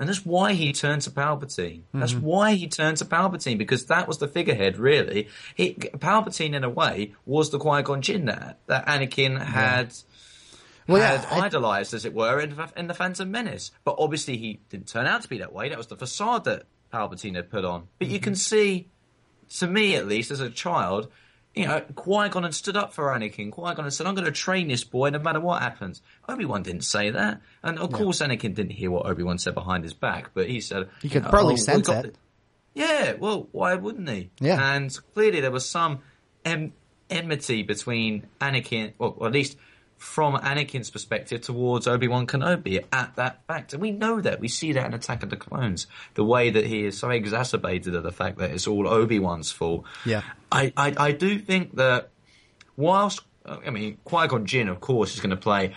[0.00, 1.82] And that's why he turned to Palpatine.
[1.94, 5.28] That's why he turned to Palpatine because that was the figurehead, really.
[5.54, 9.92] He, Palpatine, in a way, was the Qui Gon Jinn that, that Anakin had
[10.88, 13.72] Well, had yeah, I- idolized, as it were, in, in the Phantom Menace.
[13.84, 15.68] But obviously, he didn't turn out to be that way.
[15.68, 16.62] That was the facade that
[16.92, 17.88] Palpatine had put on.
[17.98, 18.24] But you Mm-hmm.
[18.24, 18.88] can see,
[19.58, 21.08] to me at least, as a child,
[21.54, 23.50] you know, Qui Gon had stood up for Anakin.
[23.50, 26.44] Qui Gon had said, "I'm going to train this boy, no matter what happens." Obi
[26.44, 29.82] Wan didn't say that, and of course, Anakin didn't hear what Obi Wan said behind
[29.84, 30.30] his back.
[30.34, 32.16] But he said, "He could probably "Oh, sense it.
[32.74, 34.30] yeah, well, why wouldn't he?
[34.40, 34.74] Yeah.
[34.74, 36.00] And clearly there was some
[36.44, 36.72] em-
[37.10, 39.56] enmity between Anakin, or at least
[40.00, 43.74] from Anakin's perspective towards Obi-Wan Kenobi at that fact.
[43.74, 44.40] And we know that.
[44.40, 45.86] We see that in Attack of the Clones.
[46.14, 49.84] The way that he is so exacerbated of the fact that it's all Obi-Wan's fault.
[50.06, 50.22] Yeah.
[50.50, 52.08] I, I, I do think that
[52.78, 55.74] whilst, I mean, Qui-Gon Jinn, of course, is going to play,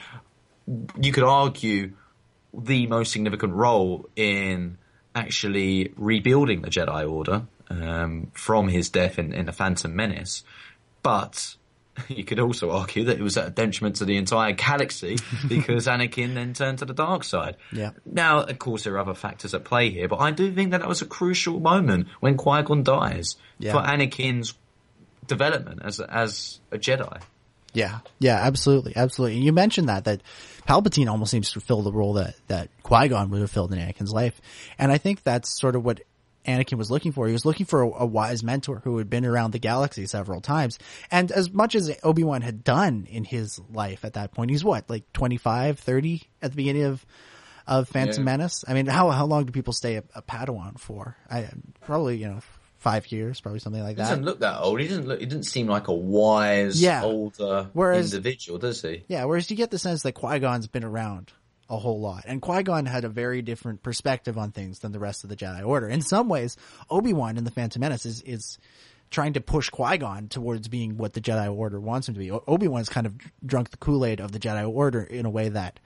[1.02, 1.91] you could argue,
[2.54, 4.78] the most significant role in
[5.14, 10.44] actually rebuilding the Jedi Order um, from his death in, in the Phantom Menace.
[11.02, 11.58] But
[12.07, 15.18] you could also argue that it was at a detriment to the entire galaxy
[15.48, 17.57] because Anakin then turned to the dark side.
[17.72, 17.91] Yeah.
[18.06, 20.80] Now, of course, there are other factors at play here, but I do think that
[20.82, 23.74] that was a crucial moment when Qui Gon dies Yeah.
[23.74, 24.53] for Anakin's
[25.28, 27.22] development as as a Jedi.
[27.76, 29.38] Yeah, yeah, absolutely, absolutely.
[29.38, 30.22] And you mentioned that that
[30.68, 33.80] Palpatine almost seems to fill the role that that Qui Gon would have filled in
[33.80, 34.40] Anakin's life,
[34.78, 36.02] and I think that's sort of what
[36.45, 37.28] Anakin was looking for.
[37.28, 40.41] He was looking for a, a wise mentor who had been around the galaxy several
[40.41, 40.80] times,
[41.11, 44.64] and as much as Obi Wan had done in his life at that point, he's
[44.64, 47.06] what like 25, 30 at the beginning of
[47.65, 48.26] of Phantom Yeah.
[48.26, 48.65] Menace.
[48.68, 51.15] I mean, how how long do people stay a, a Padawan for?
[51.30, 51.48] I
[51.82, 52.40] probably you know
[52.78, 54.03] five years, probably something like that.
[54.03, 54.82] He doesn't look that old.
[54.82, 55.22] He doesn't look.
[55.22, 57.03] He didn't seem like a wise, Yeah.
[57.03, 59.03] older Whereas- individual, does he?
[59.07, 61.32] Yeah, whereas you get the sense that Qui Gon's been around
[61.74, 65.00] a whole lot, and Qui Gon had a very different perspective on things than the
[65.00, 65.88] rest of the Jedi Order.
[65.88, 66.58] In some ways,
[66.90, 68.58] Obi Wan in the Phantom Menace is is
[69.10, 72.32] trying to push Qui Gon towards being what the Jedi Order wants him to be.
[72.32, 75.50] Obi Wan's kind of drunk the Kool Aid of the Jedi Order in a way
[75.50, 75.80] that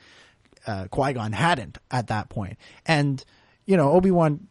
[0.66, 3.24] uh, Qui Gon hadn't at that point, and
[3.66, 4.48] you know Obi Wan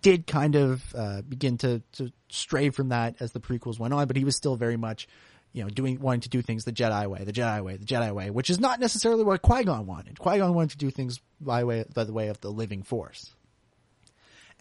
[0.00, 4.06] did kind of uh, begin to, to stray from that as the prequels went on,
[4.06, 5.08] but he was still very much,
[5.52, 8.12] you know, doing wanting to do things the Jedi way, the Jedi way, the Jedi
[8.14, 10.18] way, which is not necessarily what Qui Gon wanted.
[10.18, 13.30] Qui Gon wanted to do things by way by the way of the living Force.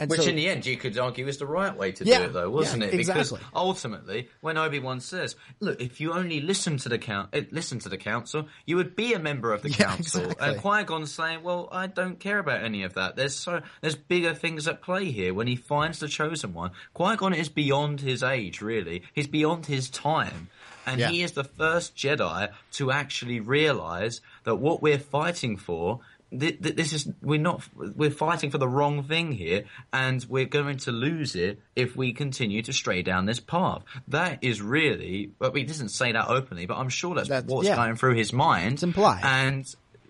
[0.02, 2.20] And Which so- in the end you could argue is the right way to Yeah,
[2.20, 2.98] do it though, wasn't yeah, it?
[2.98, 7.80] Because ultimately, when Obi-Wan says, look, if you only listen to the count, eh, listen
[7.80, 10.22] to the council, you would be a member of the Yeah, council.
[10.22, 10.48] exactly.
[10.48, 13.18] And Qui-Gon's saying, well, I don't care about any of that.
[13.18, 15.34] There's so, there's bigger things at play here.
[15.34, 19.04] When he finds the chosen one, Qui-Gon is beyond his age, really.
[19.12, 20.48] He's beyond his time.
[20.92, 21.10] And Yeah.
[21.10, 26.00] he is the first Jedi to actually realize that what we're fighting for
[26.32, 30.46] th- th- this is we're not we're fighting for the wrong thing here and we're
[30.46, 35.32] going to lose it if we continue to stray down this path that is really
[35.40, 37.76] well he doesn't say that openly but i'm sure that's, That's- what's yeah.
[37.76, 39.22] going through his mind It's implied.
[39.24, 39.66] and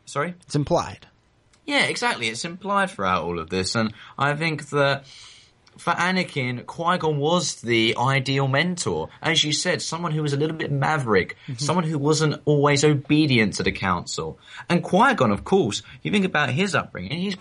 [0.05, 1.07] sorry it's implied.
[1.65, 2.27] yeah, exactly.
[2.27, 5.05] It's implied throughout all of this, and I think that
[5.79, 9.09] for Anakin, Qui Gon was the ideal mentor.
[9.21, 13.55] As you said, someone who was a little bit maverick, someone who wasn't always obedient
[13.55, 14.37] to the council.
[14.69, 17.19] And Qui Gon, of course, you think about his upbringing.
[17.19, 17.37] He's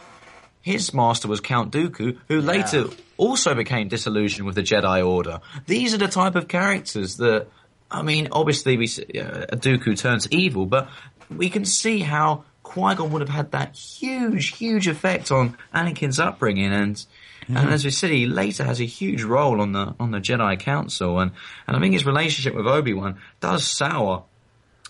[0.61, 5.41] his master was Count Dooku, who later also became disillusioned with the Jedi Order.
[5.67, 7.47] These are the type of characters that,
[7.91, 10.91] I mean, obviously we uh, Dooku turns evil, but
[11.35, 16.71] we can see how Qui-Gon would have had that huge, huge effect on Anakin's upbringing
[16.73, 17.03] and
[17.49, 20.59] and as we said, he later has a huge role on the on the Jedi
[20.59, 21.33] Council, and
[21.67, 24.25] and I think his relationship with Obi Wan does sour.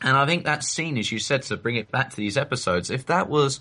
[0.02, 2.90] And I think that scene, as you said, to bring it back to these episodes,
[2.90, 3.60] if that was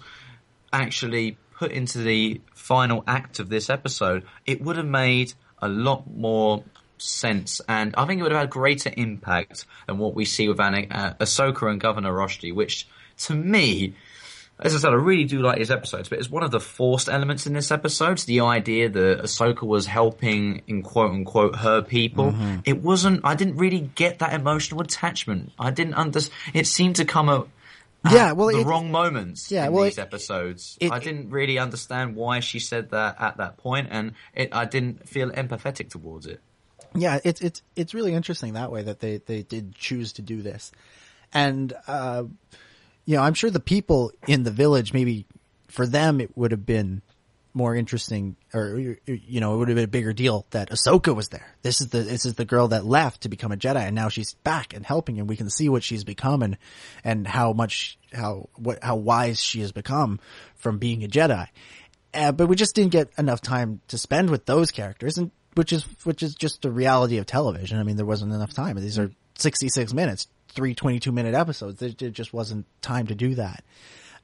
[0.72, 6.06] actually put into the final act of this episode, it would have made a lot
[6.16, 6.64] more
[7.00, 10.60] sense, and I think it would have had greater impact than what we see with
[10.60, 12.88] Ana- uh, Ahsoka and Governor Roshti, which
[13.18, 13.96] to me,
[14.60, 17.10] as I said, I really do like his episodes, but it's one of the forced
[17.10, 18.18] elements in this episode.
[18.20, 22.34] The idea that Ahsoka was helping, in quote unquote, her people.
[22.66, 25.52] It wasn't, I didn't really get that emotional attachment.
[25.60, 27.42] I didn't understand, it seemed to come at,
[28.06, 30.78] at Yeah, well, the it- wrong moments Yeah, in well, these it- episodes.
[30.80, 34.66] it- I didn't really understand why she said that at that point, and it, I
[34.66, 36.40] didn't feel empathetic towards it.
[36.96, 40.42] yeah, it's it's it's really interesting that way that they they did choose to do
[40.42, 40.72] this,
[41.34, 42.24] and uh,
[43.08, 45.26] you know, I'm sure the people in the village maybe
[45.70, 47.02] for them it would have been
[47.54, 51.30] more interesting, or you know, it would have been a bigger deal that Ahsoka was
[51.30, 51.56] there.
[51.64, 54.10] This is the this is the girl that left to become a Jedi, and now
[54.10, 56.58] she's back and helping, and we can see what she's become and
[57.04, 60.20] and how much how what how wise she has become
[60.56, 61.48] from being a Jedi.
[62.14, 65.72] Uh, but we just didn't get enough time to spend with those characters, and which
[65.72, 67.80] is which is just the reality of television.
[67.80, 68.76] I mean, there wasn't enough time.
[68.76, 71.80] These are 66 minutes, three 22 minute episodes.
[71.80, 73.64] There just wasn't time to do that.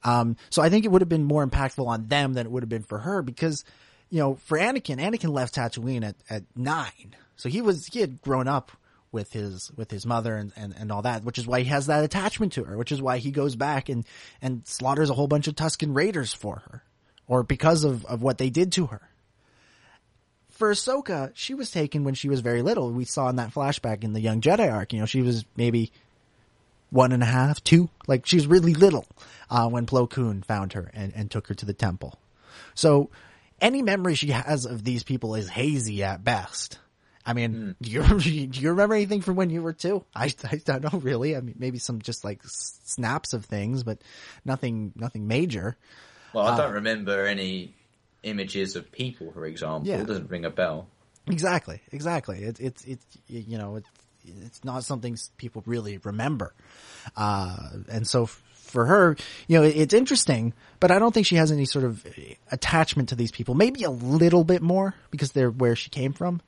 [0.04, 2.62] Um, so I think it would have been more impactful on them than it would
[2.62, 3.64] have been for her because,
[4.10, 7.16] you know, for Anakin, Anakin left Tatooine at, at nine.
[7.36, 8.70] So he was, he had grown up
[9.12, 11.86] with his, with his mother and, and, and all that, which is why he has
[11.86, 14.04] that attachment to her, which is why he goes back and,
[14.42, 16.82] and slaughters a whole bunch of Tusken Raiders for her
[17.26, 19.08] or because of, of what they did to her.
[20.50, 22.90] For Ahsoka, she was taken when she was very little.
[22.92, 25.90] We saw in that flashback in the Young Jedi arc, you know, she was maybe
[26.94, 27.90] one and a half, two.
[28.06, 29.06] Like she's really little
[29.50, 32.18] uh, when Plo Koon found her and, and took her to the temple.
[32.74, 33.10] So
[33.60, 36.78] any memory she has of these people is hazy at best.
[37.26, 37.74] I mean, mm.
[37.82, 40.04] do, you, do you remember anything from when you were two?
[40.14, 41.36] I, I don't know really.
[41.36, 43.98] I mean, maybe some just like snaps of things, but
[44.44, 45.76] nothing, nothing major.
[46.32, 47.74] Well, I don't uh, remember any
[48.22, 49.88] images of people, for example.
[49.88, 50.00] Yeah.
[50.00, 50.86] It doesn't ring a bell.
[51.26, 52.44] Exactly, exactly.
[52.44, 53.88] It's, it's, it's, you know, it's,
[54.24, 56.54] it's not something people really remember.
[57.16, 57.56] Uh,
[57.90, 61.64] and so for her, you know, it's interesting, but I don't think she has any
[61.64, 62.04] sort of
[62.50, 63.54] attachment to these people.
[63.54, 66.40] Maybe a little bit more because they're where she came from.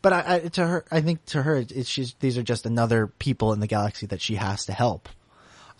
[0.00, 3.06] But I, I to her, I think to her, it's she's, these are just another
[3.06, 5.08] people in the galaxy that she has to help.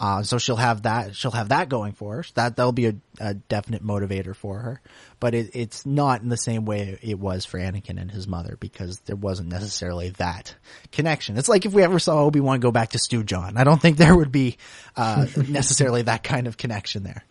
[0.00, 2.24] Uh, so she'll have that, she'll have that going for her.
[2.34, 4.80] That, that'll be a, a definite motivator for her.
[5.18, 8.56] But it, it's not in the same way it was for Anakin and his mother
[8.60, 10.54] because there wasn't necessarily that
[10.92, 11.36] connection.
[11.36, 13.58] It's like if we ever saw Obi-Wan go back to Stewjon.
[13.58, 14.56] I don't think there would be,
[14.96, 17.24] uh, necessarily that kind of connection there.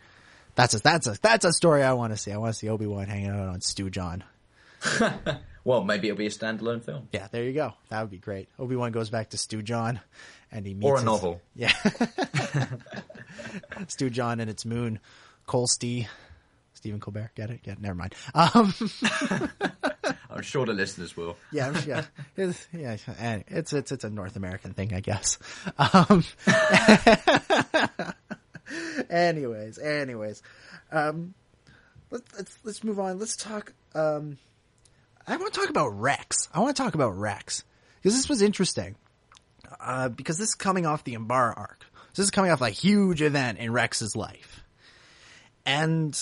[0.55, 2.31] That's a, that's a, that's a story I want to see.
[2.31, 4.23] I want to see Obi-Wan hanging out on Stewjon.
[5.63, 7.07] well, maybe it'll be a standalone film.
[7.13, 7.73] Yeah, there you go.
[7.89, 8.49] That would be great.
[8.59, 9.99] Obi-Wan goes back to Stewjon
[10.51, 11.41] and he meets or a his, novel.
[11.55, 11.71] Yeah,
[13.85, 14.99] Stewjon and its moon,
[15.47, 16.07] Colsty,
[16.73, 17.31] Stephen Colbert.
[17.35, 17.61] Get it?
[17.63, 18.15] Yeah, never mind.
[18.33, 18.73] Um,
[20.29, 21.37] I'm sure the listeners will.
[21.51, 22.05] Yeah, yeah,
[22.37, 22.97] it's, yeah.
[23.47, 25.37] It's it's it's a North American thing, I guess.
[25.77, 26.23] Um,
[29.09, 30.43] anyways, anyways,
[30.91, 31.33] um,
[32.11, 33.19] let's let's let's move on.
[33.19, 33.73] Let's talk.
[33.95, 34.37] Um,
[35.27, 36.47] I want to talk about Rex.
[36.53, 37.63] I want to talk about Rex
[37.97, 38.95] because this was interesting
[39.79, 41.85] uh, because this is coming off the Umbara arc.
[42.15, 44.63] This is coming off a huge event in Rex's life.
[45.65, 46.19] And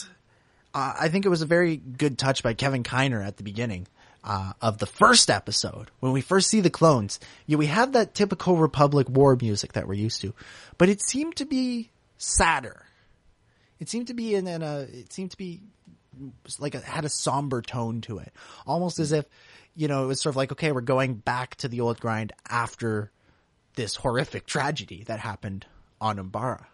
[0.73, 3.87] uh, I think it was a very good touch by Kevin Kiner at the beginning
[4.25, 7.19] uh, of the first episode when we first see the clones.
[7.45, 10.33] Yeah, we have that typical Republic War music that we're used to,
[10.77, 12.85] but it seemed to be sadder.
[13.79, 14.79] It seemed to be in, in a.
[14.79, 15.61] It seemed to be
[16.59, 18.33] like a, had a somber tone to it,
[18.65, 19.25] almost as if
[19.75, 22.33] you know it was sort of like okay, we're going back to the old grind
[22.49, 23.11] after
[23.75, 25.65] this horrific tragedy that happened
[26.01, 26.65] on Umbara.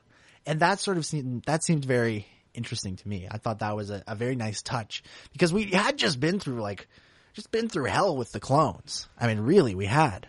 [0.45, 3.27] And that sort of seemed, that seemed very interesting to me.
[3.29, 6.61] I thought that was a, a very nice touch because we had just been through
[6.61, 6.87] like,
[7.33, 9.07] just been through hell with the clones.
[9.19, 10.27] I mean, really, we had.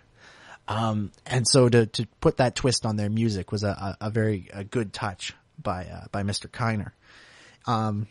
[0.68, 4.10] Um, and so to, to put that twist on their music was a, a, a
[4.10, 6.48] very a good touch by, uh, by Mr.
[6.48, 6.92] Kiner.
[7.66, 8.06] Um,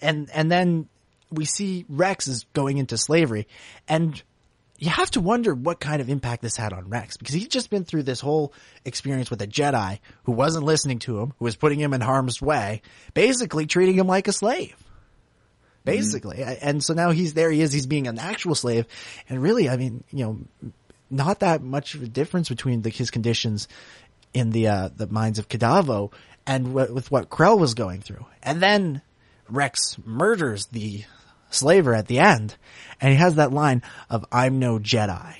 [0.00, 0.88] and, and then
[1.30, 3.48] we see Rex is going into slavery
[3.88, 4.22] and
[4.82, 7.70] you have to wonder what kind of impact this had on Rex because he's just
[7.70, 8.52] been through this whole
[8.84, 12.42] experience with a Jedi who wasn't listening to him, who was putting him in harm's
[12.42, 12.82] way,
[13.14, 14.74] basically treating him like a slave.
[15.84, 16.38] Basically.
[16.38, 16.58] Mm.
[16.60, 18.86] And so now he's there, he is, he's being an actual slave.
[19.28, 20.72] And really, I mean, you know,
[21.08, 23.68] not that much of a difference between the, his conditions
[24.34, 26.12] in the, uh, the minds of Kadavo
[26.44, 28.26] and w- with what Krell was going through.
[28.42, 29.00] And then
[29.48, 31.04] Rex murders the
[31.52, 32.56] slaver at the end.
[33.00, 35.36] And he has that line of, I'm no Jedi.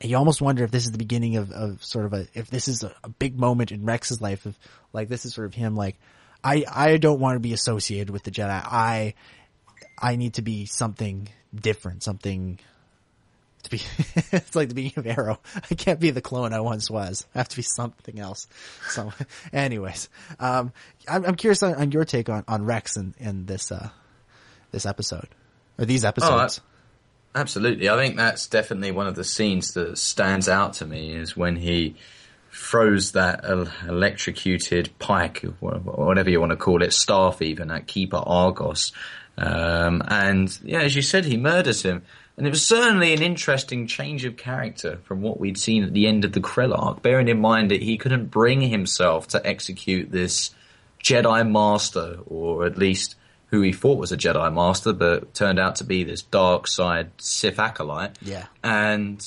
[0.00, 2.50] And you almost wonder if this is the beginning of, of sort of a, if
[2.50, 4.58] this is a, a big moment in Rex's life of,
[4.92, 5.96] like, this is sort of him like,
[6.44, 8.50] I, I don't want to be associated with the Jedi.
[8.50, 9.14] I,
[9.98, 12.58] I need to be something different, something
[13.62, 13.82] to be,
[14.32, 15.40] it's like the beginning of Arrow.
[15.70, 17.26] I can't be the clone I once was.
[17.34, 18.46] I have to be something else.
[18.90, 19.12] So
[19.52, 20.72] anyways, um,
[21.08, 23.88] I'm, I'm curious on, on, your take on, on Rex and, and this, uh,
[24.76, 25.28] this episode
[25.78, 26.60] or these oh, episodes.
[26.62, 27.88] Oh, absolutely.
[27.88, 31.56] I think that's definitely one of the scenes that stands out to me is when
[31.56, 31.96] he
[32.52, 38.92] throws that electrocuted pike, whatever you want to call it, staff even at Keeper Agruss.
[39.38, 42.02] Um, and yeah, as you said, he murders him.
[42.36, 46.06] And it was certainly an interesting change of character from what we'd seen at the
[46.06, 50.10] end of the Krell arc, bearing in mind that he couldn't bring himself to execute
[50.10, 50.54] this
[51.02, 53.16] Jedi Master, or at least
[53.48, 57.10] who he thought was a Jedi Master, but turned out to be this dark side
[57.18, 58.16] Sith acolyte.
[58.20, 58.46] Yeah.
[58.62, 59.24] And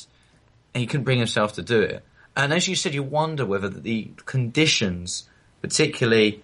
[0.74, 2.04] he couldn't bring himself to do it.
[2.36, 5.28] And as you said, you wonder whether the conditions,
[5.62, 6.44] particularly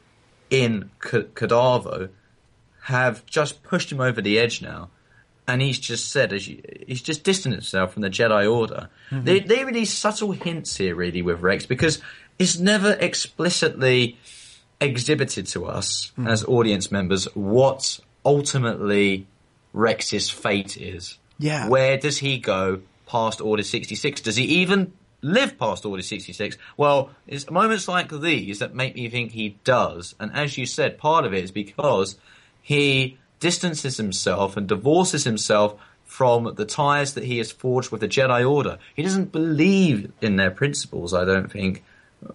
[0.50, 2.10] in Kadavo,
[2.84, 4.90] have just pushed him over the edge now.
[5.48, 8.90] And he's just said, as you, he's just distanced himself from the Jedi Order.
[9.12, 9.26] Mm-hmm.
[9.26, 12.02] They, they are these subtle hints here, really, with Rex, because
[12.40, 14.18] it's never explicitly
[14.82, 16.28] exhibited to us hmm.
[16.28, 19.28] as audience members what ultimately
[19.74, 21.18] Rex's fate is.
[21.38, 21.68] Yeah.
[21.68, 24.22] Where does he go past Order 66?
[24.22, 26.58] Does he even live past Order 66?
[26.78, 30.16] Well, it's moments like these that make me think he does.
[30.20, 32.18] And as you said, part of it is because
[32.62, 35.76] he distances himself and divorces himself
[36.06, 38.78] from the ties that he has forged with the Jedi Order.
[38.96, 41.84] He doesn't believe in their principles, I don't think,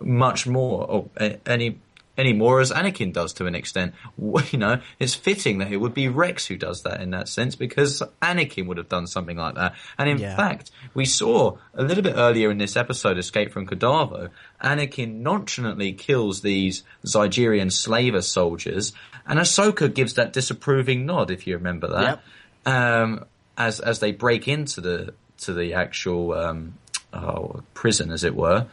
[0.01, 1.09] much more, or
[1.47, 1.79] any
[2.21, 3.95] any more as Anakin does to an extent.
[4.53, 7.57] You know, it's fitting that it would be Rex who does that in that sense
[7.57, 9.75] because Anakin would have done something like that.
[9.99, 10.37] And in Yeah.
[10.37, 14.31] fact, we saw a little bit earlier in this episode, Escape from Kadavo,
[14.63, 18.93] Anakin nonchalantly kills these Zygerrian slaver soldiers,
[19.27, 22.23] and Ahsoka gives that disapproving nod, if you remember that.
[22.67, 23.25] Um,
[23.57, 26.75] as as they break into the to the actual um,
[27.13, 28.67] oh, prison, as it were,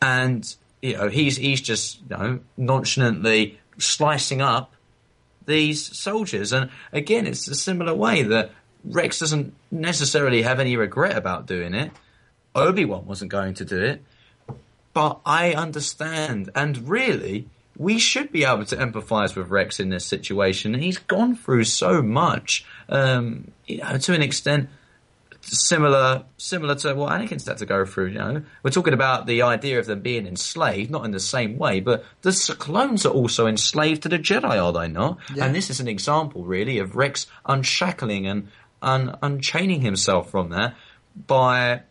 [0.00, 0.54] and
[0.86, 4.74] you know he's he's just you know nonchalantly slicing up
[5.46, 8.52] these soldiers, and again it's a similar way that
[8.84, 11.90] Rex doesn't necessarily have any regret about doing it.
[12.54, 14.02] Obi Wan wasn't going to do it,
[14.92, 17.48] but I understand, and really.
[17.78, 20.72] We should be able to empathise with Rex in this situation.
[20.72, 24.70] He's gone through so much, um, you know, to an extent
[25.46, 28.08] similar similar to what Anakin's had to go through.
[28.08, 31.58] You know, we're talking about the idea of them being enslaved, not in the same
[31.58, 35.18] way, but the clones are also enslaved to the Jedi, are they not?
[35.46, 38.48] And this is an example, really, of Rex unshackling and
[38.82, 40.74] un- unchaining himself from that
[41.26, 41.82] by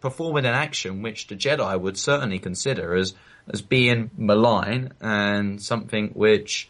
[0.00, 3.14] performing an action which the Jedi would certainly consider as
[3.52, 6.68] as being malign and something which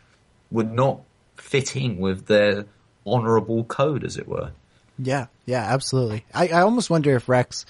[0.50, 1.02] would not
[1.36, 2.64] fit in with their
[3.06, 4.52] honourable code, as it were.
[4.98, 6.24] Yeah, yeah, absolutely.
[6.34, 7.66] I, I almost wonder if Rex,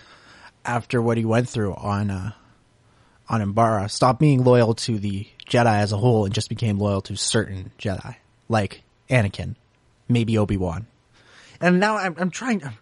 [0.64, 2.32] after what he went through on uh,
[3.28, 7.00] on Umbara, stopped being loyal to the Jedi as a whole and just became loyal
[7.02, 8.16] to certain Jedi,
[8.48, 9.54] like Anakin,
[10.08, 10.86] maybe Obi Wan.
[11.60, 12.76] And now I'm, I'm trying, I'm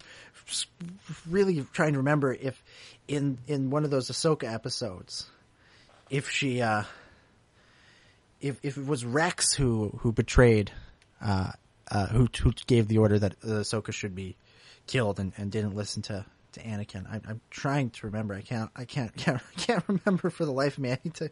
[1.29, 2.63] really trying to remember if
[3.09, 5.27] in in one of those Ahsoka episodes,
[6.09, 6.85] if she, uh,
[8.41, 10.73] if if it was Rex who who betrayed
[11.21, 11.53] uh,
[11.91, 14.37] uh, who who gave the order that uh, Ahsoka should be
[14.87, 17.07] killed and, and didn't listen to, to Anakin.
[17.11, 18.35] I, I'm trying to remember.
[18.35, 18.71] I can't.
[18.77, 19.15] I can't.
[19.17, 20.91] Can't, can't remember for the life of me.
[20.93, 21.31] I need to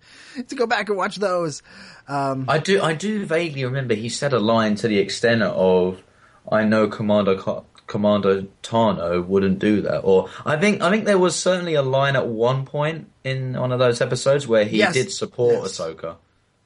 [0.49, 1.63] to go back and watch those.
[2.07, 2.83] Um, I do.
[2.83, 6.03] I do vaguely remember he said a line to the extent of,
[6.51, 11.19] "I know Commander Co- Commander Tano wouldn't do that." Or I think I think there
[11.19, 14.93] was certainly a line at one point in one of those episodes where he Yes.
[14.95, 15.79] did support Yes.
[15.79, 16.17] Ahsoka.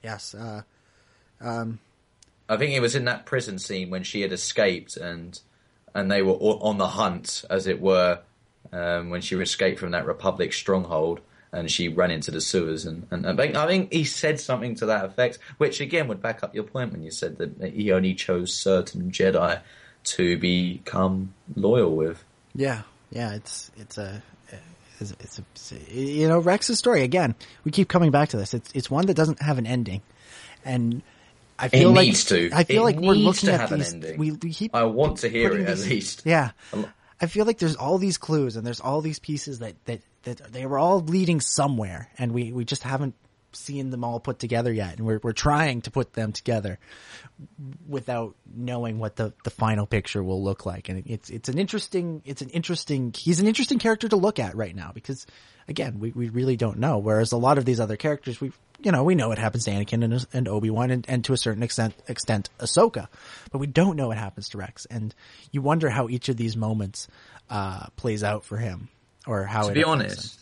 [0.02, 0.34] yes.
[0.34, 0.62] Uh,
[2.48, 5.38] I think it was in that prison scene when she had escaped and
[5.94, 8.20] and they were on the hunt, as it were,
[8.72, 11.20] um, when she escaped from that Republic stronghold
[11.52, 12.86] and she ran into the sewers.
[12.86, 16.22] And, and I, think, I think he said something to that effect, which again would
[16.22, 19.60] back up your point when you said that that he only chose certain Jedi
[20.04, 22.24] to become loyal with.
[22.54, 22.82] yeah.
[23.10, 23.34] Yeah.
[23.34, 24.22] It's it's a.
[25.00, 27.34] It's, it's a, it's a- you know Rex's story again.
[27.64, 28.54] We keep coming back to this.
[28.54, 30.00] It's it's one that doesn't have an ending,
[30.64, 31.02] and
[31.62, 32.50] I feel like needs to.
[32.52, 33.92] I feel It like we're looking to at have an these.
[33.92, 34.18] ending.
[34.18, 36.22] We, we keep I want to hear it at least.
[36.24, 36.50] Yeah.
[37.20, 40.52] I feel like there's all these clues and there's all these pieces that, that, that
[40.52, 43.14] they were all leading somewhere and we, we just haven't
[43.54, 44.96] seen them all put together yet.
[44.98, 46.78] And we're, we're trying to put them together
[47.88, 50.88] without knowing what the, the final picture will look like.
[50.88, 54.56] And it's, it's an interesting, it's an interesting, he's an interesting character to look at
[54.56, 55.26] right now because
[55.68, 56.98] again, we, we really don't know.
[56.98, 59.70] Whereas a lot of these other characters, we, you know, we know what happens to
[59.70, 63.08] Anakin and, and Obi-Wan and, and to a certain extent, extent Ahsoka,
[63.50, 64.86] but we don't know what happens to Rex.
[64.86, 65.14] And
[65.50, 67.08] you wonder how each of these moments,
[67.50, 68.88] uh, plays out for him
[69.26, 70.38] or how to be honest,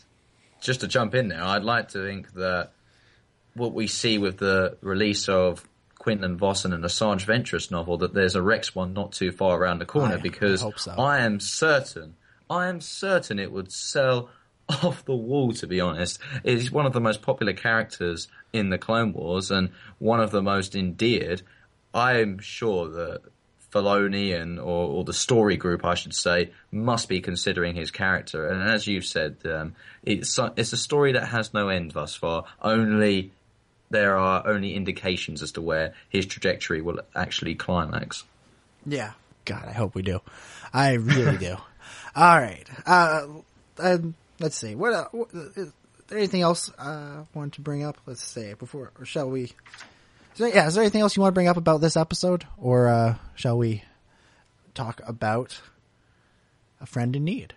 [0.61, 2.71] just to jump in there, I'd like to think that
[3.53, 5.67] what we see with the release of
[5.99, 9.57] Quinlan Vossen and the Asajj Ventress novel, that there's a Rex one not too far
[9.57, 10.91] around the corner, I- because so.
[10.97, 12.15] I am certain,
[12.49, 14.29] I am certain it would sell
[14.69, 15.51] off the wall.
[15.53, 19.69] To be honest, it's one of the most popular characters in the Clone Wars and
[19.99, 21.41] one of the most endeared.
[21.93, 23.21] I'm sure that
[23.71, 28.47] Filoni and or, or the story group, I should say, must be considering his character.
[28.47, 32.45] And as you've said, um, it's it's a story that has no end thus far.
[32.61, 33.31] Only
[33.91, 38.23] there are only indications as to where his trajectory will actually climax.
[38.85, 39.11] Yeah.
[39.45, 40.21] God, I hope we do.
[40.73, 41.57] I really do.
[42.15, 42.65] All right.
[42.85, 43.27] Uh,
[43.79, 44.75] um, let's see.
[44.75, 45.71] What, uh, what is
[46.07, 47.97] there anything else I uh, want to bring up?
[48.05, 49.43] Let's say before, or shall we?
[49.43, 49.51] Is
[50.37, 52.87] there, yeah, is there anything else you want to bring up about this episode, or
[52.87, 53.83] uh, shall we
[54.73, 55.61] talk about
[56.79, 57.53] a friend in need?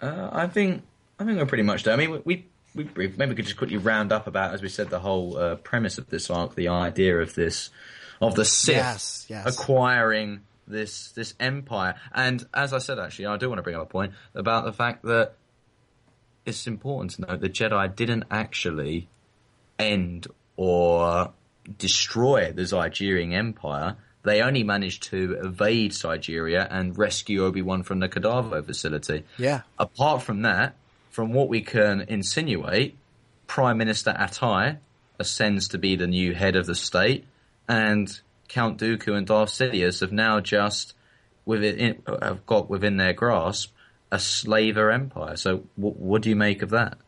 [0.00, 0.82] Uh, I think
[1.18, 1.94] I think we're pretty much there.
[1.94, 4.68] I mean, we, we, we maybe we could just quickly round up about, as we
[4.68, 7.70] said, the whole uh, premise of this arc, the idea of this
[8.20, 9.46] of the Sith Yes, yes.
[9.46, 11.94] acquiring this this empire.
[12.12, 14.72] And as I said, actually, I do want to bring up a point about the
[14.72, 15.34] fact that
[16.44, 19.08] it's important to note the Jedi didn't actually
[19.78, 20.26] end
[20.56, 21.32] or
[21.78, 23.96] destroy the Zygerrian Empire.
[24.22, 29.24] They only managed to evade Zygerria and rescue Obi Wan from the Kadavo facility.
[29.38, 29.62] Yeah.
[29.78, 30.76] Apart from that,
[31.14, 32.96] from what we can insinuate,
[33.46, 34.78] Prime Minister Attai
[35.20, 37.24] ascends to be the new head of the state,
[37.68, 40.92] and Count Dooku and Darth Sidious have now just
[41.44, 43.72] within have got within their grasp
[44.10, 45.36] a slaver empire.
[45.36, 46.98] So, what, what do you make of that?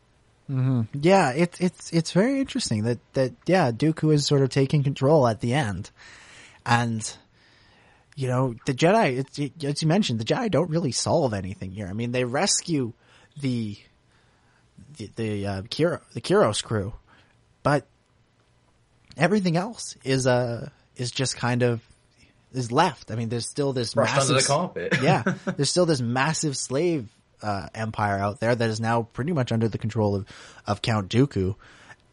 [0.49, 0.83] Mm-hmm.
[1.01, 5.27] Yeah, it's it's it's very interesting that that yeah, Dooku is sort of taking control
[5.27, 5.91] at the end,
[6.65, 7.13] and
[8.15, 9.27] you know the Jedi.
[9.37, 11.89] It, as you mentioned, the Jedi don't really solve anything here.
[11.89, 12.93] I mean, they rescue
[13.41, 13.77] the
[14.97, 16.93] the the uh, Kiro, the Kiros crew,
[17.63, 17.87] but
[19.17, 21.81] everything else is uh is just kind of
[22.53, 23.11] is left.
[23.11, 24.95] I mean, there's still this Brushed massive under the carpet.
[25.03, 25.23] yeah,
[25.57, 27.09] there's still this massive slave
[27.43, 30.27] uh, empire out there that is now pretty much under the control of,
[30.67, 31.55] of Count Dooku.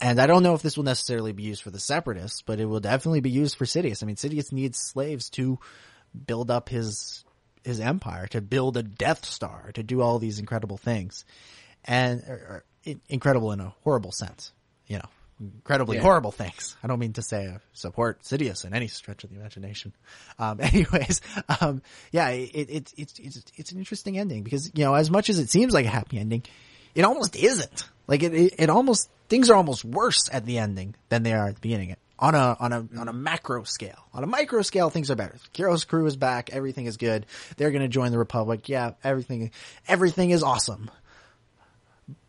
[0.02, 2.65] And I don't know if this will necessarily be used for the separatists, but it
[2.65, 4.03] will definitely be used for Sidious.
[4.03, 5.60] I mean, Sidious needs slaves to
[6.27, 7.23] build up his
[7.64, 11.23] his empire, to build a Death Star, to do all these incredible things,
[11.86, 14.52] and or, or, incredible in a horrible sense,
[14.88, 16.04] you know, incredibly Yeah.
[16.04, 16.76] horrible things.
[16.84, 19.94] I don't mean to say I support Sidious in any stretch of the imagination.
[20.38, 21.22] Um, anyways,
[21.62, 21.82] um,
[22.12, 25.40] yeah, it, it, it's, it's, it's an interesting ending because, you know, as much as
[25.40, 26.44] it seems like a happy ending,
[26.96, 27.90] it almost isn't.
[28.08, 31.48] Like it, it, it almost, things are almost worse at the ending than they are
[31.48, 31.96] at the beginning.
[32.20, 33.98] On a, on a, on a macro scale.
[34.14, 35.38] On a micro scale, things are better.
[35.54, 36.52] Kiro's crew is back.
[36.52, 37.26] Everything is good.
[37.58, 38.70] They're going to join the Republic.
[38.70, 39.52] Yeah, everything,
[39.88, 40.92] everything is awesome.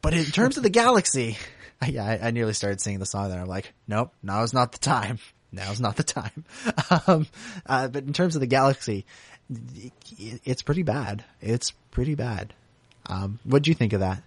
[0.03, 1.37] But in terms of the galaxy,
[1.81, 3.41] I, I nearly started singing the song there.
[3.41, 5.19] I'm like, nope, now is not the time.
[5.53, 6.45] Now is not the time.
[7.07, 7.29] Um,
[7.65, 9.07] uh, but in terms of the galaxy,
[9.49, 11.25] it, it's pretty bad.
[11.41, 12.53] It's pretty bad.
[13.07, 14.21] Um, what do you think of that?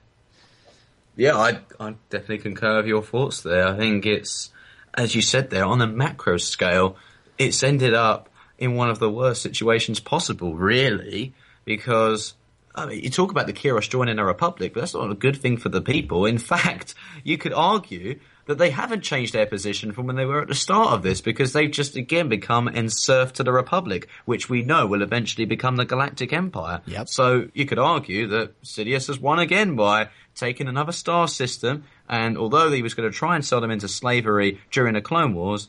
[1.17, 3.67] Yeah, I, I definitely concur with your thoughts there.
[3.67, 4.51] I think it's,
[4.93, 6.95] as you said there, on a macro scale,
[7.37, 11.33] it's ended up in one of the worst situations possible, really,
[11.65, 12.35] because
[12.77, 15.35] I mean, you talk about the Kiros joining a republic, but that's not a good
[15.35, 16.25] thing for the people.
[16.25, 16.93] In fact,
[17.23, 20.55] you could argue that they haven't changed their position from when they were at the
[20.55, 24.85] start of this because they've just again become enserfed to the republic, which we know
[24.85, 26.81] will eventually become the Galactic Empire.
[26.85, 27.09] Yep.
[27.09, 32.37] So you could argue that Sidious has won again by taking another star system, and
[32.37, 35.67] although he was going to try and sell them into slavery during the Clone Wars,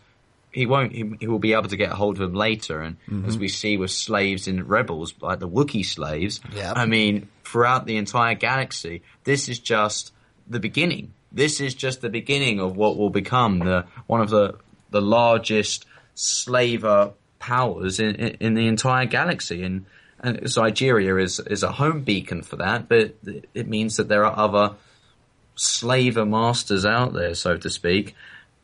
[0.52, 0.92] he won't.
[0.92, 2.96] He, he will be able to get a hold of him later, and
[3.26, 6.40] as we see with slaves in Rebels, like the Wookiee slaves.
[6.54, 6.76] Yep.
[6.76, 10.12] I mean, throughout the entire galaxy, this is just
[10.48, 11.12] the beginning.
[11.30, 14.54] This is just the beginning of what will become the one of the
[14.90, 15.84] the largest
[16.14, 19.62] slaver powers in, in, in the entire galaxy.
[19.62, 19.86] And,
[20.20, 23.14] and Zygerria is is a home beacon for that, but
[23.54, 24.74] it means that there are other
[25.54, 28.14] slaver masters out there, so to speak,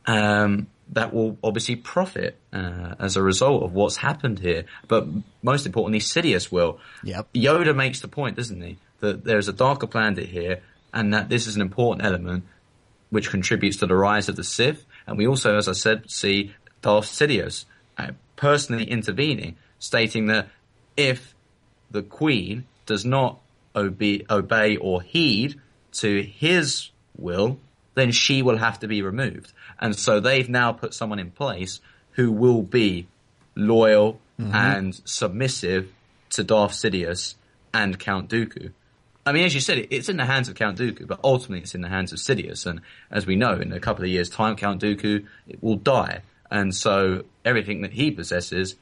[0.06, 4.64] um, that will obviously profit uh, as a result of what's happened here.
[4.86, 5.06] But
[5.42, 6.78] most importantly, Sidious will.
[7.02, 7.32] Yep.
[7.32, 10.60] Yoda makes the point, doesn't he, that there's a darker planet here,
[10.92, 12.44] and that this is an important element
[13.10, 14.84] which contributes to the rise of the Sith.
[15.06, 17.64] And we also, as I said, see Darth Sidious
[17.98, 20.48] uh, personally intervening, stating that
[20.96, 21.34] if
[21.90, 23.40] the Queen does not
[23.74, 25.60] obey, obey or heed
[25.92, 27.58] to his will,
[27.94, 29.52] then she will have to be removed.
[29.80, 31.80] And so they've now put someone in place
[32.12, 33.06] who will be
[33.56, 35.92] loyal and submissive
[36.30, 37.34] to Darth Sidious
[37.72, 38.72] and Count Dooku.
[39.26, 41.74] I mean, as you said, it's in the hands of Count Dooku, but ultimately it's
[41.74, 42.66] in the hands of Sidious.
[42.66, 42.80] And
[43.10, 45.24] as we know, in a couple of years' time, Count Dooku
[45.60, 46.22] will die.
[46.50, 48.74] And so everything that he possesses,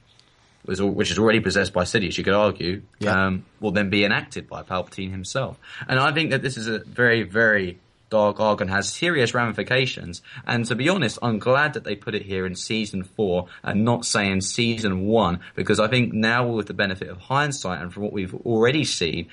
[0.64, 3.26] which is already possessed by Sidious, you could argue, Yeah.
[3.26, 5.58] um, will then be enacted by Palpatine himself.
[5.86, 7.78] And I think that this is a very, very
[8.12, 10.20] Dark Arc and has serious ramifications.
[10.46, 13.86] And to be honest, I'm glad that they put it here in season four and
[13.86, 17.90] not say in season one, because I think now with the benefit of hindsight and
[17.90, 19.28] from what we've already seen,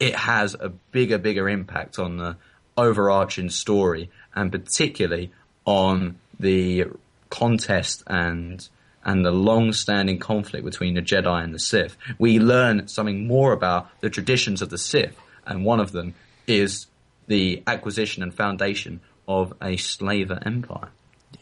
[0.00, 2.36] it has a bigger, bigger impact on the
[2.76, 5.30] overarching story and particularly
[5.64, 6.86] on the
[7.30, 8.68] contest and
[9.04, 11.96] and the long-standing conflict between the Jedi and the Sith.
[12.18, 15.16] We learn something more about the traditions of the Sith,
[15.46, 16.14] and one of them
[16.48, 16.88] is
[17.28, 20.90] the acquisition and foundation of a slaver empire.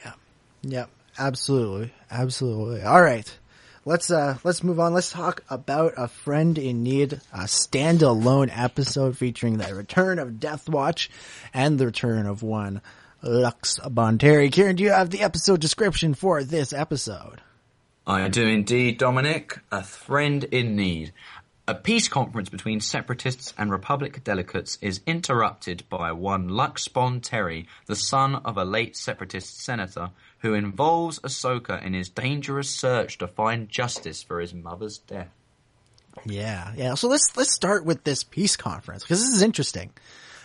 [0.04, 0.12] Yeah.
[0.62, 0.86] Yeah.
[1.18, 1.92] Absolutely.
[2.10, 2.82] Absolutely.
[2.82, 3.38] All right.
[3.84, 4.92] Let's uh let's move on.
[4.94, 10.68] Let's talk about a friend in need, a standalone episode featuring the return of Death
[10.68, 11.08] Watch
[11.54, 12.82] and the return of one
[13.22, 14.52] Lux Bonteri.
[14.52, 17.40] Ciaran, do you have the episode description for this episode?
[18.08, 19.58] I do indeed, Dominic.
[19.72, 21.12] A friend in need.
[21.68, 27.97] A peace conference between separatists and Republic delegates is interrupted by one Lux Bonteri, the
[27.97, 33.68] son of a late separatist senator, who involves Ahsoka in his dangerous search to find
[33.68, 35.32] justice for his mother's death.
[36.24, 36.94] Yeah, yeah.
[36.94, 39.90] So let's let's start with this peace conference because this is interesting.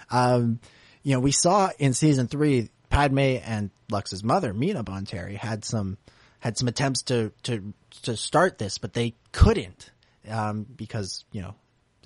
[0.10, 0.60] Um,
[1.03, 5.99] you know, we saw in season three, Padme and Lux's mother, Mina Bonteri, had some
[6.39, 7.73] had some attempts to to
[8.03, 9.90] to start this, but they couldn't
[10.30, 11.56] um, because you know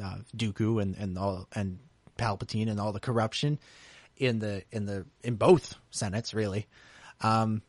[0.03, 1.79] uh, Dooku and and all and
[2.17, 3.59] Palpatine and all the corruption
[4.17, 6.67] in the in the in both senates really.
[7.21, 7.61] Um,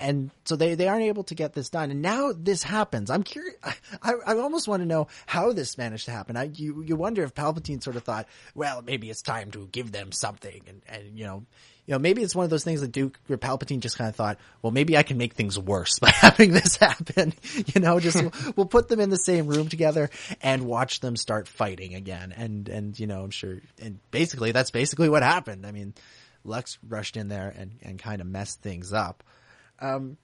[0.00, 1.90] and so they, they aren't able to get this done.
[1.90, 3.10] And now this happens.
[3.10, 3.56] I'm curious.
[4.02, 6.36] I, I almost want to know how this managed to happen.
[6.36, 9.92] I, you, you wonder if Palpatine sort of thought, well, maybe it's time to give
[9.92, 10.62] them something.
[10.66, 11.44] And, and, you know,
[11.86, 14.16] you know, maybe it's one of those things that Dooku or Palpatine just kind of
[14.16, 17.34] thought, well, maybe I can make things worse by having this happen.
[17.74, 18.22] You know, just
[18.56, 20.10] we'll, put them in the same room together
[20.42, 22.32] and watch them start fighting again.
[22.36, 25.66] And, and, you know, I'm sure, and basically that's basically what happened.
[25.66, 25.94] I mean,
[26.44, 29.22] Lux rushed in there and, and kind of messed things up.
[29.80, 30.16] Um,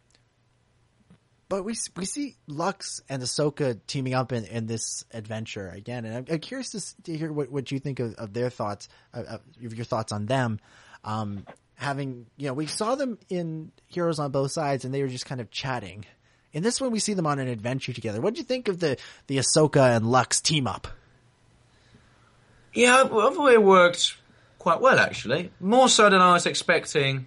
[1.51, 6.17] but we we see Lux and Ahsoka teaming up in, in this adventure again, and
[6.19, 9.39] I'm, I'm curious to, to, hear what, what you think of, of their thoughts, uh,
[9.39, 10.61] of your thoughts on them.
[11.05, 15.09] Um, having you know, we saw them in Heroes on both sides, and they were
[15.09, 16.05] just kind of chatting.
[16.53, 18.21] In this one, we see them on an adventure together.
[18.21, 18.97] What do you think of the
[19.27, 20.89] the Ahsoka and Lux team up?
[22.75, 24.17] Yeah, I thought it worked
[24.59, 27.27] quite well actually, more so than I was expecting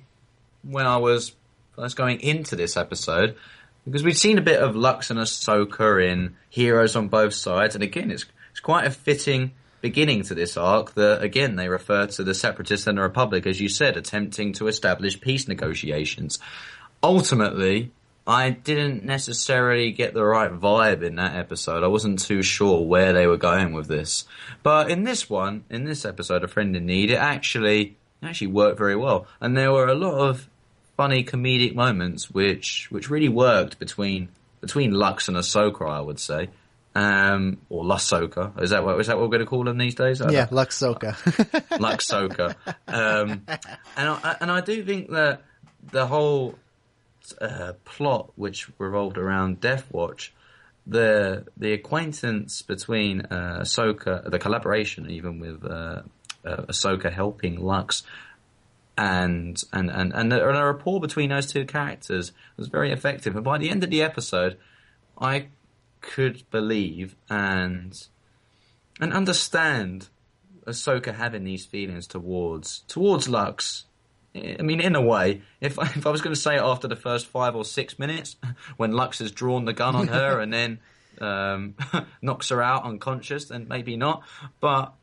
[0.61, 1.33] when I was
[1.75, 3.35] first going into this episode
[3.85, 7.83] because we've seen a bit of Lux and Ahsoka in Heroes on both sides, and
[7.83, 9.51] again, it's it's quite a fitting
[9.83, 13.59] beginning to this arc that again they refer to the Separatists and the Republic, as
[13.59, 16.39] you said, attempting to establish peace negotiations.
[17.03, 17.91] Ultimately,
[18.25, 21.83] I didn't necessarily get the right vibe in that episode.
[21.83, 24.23] I wasn't too sure where they were going with this,
[24.63, 28.47] but in this one, in this episode, a friend in need, it actually it actually
[28.47, 30.47] worked very well, and there were a lot of
[30.95, 34.29] funny comedic moments which which really worked between
[34.61, 36.47] between Lux and Ahsoka, I would say.
[36.95, 38.61] Um, or Luxsoka.
[38.61, 40.21] Is that what is that what we're going to call them these days?
[40.29, 41.15] Yeah, Luxsoka.
[41.79, 42.55] Luxsoka.
[42.85, 43.45] Um,
[43.97, 45.41] and I, and I do think that
[45.91, 46.53] the whole
[47.41, 50.33] uh, plot, which revolved around Death Watch,
[50.85, 56.01] the the acquaintance between uh, Ahsoka, the collaboration even with uh,
[56.45, 58.03] uh, Ahsoka helping Lux,
[58.97, 63.35] and and and and the, and the rapport between those two characters was very effective.
[63.35, 64.57] And by the end of the episode,
[65.17, 65.47] I
[66.03, 68.07] could believe and
[68.99, 70.09] and understand
[70.67, 73.85] Ahsoka having these feelings towards towards Lux.
[74.35, 76.95] I mean, in a way, if if I was going to say it after the
[76.95, 78.35] first five or six minutes,
[78.77, 80.79] when Lux has drawn the gun on her and then
[81.19, 81.75] um,
[82.21, 84.23] knocks her out unconscious, then maybe not.
[84.59, 84.93] But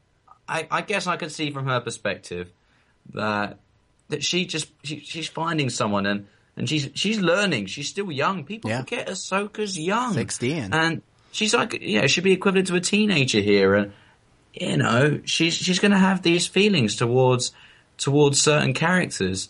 [0.49, 2.53] I, I guess I could see from her perspective
[3.15, 3.59] that
[4.09, 6.27] that she just she, she's finding someone and
[6.61, 7.67] and she's she's learning.
[7.67, 8.45] She's still young.
[8.45, 8.81] People Yeah.
[8.81, 10.69] forget Ahsoka's young, 16.
[10.73, 11.01] and
[11.33, 13.93] she's like yeah, she'd be equivalent to a teenager here, and
[14.53, 17.53] you know she's she's going to have these feelings towards
[17.97, 19.49] towards certain characters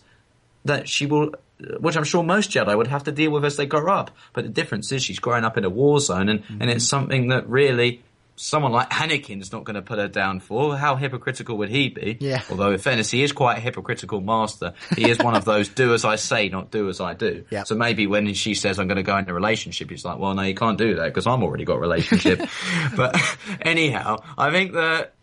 [0.65, 1.35] that she will.
[1.79, 4.09] Which I'm sure most Jedi would have to deal with as they grow up.
[4.33, 6.89] But the difference is she's growing up in a war zone and, and it's mm-hmm.
[6.89, 8.01] something that really
[8.35, 10.77] someone like Anakin's not going to put her down for.
[10.77, 12.17] How hypocritical would he be?
[12.19, 12.41] Yeah.
[12.49, 14.73] Although in fairness, he is quite a hypocritical master.
[14.95, 17.45] He is one of those do as I say, not do as I do.
[17.49, 17.63] Yeah.
[17.63, 20.33] So maybe when she says I'm going to go into a relationship, he's like, well,
[20.33, 22.41] no, you can't do that because I'm already got a relationship.
[22.95, 23.15] but
[23.61, 25.13] anyhow, I think that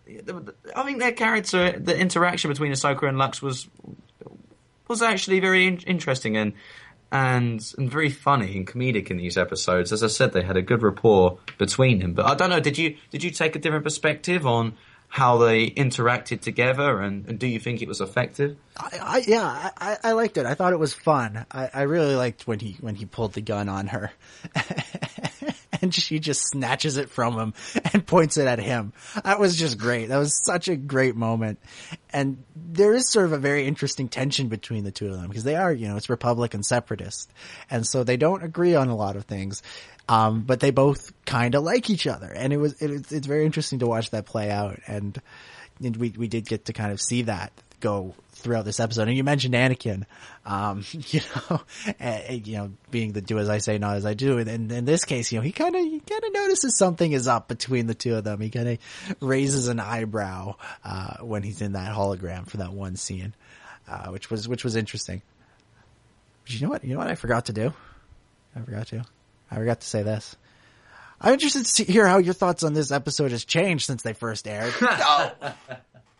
[0.74, 3.68] I think their character, the interaction between Ahsoka and Lux was
[4.86, 6.54] was actually very in- interesting and
[7.10, 9.92] and and very funny and comedic in these episodes.
[9.92, 12.12] As I said, they had a good rapport between them.
[12.12, 12.60] But I don't know.
[12.60, 14.74] Did you did you take a different perspective on
[15.10, 18.56] how they interacted together, and, and do you think it was effective?
[18.76, 20.44] I, I yeah, I, I liked it.
[20.44, 21.46] I thought it was fun.
[21.50, 24.12] I, I really liked when he when he pulled the gun on her,
[25.82, 27.54] and she just snatches it from him
[27.92, 28.92] and points it at him.
[29.24, 30.08] That was just great.
[30.08, 31.58] That was such a great moment.
[32.12, 35.44] And there is sort of a very interesting tension between the two of them because
[35.44, 37.30] they are, you know, it's Republic and separatist,
[37.70, 39.62] and so they don't agree on a lot of things.
[40.08, 43.44] Um, but they both kind of like each other, and it was it, it's very
[43.44, 44.80] interesting to watch that play out.
[44.86, 45.20] And,
[45.84, 48.14] and we we did get to kind of see that go
[48.48, 49.08] throughout this episode.
[49.08, 50.06] And you mentioned Anakin,
[50.46, 51.20] um, you
[51.50, 51.60] know,
[52.00, 54.38] and, you know, being the do as I say, not as I do.
[54.38, 57.28] And in this case, you know, he kind of, he kind of notices something is
[57.28, 58.40] up between the two of them.
[58.40, 58.78] He kind of
[59.20, 63.34] raises an eyebrow, uh, when he's in that hologram for that one scene,
[63.86, 65.20] uh, which was, which was interesting.
[66.44, 66.84] But you know what?
[66.84, 67.74] You know what I forgot to do?
[68.56, 69.04] I forgot to.
[69.50, 70.36] I forgot to say this.
[71.20, 74.14] I'm interested to see, hear how your thoughts on this episode has changed since they
[74.14, 74.72] first aired.
[74.80, 75.32] no!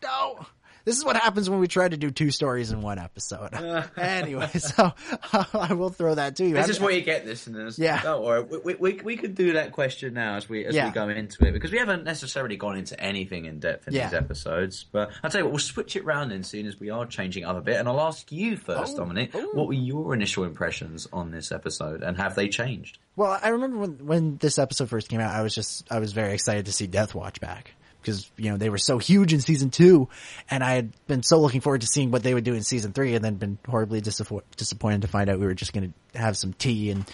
[0.02, 0.46] No!
[0.88, 3.50] This is what happens when we try to do two stories in one episode.
[3.98, 4.90] anyway, so
[5.52, 6.54] I will throw that to you.
[6.54, 7.78] This is what you get, listeners.
[7.78, 8.00] Yeah.
[8.02, 8.42] Don't worry.
[8.64, 10.86] We, we, we could do that question now as we as Yeah.
[10.86, 14.06] we go into it because we haven't necessarily gone into anything in depth in Yeah.
[14.06, 14.86] these episodes.
[14.90, 17.44] But I'll tell you what, we'll switch it round then soon as we are changing
[17.44, 17.76] up a bit.
[17.76, 19.32] And I'll ask you first, Oh, Dominic.
[19.34, 19.50] oh.
[19.52, 22.96] What were your initial impressions on this episode and have they changed?
[23.14, 26.12] Well, I remember when when this episode first came out, I was just I was
[26.14, 27.74] very excited to see Death Watch back
[28.08, 30.08] because you know they were so huge in season two,
[30.50, 32.92] and I had been so looking forward to seeing what they would do in season
[32.92, 36.18] three, and then been horribly disappo- disappointed to find out we were just going to
[36.18, 37.04] have some tea and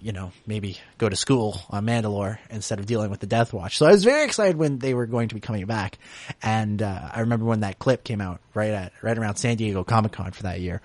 [0.00, 3.78] you know maybe go to school on Mandalore instead of dealing with the Death Watch.
[3.78, 5.98] So I was very excited when they were going to be coming back,
[6.42, 9.84] and uh, I remember when that clip came out right at right around San Diego
[9.84, 10.82] Comic Con for that year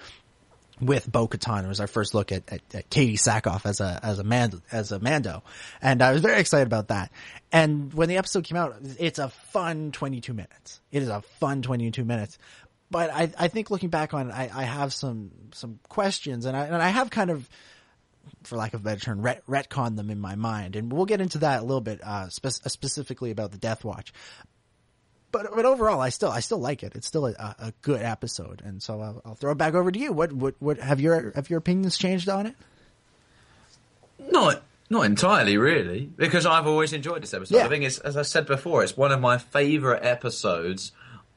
[0.82, 1.64] with Bo Katan.
[1.66, 4.62] It was our first look at, at, at Katee Sackhoff as a, as a man,
[4.72, 5.44] as a Mando.
[5.82, 7.12] And I was very excited about that.
[7.52, 10.82] And when the episode came out, it's a fun 22 minutes.
[10.92, 12.38] It is a fun 22 minutes.
[12.92, 16.58] But I, I think looking back on it, I, I have some, some questions and
[16.58, 17.48] I, and I have kind of,
[18.44, 20.76] for lack of a better term, ret- retcon them in my mind.
[20.76, 24.14] And we'll get into that a little bit, uh, spe- specifically about the Death Watch
[25.32, 26.94] but but overall, I still I still like it.
[26.96, 30.00] It's still a, a good episode, and so I'll, I'll throw it back over to
[30.00, 30.12] you.
[30.12, 32.56] What what what have your have your opinions changed on it?
[34.32, 37.56] Not not entirely, really, because I've always enjoyed this episode.
[37.56, 37.66] Yeah.
[37.66, 40.92] I think it's, as I said before, it's one of my favourite episodes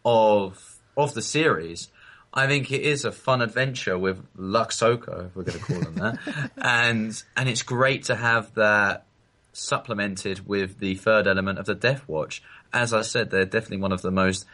[0.04, 1.88] of of the series.
[2.34, 5.94] I think it is a fun adventure with Luxsoka, if we're going to call them
[5.96, 9.04] that, and and it's great to have that
[9.52, 12.42] supplemented with the third element of the Death Watch.
[12.72, 14.46] As I said, they're definitely one of the most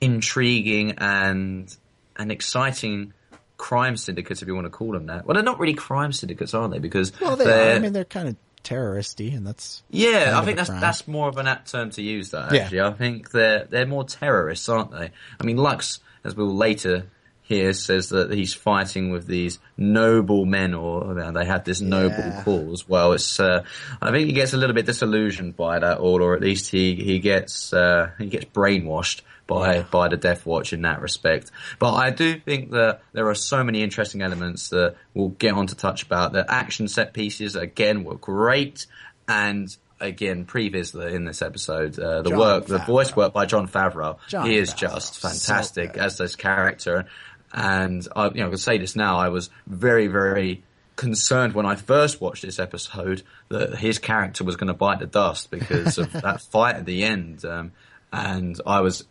[0.00, 1.74] intriguing and
[2.16, 3.12] and exciting
[3.56, 5.26] crime syndicates, if you want to call them that.
[5.26, 6.78] Well, they're not really crime syndicates, are they?
[6.78, 7.76] Because Well, they they're, are.
[7.76, 10.80] I mean, they're kind of terroristy, and that's yeah, I think that's crime.
[10.80, 12.30] that's more of an apt term to use.
[12.30, 12.62] That Yeah.
[12.62, 15.10] actually, I think they're they're more terrorists, aren't they?
[15.40, 17.06] I mean, Lux, as we'll later
[17.46, 22.42] hear, says that he's fighting with these noble men, or they had this noble Yeah.
[22.42, 22.88] cause.
[22.88, 23.64] Well, it's uh,
[24.00, 26.94] I think he gets a little bit disillusioned by that all, or at least he
[26.94, 31.50] he gets uh, he gets brainwashed by by the Death Watch in that respect.
[31.78, 35.66] But I do think that there are so many interesting elements that we'll get on
[35.66, 36.32] to touch about.
[36.32, 38.86] The action set pieces again were great,
[39.28, 39.68] and
[40.00, 44.18] again previously in this episode, uh, the Jon work, the voice work by Jon Favreau,
[44.28, 46.02] Jon he is Favreau, just fantastic good.
[46.02, 47.06] as this character.
[47.54, 49.16] And I, you know, I can say this now.
[49.18, 50.64] I was very, very
[50.96, 55.06] concerned when I first watched this episode that his character was going to bite the
[55.06, 57.44] dust because of that fight at the end.
[57.44, 57.72] Um,
[58.12, 59.04] and I was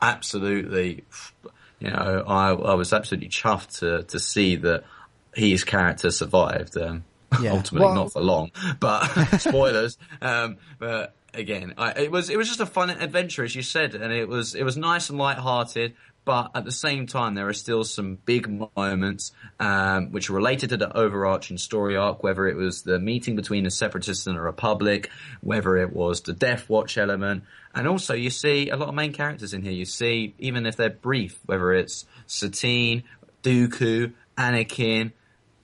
[0.00, 1.04] absolutely,
[1.80, 4.84] you know, I, I was absolutely chuffed to to see that
[5.34, 6.76] his character survived.
[6.76, 7.04] Um,
[7.42, 7.52] Yeah.
[7.58, 8.50] ultimately, Well- not for long,
[8.80, 9.06] but
[9.38, 9.98] spoilers.
[10.22, 13.94] Um, but again, I, it was it was just a fun adventure, as you said,
[13.94, 15.94] and it was it was nice and light-hearted.
[16.28, 20.68] But at the same time, there are still some big moments um, which are related
[20.68, 22.22] to the overarching story arc.
[22.22, 25.08] Whether it was the meeting between the Separatists and the Republic,
[25.40, 27.44] whether it was the Death Watch element,
[27.74, 29.72] and also you see a lot of main characters in here.
[29.72, 33.04] You see, even if they're brief, whether it's Satine,
[33.42, 35.12] Dooku, Anakin,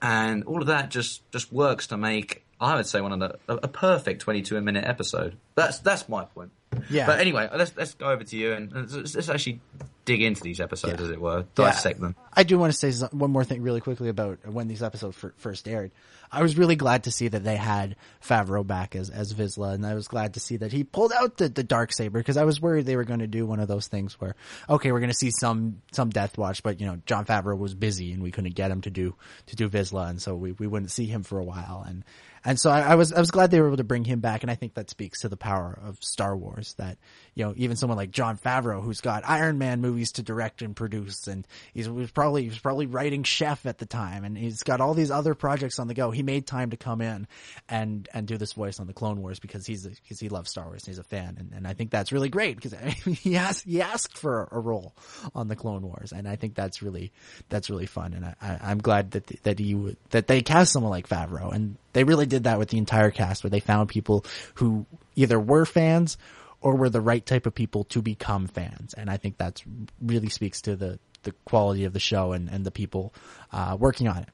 [0.01, 3.39] and all of that just just works to make I would say one of the
[3.49, 5.37] a, a perfect 22 minute episode.
[5.57, 6.53] That's that's my point.
[6.91, 7.07] Yeah.
[7.07, 9.61] But anyway, let's let's go over to you and let's, let's actually
[10.05, 12.15] dig into these episodes, as it were, dissect them.
[12.33, 15.67] I do want to say one more thing really quickly about when these episodes first
[15.67, 15.93] aired.
[16.31, 19.87] I was really glad to see that they had Favreau back as, as Vizsla, and
[19.87, 22.45] I was glad to see that he pulled out the, the dark saber because I
[22.45, 24.35] was worried they were going to do one of those things where,
[24.69, 27.75] okay, we're going to see some some Death Watch, but you know, Jon Favreau was
[27.75, 29.15] busy and we couldn't get him to do
[29.47, 32.05] to do Vizsla, and so we, we wouldn't see him for a while, and
[32.45, 34.43] and so I, I was I was glad they were able to bring him back,
[34.43, 36.75] and I think that speaks to the power of Star Wars.
[36.75, 36.99] That
[37.35, 40.77] you know, even someone like Jon Favreau, who's got Iron Man movies to direct and
[40.77, 44.63] produce, and he's was probably he was probably writing Chef at the time, and he's
[44.63, 46.11] got all these other projects on the go.
[46.11, 47.27] He made time to come in
[47.67, 50.67] and and do this voice on the Clone Wars because he's because he loves Star
[50.67, 53.65] Wars and he's a fan, and, and I think that's really great because he asked
[53.65, 54.95] he asked for a role
[55.35, 57.11] on the Clone Wars, and I think that's really
[57.49, 60.91] that's really fun, and I, I, I'm glad that that he that they cast someone
[60.91, 64.27] like Favreau, and they really did that with the entire cast, where they found people
[64.55, 64.85] who
[65.17, 66.19] either were fans
[66.61, 69.63] or were the right type of people to become fans, and I think that's
[70.01, 73.15] really speaks to the the quality of the show and and the people
[73.53, 74.29] uh, working on it.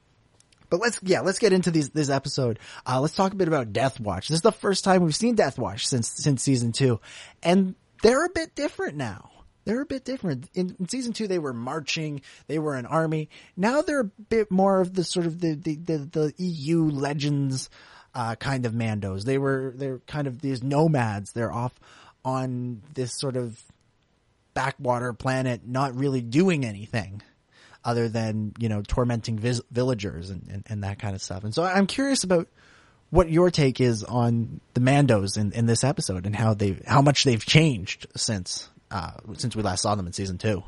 [0.69, 2.59] But let's yeah, let's get into these this episode.
[2.85, 4.29] Uh, let's talk a bit about Death Watch.
[4.29, 6.99] This is the first time we've seen Death Watch since since season two,
[7.43, 9.29] and they're a bit different now.
[9.63, 10.49] They're a bit different.
[10.53, 12.21] In, in season two, they were marching.
[12.47, 13.29] They were an army.
[13.55, 17.69] Now they're a bit more of the sort of the the the, the EU legends
[18.15, 19.23] uh, kind of Mandos.
[19.23, 21.33] They were they're kind of these nomads.
[21.33, 21.79] They're off
[22.23, 23.61] on this sort of
[24.53, 27.21] backwater planet, not really doing anything
[27.83, 31.43] other than you know tormenting vis- villagers and, and, and that kind of stuff.
[31.43, 32.47] And so I'm curious about
[33.09, 37.01] what your take is on the Mandos in, in this episode and how they how
[37.01, 40.63] much they've changed since uh, since we last saw them in season two.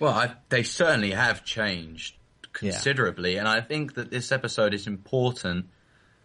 [0.00, 2.16] Well, I, they certainly have changed
[2.52, 5.66] considerably, and I think that this episode is important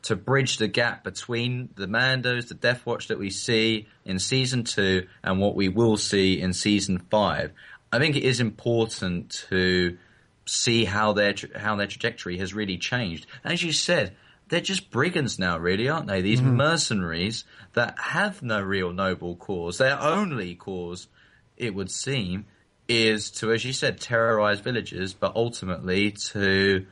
[0.03, 4.63] to bridge the gap between the Mandos, the Death Watch that we see in season
[4.63, 7.51] two, and what we will see in season five.
[7.91, 9.97] I think it is important to
[10.45, 13.27] see how their how their trajectory has really changed.
[13.43, 14.15] As you said,
[14.49, 16.21] they're just brigands now, really, aren't they?
[16.21, 16.57] These mm-hmm.
[16.57, 19.77] mercenaries that have no real noble cause.
[19.77, 21.07] Their only cause,
[21.55, 22.45] it would seem,
[22.88, 26.85] is to, as you said, terrorize villagers, but ultimately to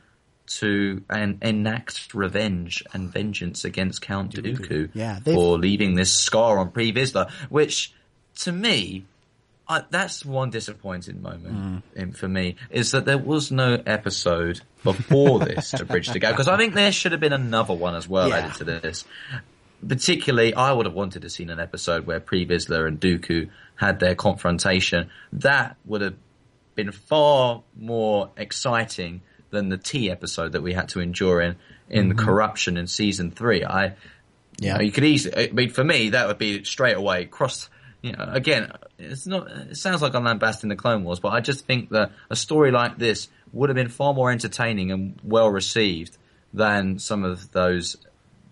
[0.46, 6.70] to enact revenge and vengeance against Count Dooku Yeah, they've- for leaving this scar on
[6.70, 7.92] Pre Vizsla, which
[8.36, 9.04] to me
[9.68, 11.82] I, that's one disappointing moment mm.
[11.94, 16.32] in, for me is that there was no episode before this to bridge the gap
[16.32, 18.36] because I think there should have been another one as well Yeah.
[18.36, 19.04] added to this.
[19.86, 24.00] Particularly, I would have wanted to seen an episode where Pre Vizsla and Dooku had
[24.00, 25.10] their confrontation.
[25.32, 26.16] That would have
[26.74, 29.20] been far more exciting
[29.50, 31.56] than the T episode that we had to endure in
[31.88, 32.18] in mm-hmm.
[32.18, 33.64] corruption in season three.
[33.64, 33.94] I
[34.60, 35.48] you know, you could easily.
[35.48, 37.70] I mean, for me, that would be straight away cross.
[38.02, 39.48] You know, again, it's not.
[39.50, 42.70] It sounds like I'm lambasting the Clone Wars, but I just think that a story
[42.70, 46.16] like this would have been far more entertaining and well received
[46.54, 47.96] than some of those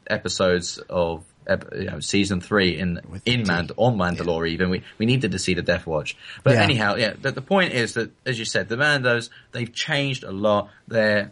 [0.08, 1.24] episodes of
[1.76, 4.48] you know, season three in in Mand- on Mandalore.
[4.48, 6.62] Even we we needed to see the Death Watch, but Yeah.
[6.62, 7.12] anyhow, yeah.
[7.20, 10.70] The, the point is that, as you said, the Mandos they've changed a lot.
[10.88, 11.30] They're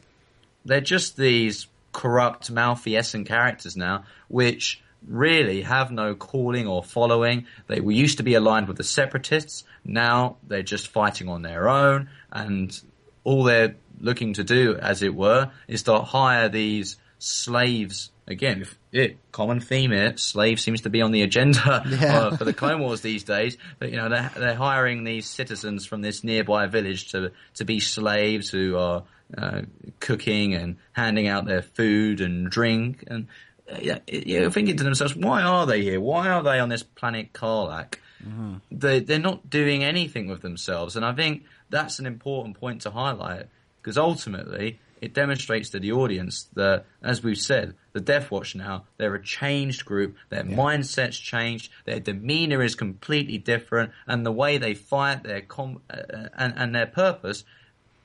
[0.64, 7.46] they're just these corrupt, malfeasant characters now, which really have no calling or following.
[7.66, 9.64] They were used to be aligned with the separatists.
[9.84, 12.78] Now they're just fighting on their own, and
[13.24, 18.10] all they're looking to do, as it were, is to hire these slaves.
[18.26, 22.18] Again, if it common theme here, slave seems to be on the agenda Yeah.
[22.18, 23.58] uh, for the Clone Wars these days.
[23.78, 27.80] But you know, they're, they're hiring these citizens from this nearby village to to be
[27.80, 29.04] slaves who are
[29.36, 29.62] uh,
[30.00, 33.04] cooking and handing out their food and drink.
[33.06, 33.26] And
[33.70, 36.00] Uh, you're thinking to themselves, why are they here?
[36.00, 38.00] Why are they on this planet Carlac?
[38.22, 38.56] Mm-hmm.
[38.70, 42.90] They they're not doing anything with themselves, and I think that's an important point to
[42.90, 43.46] highlight
[43.80, 48.84] because ultimately it demonstrates to the audience that, as we've said, the Death Watch now,
[48.96, 54.56] they're a changed group, their mindset's changed, their demeanor is completely different, and the way
[54.56, 57.44] they fight, their com- uh, uh and, and their purpose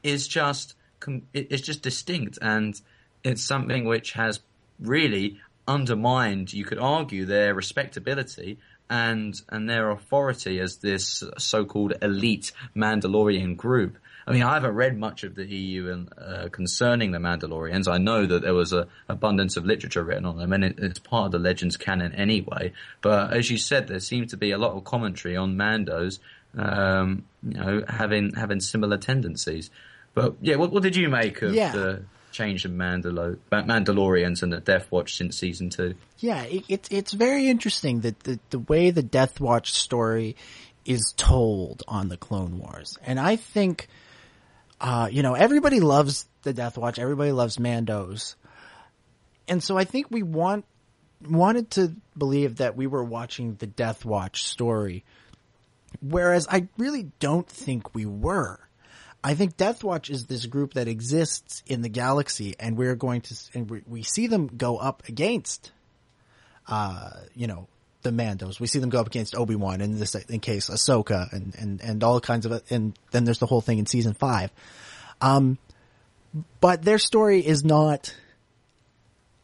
[0.04, 2.80] is just, com- it's just distinct, and
[3.24, 4.42] it's something which has
[4.80, 5.40] really
[5.70, 8.58] undermined, you could argue, their respectability
[8.90, 13.98] and and their authority as this so-called elite Mandalorian group.
[14.28, 17.88] I mean, I haven't read much of the EU and, uh, concerning the Mandalorians.
[17.88, 21.00] I know that there was an abundance of literature written on them, and it, it's
[21.00, 22.74] part of the Legends canon anyway.
[23.02, 26.20] But as you said, there seems to be a lot of commentary on Mandos,
[26.56, 29.70] um, you know, having having similar tendencies.
[30.14, 31.72] But yeah, what, what did you make of Yeah.
[31.72, 32.02] the
[32.32, 35.96] change Mandalo- Mandalorians and the Death Watch since season two?
[36.20, 40.36] Yeah, it, it's it's very interesting that the the way the Death Watch story
[40.86, 42.98] is told on the Clone Wars.
[43.06, 43.88] And I think,
[44.82, 47.00] uh, you know, everybody loves the Death Watch.
[47.00, 48.36] Everybody loves Mandos.
[49.48, 50.66] And so I think we want,
[51.28, 55.04] wanted to believe that we were watching the Death Watch story.
[56.02, 58.60] Whereas I really don't think we were.
[59.24, 63.22] I think Death Watch is this group that exists in the galaxy and we're going
[63.22, 65.72] to, and we, we see them go up against,
[66.68, 67.68] uh, you know,
[68.02, 68.60] the Mandos.
[68.60, 71.82] We see them go up against Obi Wan in this in case Ahsoka and and
[71.82, 74.52] and all kinds of and then there's the whole thing in season five.
[75.22, 75.58] Um,
[76.62, 78.16] but their story is not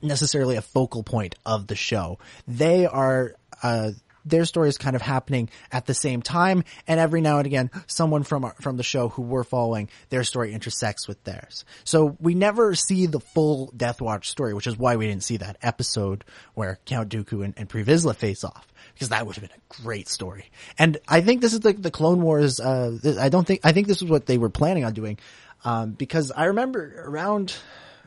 [0.02, 2.20] necessarily a focal point of the show.
[2.48, 3.92] They are uh
[4.26, 7.70] their story is kind of happening at the same time, and every now and again,
[7.88, 11.64] someone from our, from the show who we're following, their story intersects with theirs.
[11.84, 15.38] So we never see the full Death Watch story, which is why we didn't see
[15.38, 16.24] that episode
[16.54, 19.82] where Count Dooku and, and Pre Vizsla face off, because that would have been a
[19.84, 20.52] great story.
[20.78, 22.60] And I think this is like the Clone Wars.
[22.60, 25.20] Uh, I don't think I think this is what they were planning on doing,
[25.64, 27.56] um, because I remember around,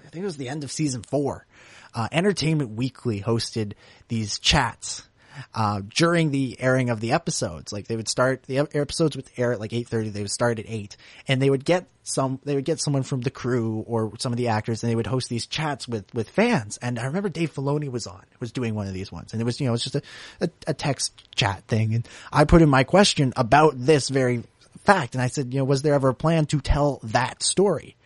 [0.05, 1.47] I think it was the end of season four.
[1.95, 3.73] Uh, Entertainment Weekly hosted
[4.09, 5.08] these chats
[5.55, 7.73] uh, during the airing of the episodes.
[7.73, 10.09] Like they would start the episodes would air at like eight thirty.
[10.11, 10.97] They would start at eight,
[11.27, 12.41] and they would get some.
[12.45, 15.07] They would get someone from the crew or some of the actors, and they would
[15.07, 16.79] host these chats with with fans.
[16.79, 19.45] And I remember Dave Filoni was on was doing one of these ones, and it
[19.45, 20.03] was you know it was just a,
[20.41, 21.95] a, a text chat thing.
[21.95, 24.45] And I put in my question about this very
[24.85, 27.97] fact, and I said, you know, was there ever a plan to tell that story?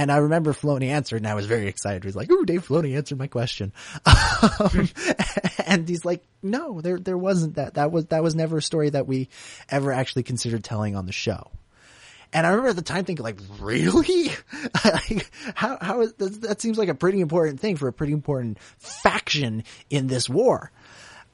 [0.00, 2.04] And I remember Filoni answered and I was very excited.
[2.04, 3.74] He was like, ooh, Dave Filoni answered my question.
[4.58, 4.88] Um,
[5.66, 7.74] and he's like, no, there, there wasn't that.
[7.74, 9.28] That was, that was never a story that we
[9.68, 11.50] ever actually considered telling on the show.
[12.32, 14.30] And I remember at the time thinking like, really?
[14.82, 19.64] like, how, that, that seems like a pretty important thing for a pretty important faction
[19.90, 20.72] in this war.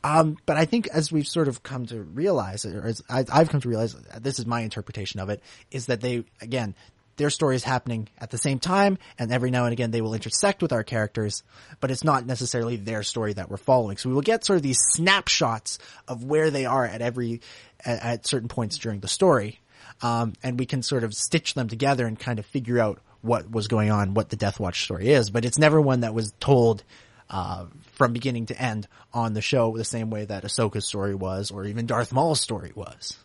[0.02, 3.60] Um, but I think as we've sort of come to realize, or as I've come
[3.60, 6.74] to realize, this is my interpretation of it, is that they, again,
[7.16, 10.14] their story is happening at the same time, and every now and again they will
[10.14, 11.42] intersect with our characters,
[11.80, 13.96] but it's not necessarily their story that we're following.
[13.96, 17.40] So we will get sort of these snapshots of where they are at every,
[17.84, 19.60] at, at certain points during the story.
[20.02, 23.50] Um, and we can sort of stitch them together and kind of figure out what
[23.50, 26.32] was going on, what the Death Watch story is, but it's never one that was
[26.38, 26.84] told,
[27.30, 31.50] uh, from beginning to end on the show the same way that Ahsoka's story was,
[31.50, 33.16] or even Darth Maul's story was.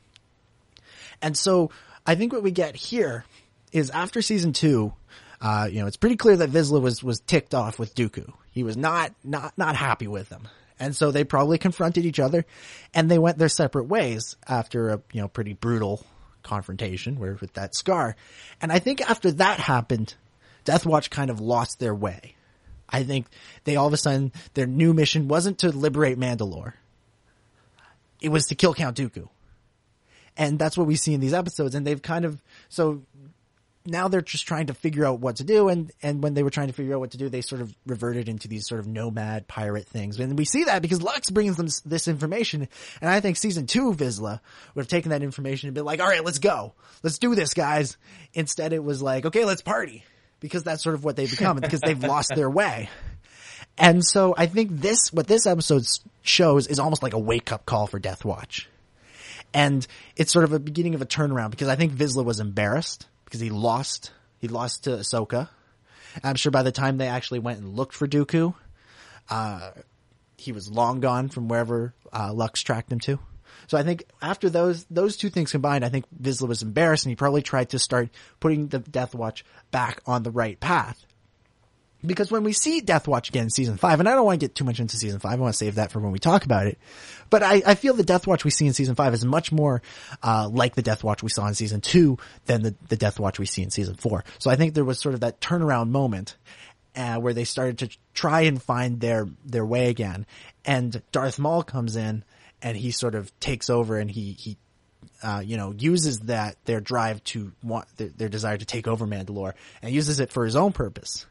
[1.21, 1.71] And so
[2.05, 3.25] I think what we get here
[3.71, 4.93] is after season two,
[5.41, 8.31] uh, you know, it's pretty clear that Vizsla was, was ticked off with Dooku.
[8.51, 10.47] He was not, not, not happy with him.
[10.79, 12.45] And so they probably confronted each other
[12.93, 16.05] and they went their separate ways after a, you know, pretty brutal
[16.43, 18.15] confrontation where with that scar.
[18.61, 20.15] And I think after that happened,
[20.65, 22.35] Death Watch kind of lost their way.
[22.89, 23.27] I think
[23.63, 26.73] they all of a sudden, their new mission wasn't to liberate Mandalore.
[28.19, 29.29] It was to kill Count Dooku.
[30.35, 31.75] And that's what we see in these episodes.
[31.75, 33.03] And they've kind of, so
[33.85, 35.69] now they're just trying to figure out what to do.
[35.69, 37.73] And, and when they were trying to figure out what to do, they sort of
[37.85, 40.19] reverted into these sort of nomad pirate things.
[40.19, 42.67] And we see that because Lux brings them this information.
[43.01, 44.39] And I think season two of Vizsla
[44.75, 46.73] would have taken that information and been like, all right, let's go.
[47.03, 47.97] Let's do this, guys.
[48.33, 50.03] Instead, it was like, okay, let's party
[50.39, 52.89] because that's sort of what they've become because they've lost their way.
[53.77, 55.85] And so I think this, what this episode
[56.21, 58.67] shows is almost like a wake up call for Death Watch.
[59.53, 59.85] And
[60.15, 63.39] it's sort of a beginning of a turnaround because I think Vizsla was embarrassed because
[63.39, 64.11] he lost.
[64.39, 65.47] He lost to Ahsoka.
[66.21, 68.53] I'm sure by the time they actually went and looked for Dooku,
[69.29, 69.71] uh,
[70.37, 73.19] he was long gone from wherever uh, Lux tracked him to.
[73.67, 77.11] So I think after those those two things combined, I think Vizsla was embarrassed and
[77.11, 78.09] he probably tried to start
[78.41, 81.05] putting the Death Watch back on the right path.
[82.03, 84.45] Because when we see Death Watch again in season five, and I don't want to
[84.47, 86.45] get too much into season five, I want to save that for when we talk
[86.45, 86.79] about it.
[87.29, 89.83] But I, I feel the Death Watch we see in season five is much more,
[90.23, 92.17] uh, like the Death Watch we saw in season two
[92.47, 94.23] than the, the Death Watch we see in season four.
[94.39, 96.37] So I think there was sort of that turnaround moment,
[96.95, 100.25] uh, where they started to try and find their, their way again.
[100.65, 102.23] And Darth Maul comes in
[102.61, 104.57] and he sort of takes over and he, he,
[105.23, 109.05] uh, you know, uses that, their drive to want, their, their desire to take over
[109.05, 111.25] Mandalore and uses it for his own purpose.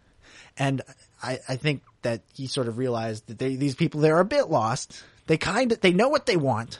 [0.60, 0.82] And
[1.22, 4.50] I, I think that he sort of realized that they, these people, they're a bit
[4.50, 5.02] lost.
[5.26, 6.78] They kind of, they know what they want,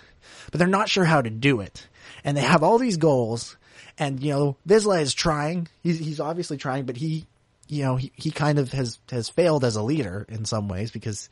[0.52, 1.89] but they're not sure how to do it.
[2.23, 3.57] And they have all these goals.
[3.98, 5.66] And, you know, Vizsla is trying.
[5.82, 7.27] He's, he's obviously trying, but he,
[7.69, 10.90] you know, he, he kind of has, has failed as a leader in some ways
[10.90, 11.31] because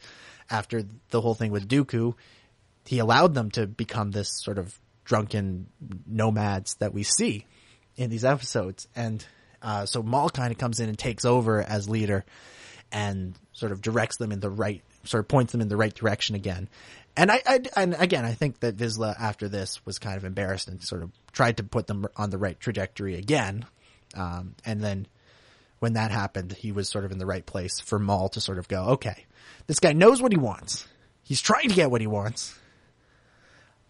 [0.48, 2.14] after the whole thing with Dooku,
[2.86, 5.66] he allowed them to become this sort of drunken
[6.06, 7.44] nomads that we see
[7.96, 8.88] in these episodes.
[8.96, 9.22] And
[9.62, 12.24] uh, so Maul kind of comes in and takes over as leader
[12.92, 15.94] and sort of directs them in the right, sort of points them in the right
[15.94, 16.68] direction again.
[17.16, 20.68] And I, I, and again, I think that Vizsla after this was kind of embarrassed
[20.68, 23.66] and sort of tried to put them on the right trajectory again.
[24.14, 25.06] Um, and then
[25.80, 28.58] when that happened, he was sort of in the right place for Maul to sort
[28.58, 29.26] of go, okay,
[29.66, 30.86] this guy knows what he wants.
[31.24, 32.56] He's trying to get what he wants.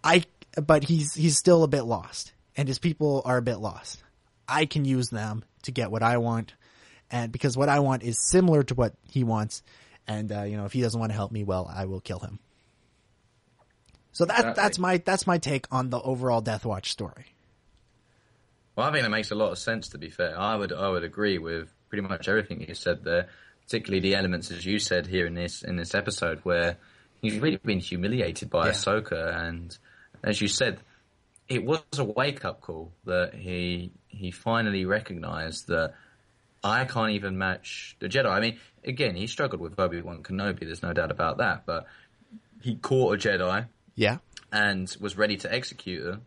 [0.03, 0.25] I,
[0.61, 4.03] but he's, he's still a bit lost and his people are a bit lost.
[4.49, 6.55] I can use them to get what I want.
[7.11, 9.63] And because what I want is similar to what he wants.
[10.07, 12.19] And, uh, you know, if he doesn't want to help me, well, I will kill
[12.19, 12.39] him.
[14.13, 14.63] So that, Exactly.
[14.63, 17.27] that's my, that's my take on the overall Death Watch story.
[18.75, 19.89] Well, I think that makes a lot of sense.
[19.89, 23.27] To be fair, I would I would agree with pretty much everything you said there,
[23.65, 26.77] particularly the elements as you said here in this in this episode where
[27.21, 28.73] he's really been humiliated by Yeah.
[28.75, 29.77] Ahsoka, and
[30.23, 30.79] as you said,
[31.49, 35.95] it was a wake up call that he he finally recognised that
[36.63, 38.27] I can't even match the Jedi.
[38.31, 40.61] I mean, again, he struggled with Obi Wan Kenobi.
[40.61, 41.87] There's no doubt about that, but
[42.63, 44.19] he caught a Jedi Yeah.
[44.53, 46.21] and was ready to execute her,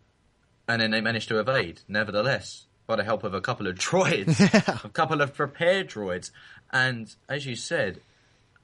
[0.70, 4.40] and then they managed to evade, nevertheless, by the help of a couple of droids,
[4.86, 6.32] a couple of prepared droids.
[6.72, 8.00] And as you said,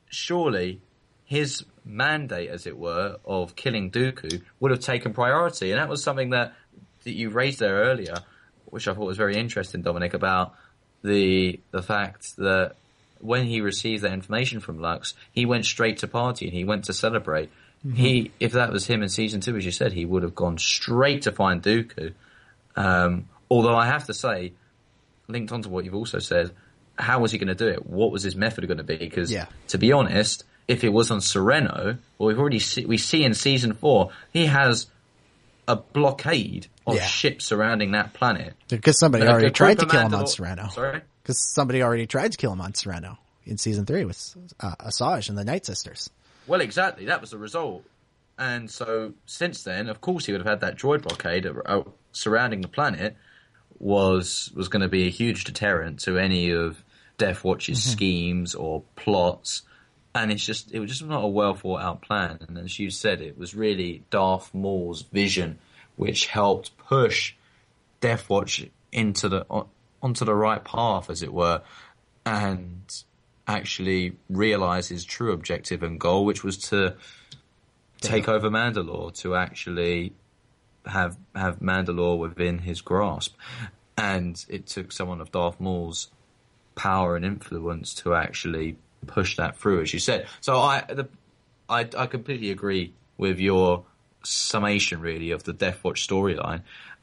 [0.10, 0.80] surely
[1.26, 6.04] his mandate, as it were, of killing Dooku would have taken priority, and that was
[6.04, 6.54] something that,
[7.04, 8.24] that you raised there earlier,
[8.66, 10.54] which I thought was very interesting, Dominic, about
[11.04, 12.76] the the fact that
[13.20, 16.86] when he received that information from Lux, he went straight to party and he went
[16.86, 17.50] to celebrate.
[17.96, 20.58] He, if that was him in season two, as you said, he would have gone
[20.58, 22.14] straight to find Dooku.
[22.76, 24.54] Um, although I have to say,
[25.28, 26.52] linked onto what you've also said,
[26.98, 27.86] how was he going to do it?
[27.86, 28.98] What was his method going to be?
[28.98, 29.46] Because Yeah.
[29.70, 33.34] to be honest, if it was on Serenno, well, we've already see, we see in
[33.34, 34.88] season four he has
[35.68, 37.06] a blockade of Yeah.
[37.06, 38.53] ships surrounding that planet.
[38.69, 40.72] Because somebody Like, already tried to kill him on Serenno.
[40.72, 41.02] Sorry.
[41.23, 45.30] Because somebody already tried to kill him on Serenno in season three with uh, Asajj
[45.30, 46.10] and the Night Sisters.
[46.48, 47.06] Well, exactly.
[47.06, 47.84] That was the result.
[48.39, 51.45] And so since then, of course, he would have had that droid blockade
[52.14, 53.18] surrounding the planet.
[53.80, 56.84] Was was going to be a huge deterrent to any of
[57.19, 59.61] Death Watch's schemes or plots.
[60.18, 62.39] And it's just it was just not a well thought out plan.
[62.48, 65.60] And as you said, it was really Darth Maul's vision
[65.95, 67.34] which helped push
[67.99, 69.68] Death Watch into the on,
[70.02, 71.61] onto the right path, as it were,
[72.26, 73.03] and
[73.48, 76.95] actually realize his true objective and goal, which was to
[78.02, 80.14] take over Mandalore, to actually
[80.85, 83.35] have have Mandalore within his grasp.
[83.98, 86.11] And it took someone of Darth Maul's
[86.76, 90.28] power and influence to actually push that through, as you said.
[90.41, 91.07] So I, the,
[91.69, 93.86] I, I completely agree with your
[94.24, 96.61] summation, really, of the Death Watch storyline.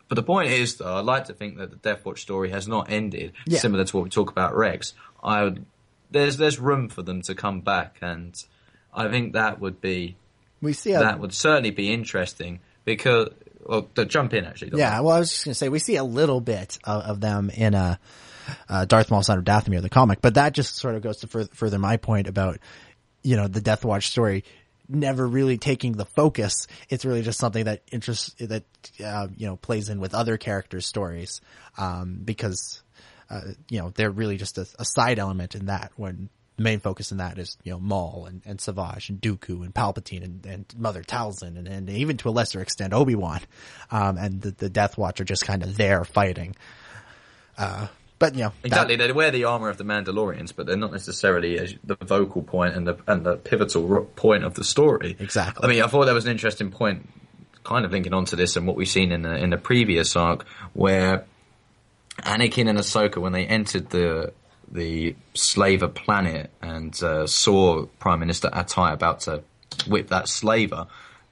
[0.08, 2.68] But the point is, though, I'd like to think that the Death Watch story has
[2.68, 3.58] not ended, Yeah.
[3.58, 4.92] similar to what we talk about Rex.
[5.22, 5.64] I would,
[6.10, 8.34] there's there's room for them to come back, and
[8.92, 10.16] I think that would be
[10.60, 13.28] We see a, that would certainly be interesting because.
[13.66, 14.78] Well, to jump in actually.
[14.78, 15.00] yeah.
[15.00, 17.72] Well, I was just gonna say we see a little bit of, of them in
[17.72, 17.98] a
[18.68, 21.26] uh, Darth Maul, Son of Dathomir, the comic, but that just sort of goes to
[21.26, 22.58] further, further my point about
[23.22, 24.44] you know the Death Watch story
[24.88, 26.66] never really taking the focus.
[26.88, 28.64] It's really just something that interests that
[29.04, 31.40] uh, you know plays in with other characters' stories
[31.78, 32.82] um, because
[33.30, 36.28] uh, you know they're really just a, a side element in that when.
[36.56, 39.74] The main focus in that is, you know, Maul and, and Savage and Dooku and
[39.74, 43.40] Palpatine and, and Mother Talzin and, and even to a lesser extent Obi-Wan.
[43.90, 46.54] Um, and the, the Death Watch are just kind of there fighting.
[47.58, 47.88] Uh,
[48.18, 50.92] but you know, that- Exactly, they wear the armor of the Mandalorians, but they're not
[50.92, 55.16] necessarily the vocal point and the and the pivotal point of the story.
[55.18, 55.64] Exactly.
[55.66, 57.08] I mean, I thought that was an interesting point,
[57.64, 60.46] kind of linking onto this and what we've seen in the in the previous arc,
[60.72, 61.24] where
[62.22, 64.32] Anakin and Ahsoka, when they entered the
[64.70, 69.42] the slaver planet and uh, saw Prime Minister Attai about to
[69.86, 70.86] whip that slaver,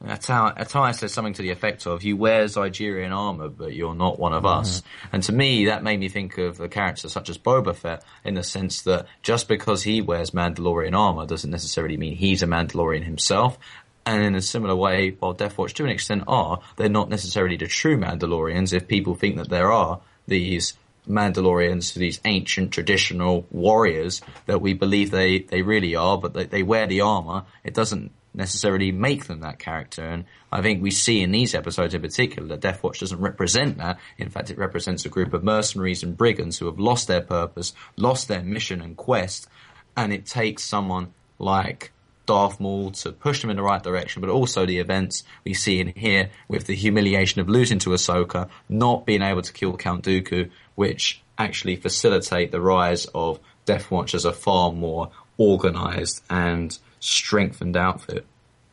[0.05, 4.33] Attai says something to the effect of, "You wear Zygerrian armor, but you're not one
[4.33, 5.09] of us." Mm-hmm.
[5.15, 8.35] And to me, that made me think of a character such as Boba Fett, in
[8.35, 13.05] the sense that just because he wears Mandalorian armor doesn't necessarily mean he's a Mandalorian
[13.05, 13.59] himself.
[14.05, 17.57] And in a similar way, while Death Watch to an extent are, they're not necessarily
[17.57, 18.73] the true Mandalorians.
[18.73, 20.75] If people think that there are these
[21.09, 26.63] Mandalorians, these ancient traditional warriors that we believe they, they really are, but they, they
[26.65, 30.05] wear the armor, it doesn't necessarily make them that character.
[30.05, 33.79] And I think we see in these episodes in particular that Death Watch doesn't represent
[33.79, 33.99] that.
[34.19, 37.75] In fact, it represents a group of mercenaries and brigands who have lost their purpose,
[37.97, 39.49] lost their mission and quest,
[39.97, 41.93] and it takes someone like
[42.27, 45.81] Darth Maul to push them in the right direction, but also the events we see
[45.81, 50.05] in here with the humiliation of losing to Ahsoka, not being able to kill Count
[50.05, 56.79] Dooku, which actually facilitate the rise of Death Watch as a far more organized and
[57.03, 58.25] strengthened outfit.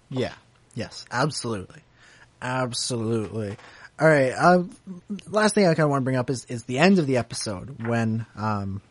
[0.09, 0.33] Yeah.
[0.75, 1.81] Yes, absolutely,
[2.41, 3.57] absolutely.
[3.99, 4.31] All right.
[4.31, 4.63] Uh,
[5.27, 7.17] last thing I kind of want to bring up is is the end of the
[7.17, 8.81] episode when um,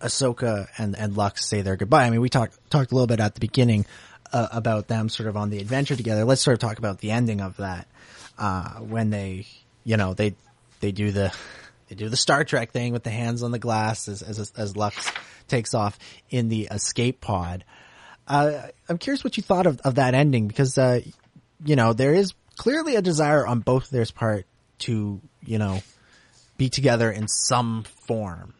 [0.00, 2.06] Ahsoka and and Lux say their goodbye.
[2.06, 3.86] I mean, we talked talked a little bit at the beginning
[4.32, 6.24] uh, about them sort of on the adventure together.
[6.24, 7.86] Let's sort of talk about the ending of that
[8.36, 9.46] uh, when they,
[9.84, 10.34] you know, they
[10.80, 11.32] they do the
[11.88, 14.76] they do the Star Trek thing with the hands on the glass as as, as
[14.76, 15.12] Lux
[15.46, 15.98] takes off
[16.30, 17.64] in the escape pod.
[18.26, 21.00] Uh, I'm curious what you thought of, of that ending because, uh,
[21.64, 24.46] you know, there is clearly a desire on both their part
[24.80, 25.82] to, you know,
[26.56, 28.54] be together in some form.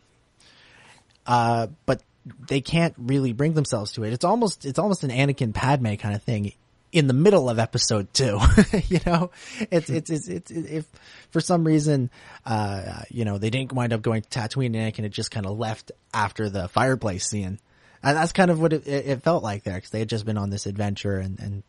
[1.26, 2.02] Uh, but
[2.48, 4.12] they can't really bring themselves to it.
[4.12, 6.52] It's almost, it's almost an Anakin Padme kind of thing
[6.92, 8.38] in the middle of episode two.
[8.88, 9.30] you know,
[9.70, 10.86] it's, it's, it's, it's, if
[11.30, 12.10] for some reason,
[12.44, 15.58] uh, you know, they didn't wind up going to Tatooine and Anakin just kind of
[15.58, 17.58] left after the fireplace scene.
[18.02, 20.38] And that's kind of what it, it felt like there because they had just been
[20.38, 21.62] on this adventure and, and,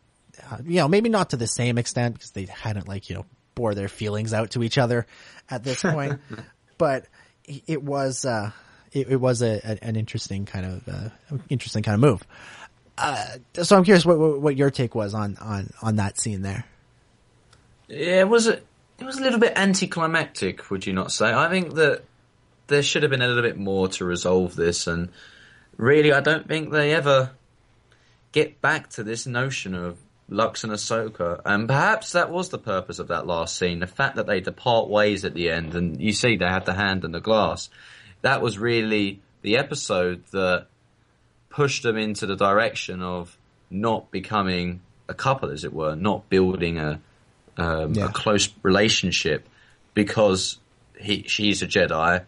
[0.50, 3.26] uh, you know, maybe not to the same extent because they hadn't like, you know,
[3.54, 5.06] bore their feelings out to each other
[5.48, 6.20] at this point,
[6.76, 7.06] but
[7.46, 8.50] it was, uh,
[8.92, 12.22] it, it was a, a, an interesting kind of, uh, interesting kind of move.
[12.98, 13.26] Uh,
[13.62, 16.64] so I'm curious what, what, what your take was on, on, on that scene there.
[17.86, 21.32] Yeah, it was a, it was a little bit anticlimactic, would you not say?
[21.32, 22.02] I think that
[22.66, 25.10] there should have been a little bit more to resolve this and,
[25.76, 27.30] really, I don't think they ever
[28.32, 29.98] get back to this notion of
[30.28, 31.40] Lux and Ahsoka.
[31.44, 33.80] And perhaps that was the purpose of that last scene.
[33.80, 36.74] The fact that they depart ways at the end and you see they have the
[36.74, 37.68] hand and the glass.
[38.22, 40.66] That was really the episode that
[41.50, 43.36] pushed them into the direction of
[43.70, 47.00] not becoming a couple, as it were, not building a,
[47.56, 48.06] um, Yeah.
[48.06, 49.46] a close relationship
[49.92, 50.58] because
[50.98, 52.24] he, she's a Jedi and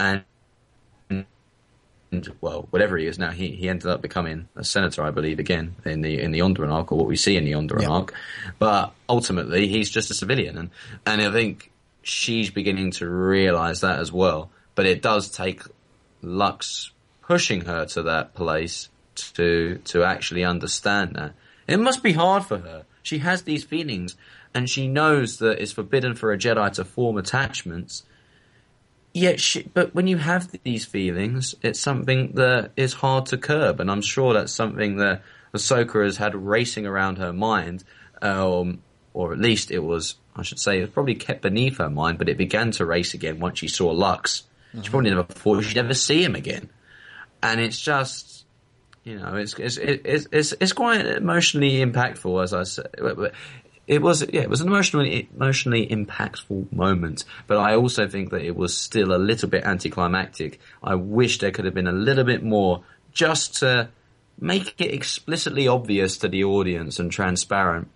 [0.00, 0.24] and,
[2.40, 5.76] well, whatever he is now, he, he ended up becoming a senator, I believe, again
[5.84, 7.88] in the in the Onderon arc, or what we see in the Onderon Yeah.
[7.90, 8.14] arc.
[8.58, 10.70] But ultimately, he's just a civilian, and
[11.06, 11.70] and I think
[12.02, 14.50] she's beginning to realise that as well.
[14.74, 15.62] But it does take
[16.22, 16.90] Lux
[17.22, 18.88] pushing her to that place
[19.34, 21.34] to to actually understand that.
[21.66, 22.84] It must be hard for her.
[23.02, 24.16] She has these feelings,
[24.54, 28.02] and she knows that it's forbidden for a Jedi to form attachments.
[29.16, 33.78] Yet, she, but when you have these feelings, it's something that is hard to curb,
[33.78, 35.22] and I'm sure that's something that
[35.54, 37.84] Ahsoka has had racing around her mind,
[38.20, 38.82] um,
[39.12, 42.18] or at least it was, I should say, it was probably kept beneath her mind,
[42.18, 44.42] but it began to race again once she saw Lux.
[44.82, 46.68] She probably never thought she'd ever see him again,
[47.40, 48.44] and it's just,
[49.04, 52.90] you know, it's it's it's it's, it's quite emotionally impactful, as I said.
[53.86, 58.42] It was, yeah, it was an emotionally emotionally impactful moment, but I also think that
[58.42, 60.58] it was still a little bit anticlimactic.
[60.82, 62.82] I wish there could have been a little bit more,
[63.12, 63.90] just to
[64.40, 67.88] make it explicitly obvious to the audience and transparent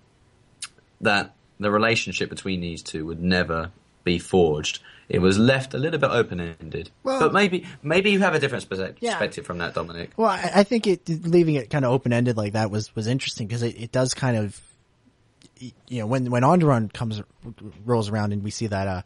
[1.00, 3.70] that the relationship between these two would never
[4.04, 4.80] be forged.
[5.08, 8.38] It was left a little bit open ended, Well- but maybe maybe you have a
[8.38, 9.12] different perspe- Yeah.
[9.12, 10.10] perspective from that, Dominic.
[10.18, 13.06] Well, I, I think it leaving it kind of open ended like that was was
[13.06, 14.60] interesting because it, it does kind of,
[15.88, 17.22] you know, when when Onderon comes
[17.84, 19.02] rolls around and we see that uh,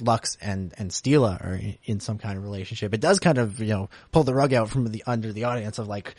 [0.00, 3.60] Lux and and Steela are in, in some kind of relationship, it does kind of
[3.60, 6.14] you know pull the rug out from the under the audience of like.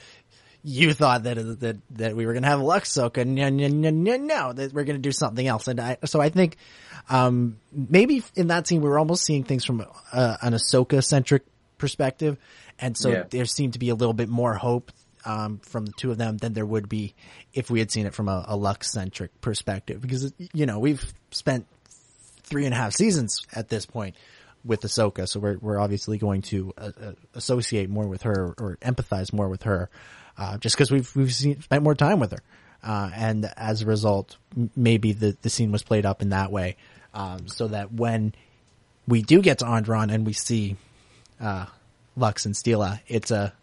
[0.64, 4.16] You thought that that that we were going to have Luxsoka, no, no, no, no,
[4.18, 6.56] no, that we're going to do something else, and I, so I think
[7.10, 11.46] um, maybe in that scene we were almost seeing things from uh, an Ahsoka centric
[11.80, 12.38] perspective,
[12.78, 13.24] and so Yeah.
[13.32, 14.92] there seemed to be a little bit more hope
[15.26, 17.14] um, from the two of them than there would be
[17.54, 20.02] if we had seen it from a, a Lux centric perspective.
[20.02, 21.68] Because you know we've spent
[22.44, 24.16] three and a half seasons at this point
[24.64, 28.78] with Ahsoka, so we're we're obviously going to uh, uh, associate more with her or
[28.82, 29.90] empathize more with her,
[30.38, 32.44] uh, just because we've we've seen, spent more time with her,
[32.84, 34.38] uh, and as a result,
[34.76, 36.78] maybe the the scene was played up in that way,
[37.14, 38.36] um, so that when
[39.08, 40.76] we do get to Onderon and we see
[41.40, 41.66] uh,
[42.16, 43.54] Lux and Steela, it's a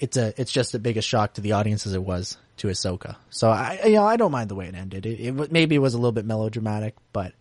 [0.00, 2.68] it's a it's just as big a shock to the audience as it was to
[2.68, 3.16] Ahsoka.
[3.30, 5.06] So I you know I don't mind the way it ended.
[5.06, 7.32] It, it maybe it was a little bit melodramatic, but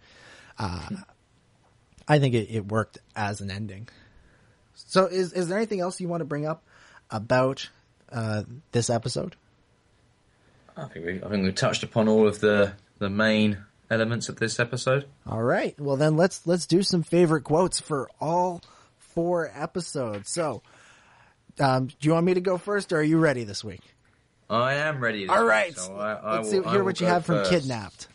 [0.59, 0.89] uh,
[2.07, 3.89] I think it, it worked as an ending.
[4.75, 6.63] So is is there anything else you want to bring up
[7.09, 7.69] about
[8.11, 9.35] uh, this episode?
[10.75, 13.57] I think we I think we touched upon all of the the main
[13.89, 15.05] elements of this episode.
[15.27, 15.79] All right.
[15.79, 18.61] Well, then let's let's do some favorite quotes for all
[18.97, 20.29] four episodes.
[20.29, 20.63] So,
[21.59, 23.81] um, do you want me to go first, or are you ready this week?
[24.49, 25.21] I am ready.
[25.21, 25.77] this All week, right.
[25.77, 27.45] so I, I let's will- see, hear what you have from.
[27.45, 28.07] Kidnapped.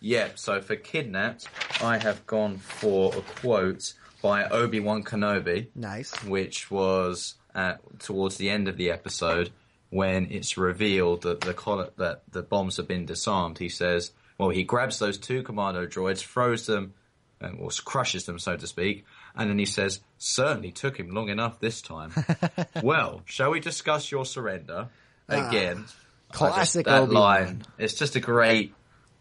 [0.00, 1.48] Yeah, so for Kidnapped,
[1.82, 6.12] I have gone for a quote by Obi Wan Kenobi, Nice.
[6.24, 9.50] which was at, towards the end of the episode
[9.90, 14.64] when it's revealed that the that the bombs have been disarmed, he says, well, he
[14.64, 16.92] grabs those two commando droids, throws them,
[17.40, 19.04] and or crushes them, so to speak,
[19.36, 22.12] and then he says, certainly took him long enough this time.
[22.82, 24.88] well, shall we discuss your surrender
[25.28, 25.78] again?
[25.78, 25.96] I just-
[26.32, 27.22] Classic that Obi-Wan.
[27.22, 27.62] line.
[27.78, 28.74] It's just a great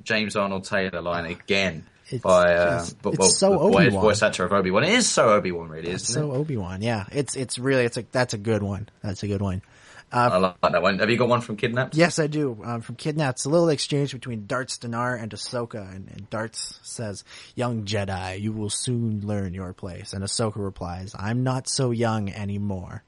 [0.03, 1.85] James Arnold Taylor line again.
[2.09, 4.01] It's by uh, just- but- it's well, so voice, Obi-Wan.
[4.03, 4.83] voice actor of Obi Wan.
[4.83, 6.31] It is so Obi Wan, really, isn't So?
[6.31, 7.05] Obi Wan, yeah.
[7.11, 8.89] It's it's really it's a that's a good one.
[9.03, 9.61] That's a good one.
[10.11, 10.99] I like that one.
[10.99, 11.95] Have you got one from Kidnapped?
[11.95, 12.57] Yes, I do.
[12.63, 16.79] Um, from Kidnapped, it's a little exchange between Darts D'Nar and Ahsoka, and, and Darts
[16.83, 17.23] says,
[17.55, 22.29] "Young Jedi, you will soon learn your place." And Ahsoka replies, "I'm not so young
[22.29, 23.03] anymore."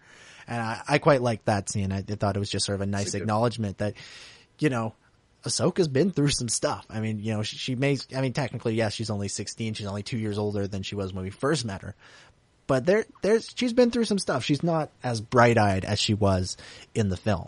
[0.48, 1.92] And I, I quite liked that scene.
[1.92, 3.96] I, I thought it was just sort of a nice acknowledgement that,
[4.60, 4.94] you know,
[5.44, 6.86] Ahsoka's been through some stuff.
[6.90, 9.74] I mean, you know, she, she may, I mean, technically, yes, she's only 16.
[9.74, 11.96] She's only two years older than she was when we first met her.
[12.68, 14.44] But there, there's, she's been through some stuff.
[14.44, 16.58] She's not as bright eyed as she was
[16.94, 17.48] in the film.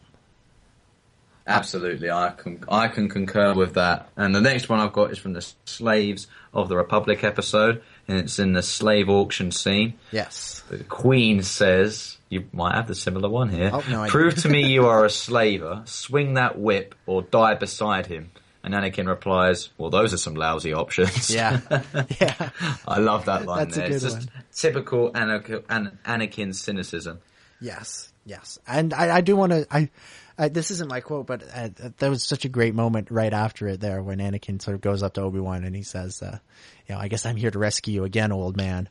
[1.50, 4.10] Absolutely, I can I can concur with that.
[4.16, 8.20] And the next one I've got is from the Slaves of the Republic episode, and
[8.20, 9.96] it's in the slave auction scene.
[10.12, 10.62] Yes.
[10.70, 13.72] The Queen says, "You might have the similar one here.
[13.74, 15.82] Oh, no, Prove to me you are a slaver.
[15.86, 18.30] Swing that whip, or die beside him."
[18.64, 21.61] And Anakin replies, "Well, those are some lousy options." Yeah.
[22.19, 22.49] yeah.
[22.88, 23.91] I love that line That's a there.
[23.91, 24.44] It's good just one.
[24.53, 27.19] typical Anakin, An- Anakin cynicism.
[27.61, 29.68] Yes, yes, and I, I do want to.
[29.69, 29.90] I,
[30.38, 33.68] I this isn't my quote, but uh, there was such a great moment right after
[33.68, 36.40] it there when Anakin sort of goes up to Obi Wan and he says, uh,
[36.88, 38.88] "You know, I guess I'm here to rescue you again, old man."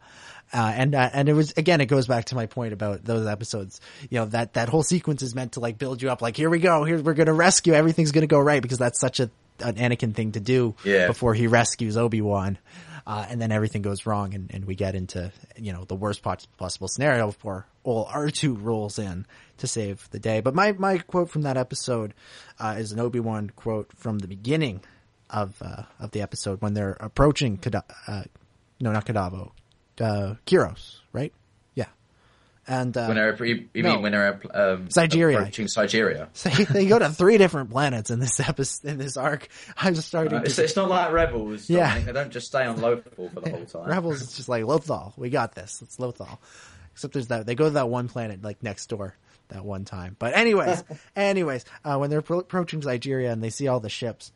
[0.53, 3.27] Uh, and uh, and it was again, it goes back to my point about those
[3.27, 3.81] episodes.
[4.09, 6.23] You know that that whole sequence is meant to like build you up.
[6.23, 7.75] Like here we go, here we're gonna rescue.
[7.75, 9.31] Everything's gonna go right because that's such a
[9.63, 11.07] an Anakin thing to do Yeah.
[11.07, 12.59] before he rescues Obi Wan.
[13.07, 16.23] Uh, and then everything goes wrong and, and we get into, you know, the worst
[16.23, 19.25] possible scenario before old R2 rolls in
[19.57, 20.41] to save the day.
[20.43, 22.13] But my, my quote from that episode,
[22.59, 24.83] uh, is an Obi-Wan quote from the beginning
[25.31, 28.25] of, uh, of the episode when they're approaching Kada- uh,
[28.79, 29.53] no, not Kadavo,
[30.03, 31.33] uh, Kiros, right?
[32.71, 33.95] And, uh, When they're, you, you no.
[33.95, 35.39] mean when they're um, Zygerria.
[35.39, 36.29] approaching Zygerria?
[36.35, 39.49] so they go to three different planets in this episode, in this arc.
[39.79, 41.71] I'm just starting Uh, to it's, it's not like Rebels.
[41.71, 41.99] Yeah.
[41.99, 43.89] They don't just stay on Lothal for the whole time.
[43.89, 45.15] Rebels is just like Lothal.
[45.17, 45.81] We got this.
[45.81, 46.39] It's Lothal.
[46.93, 49.17] Except there's that they go to that one planet like next door
[49.49, 50.15] that one time.
[50.19, 50.85] But anyways,
[51.17, 54.31] anyways, uh, when they're appro- approaching Zygerria and they see all the ships,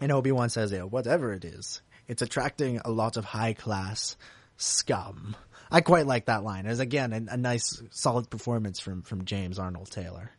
[0.00, 4.16] and Obi Wan says, "Yeah, whatever it is, it's attracting a lot of high class
[4.56, 5.36] scum."
[5.72, 6.66] I quite like that line.
[6.66, 10.30] As again a, a nice, solid performance from from James Arnold Taylor.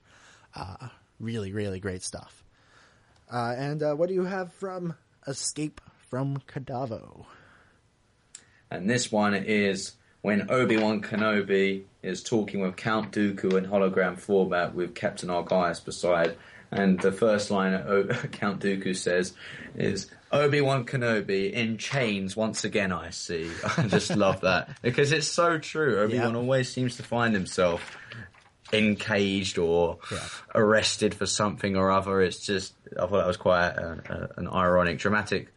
[0.56, 0.90] Uh,
[1.20, 2.44] really, really great stuff.
[3.32, 4.94] Uh, and uh, what do you have from
[5.26, 7.26] Escape from Kadavo?
[8.70, 14.18] And this one is when Obi Wan Kenobi is talking with Count Dooku in hologram
[14.18, 16.38] format with Captain Agruss beside.
[16.72, 17.74] And the first line
[18.32, 19.34] Count Dooku says
[19.76, 22.92] is Obi Wan Kenobi in chains once again.
[22.92, 23.50] I see.
[23.78, 26.00] I just love that because it's so true.
[26.00, 26.38] Obi Wan Yeah.
[26.40, 27.96] always seems to find himself
[28.72, 30.18] encaged or Yeah.
[30.56, 32.22] arrested for something or other.
[32.22, 35.50] It's just I thought that was quite a, a, an ironic, dramatic,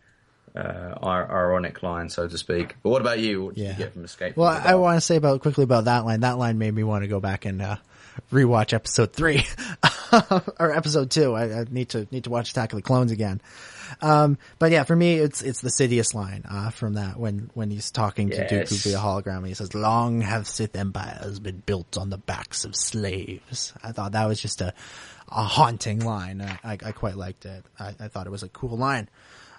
[0.55, 2.77] uh, ironic line, so to speak.
[2.83, 3.45] But what about you?
[3.47, 3.71] What did Yeah.
[3.73, 4.37] you get from Escape?
[4.37, 6.21] Well, from the I want to say about quickly about that line.
[6.21, 7.77] That line made me want to go back and uh,
[8.33, 9.47] rewatch episode three
[10.59, 11.35] or episode two.
[11.35, 13.41] I, I need to need to watch Attack of the Clones again.
[14.01, 17.71] Um, but yeah, for me, it's it's the Sidious line uh, from that when when
[17.71, 18.51] he's talking to Yes.
[18.51, 19.39] Dooku via hologram.
[19.39, 23.93] And he says, "Long have Sith empires been built on the backs of slaves." I
[23.93, 24.73] thought that was just a
[25.29, 26.41] a haunting line.
[26.41, 27.65] I, I, I quite liked it.
[27.81, 29.09] I, I thought it was a cool line.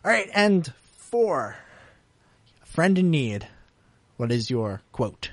[0.05, 1.57] All right, and four,
[2.63, 3.47] friend in need.
[4.17, 5.29] What is your quote?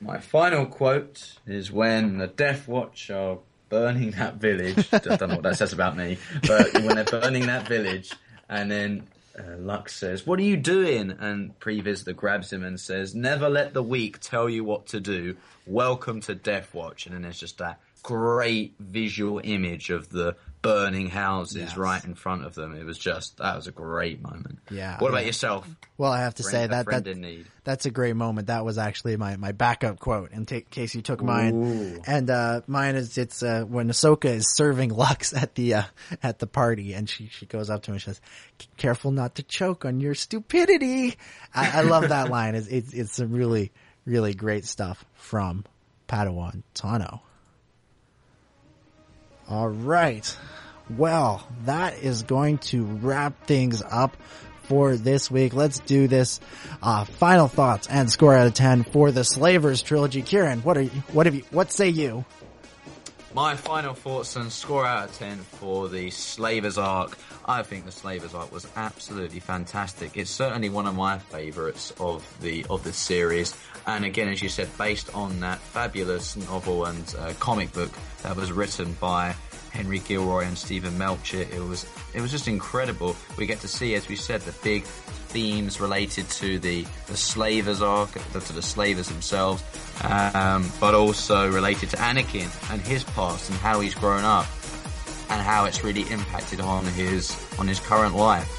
[0.00, 3.38] My final quote is when the Death Watch are
[3.68, 4.88] burning that village.
[4.92, 8.12] I don't know what that says about me, but when they're burning that village,
[8.48, 9.08] and then
[9.38, 13.48] uh, Lux says, "What are you doing?" and Pre Vizsla grabs him and says, "Never
[13.48, 15.36] let the weak tell you what to do.
[15.66, 21.08] Welcome to Death Watch." And then there's just that great visual image of the burning
[21.08, 21.76] houses Yes.
[21.76, 22.74] right in front of them.
[22.76, 24.58] It was just that was a great moment.
[24.70, 24.98] Yeah.
[24.98, 25.68] What about yourself?
[25.96, 28.46] Well, I have to Friend- say that, that that's a great moment.
[28.48, 31.54] That was actually my, my backup quote in ta- case you took mine.
[31.54, 32.02] Ooh.
[32.06, 35.82] And, uh, mine is, it's, uh, when Ahsoka is serving Lux at the, uh,
[36.22, 38.20] at the party and she, she goes up to him and she says,
[38.76, 41.16] careful not to choke on your stupidity.
[41.54, 42.54] I, I love that line.
[42.54, 43.70] It's, it's, it's some really,
[44.06, 45.64] really great stuff from
[46.08, 47.20] Padawan Tano.
[49.48, 50.36] All right.
[50.96, 54.16] Well, that is going to wrap things up
[54.64, 55.54] for this week.
[55.54, 56.40] Let's do this.
[56.82, 60.22] Uh, final thoughts and score out of 10 for the Slavers trilogy.
[60.22, 62.24] Ciaran, what are you, what have you, what say you?
[63.38, 67.16] My final thoughts and score out of 10 for the Slavers arc.
[67.46, 70.16] I think the Slavers arc was absolutely fantastic.
[70.16, 73.56] It's certainly one of my favourites of the of the series.
[73.86, 77.92] And again, as you said, based on that fabulous novel and uh, comic book
[78.24, 79.36] that was written by
[79.70, 83.14] Henry Gilroy and Steven Melching, it was it was just incredible.
[83.36, 84.84] We get to see, as we said, the big
[85.28, 89.62] themes related to the, the slavers arc, to the slavers themselves,
[90.02, 94.46] um, but also related to Anakin and his past and how he's grown up
[95.30, 98.58] and how it's really impacted on his on his current life.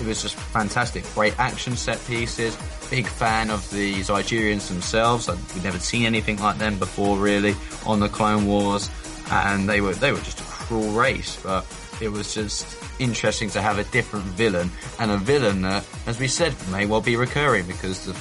[0.00, 1.04] It was just fantastic.
[1.14, 2.56] Great action set pieces.
[2.90, 5.28] Big fan of the Zygerrians themselves.
[5.54, 7.54] We'd never seen anything like them before, really,
[7.86, 8.90] on the Clone Wars,
[9.30, 11.38] and they were they were just a cruel race.
[11.42, 11.64] But
[12.02, 16.28] it was just interesting to have a different villain and a villain that, as we
[16.28, 18.12] said, may well be recurring because the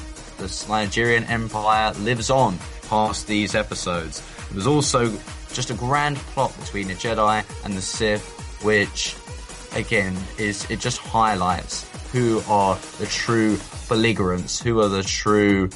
[0.41, 2.57] the Zygerrian Empire lives on
[2.89, 4.23] past these episodes.
[4.49, 5.15] It was also
[5.53, 8.25] just a grand plot between the Jedi and the Sith,
[8.63, 9.15] which
[9.75, 15.69] again is it just highlights who are the true belligerents, who are the true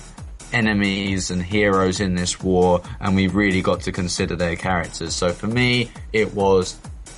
[0.52, 5.16] enemies and heroes in this war, and we really got to consider their characters.
[5.16, 6.76] So for me, it was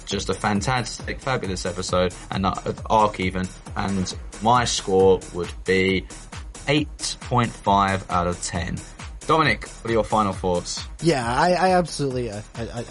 [0.08, 2.46] just a fantastic, fabulous episode and
[2.90, 6.06] arc even, and my score would be
[6.68, 8.78] 8.5 out of 10.
[9.28, 10.88] Dominic, what are your final thoughts?
[11.02, 12.86] Yeah, I, I absolutely, uh, I, I,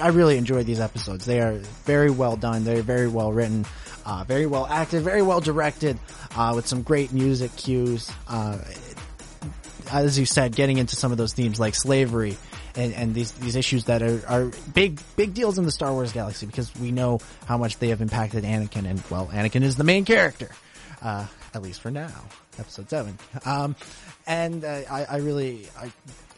[0.00, 1.26] I really enjoyed these episodes.
[1.26, 2.64] They are very well done.
[2.64, 3.66] They're very well written,
[4.06, 5.98] uh, very well acted, very well directed,
[6.34, 8.10] uh, with some great music cues.
[8.26, 8.56] Uh,
[9.90, 12.38] as you said, getting into some of those themes like slavery
[12.76, 16.12] and, and these, these issues that are, are big, big deals in the Star Wars
[16.12, 19.84] galaxy because we know how much they have impacted Anakin and, well, Anakin is the
[19.84, 20.50] main character.
[21.02, 22.24] Uh, at least for now,
[22.58, 23.18] episode seven.
[23.44, 23.76] Um,
[24.26, 25.92] and uh, I, I really, I,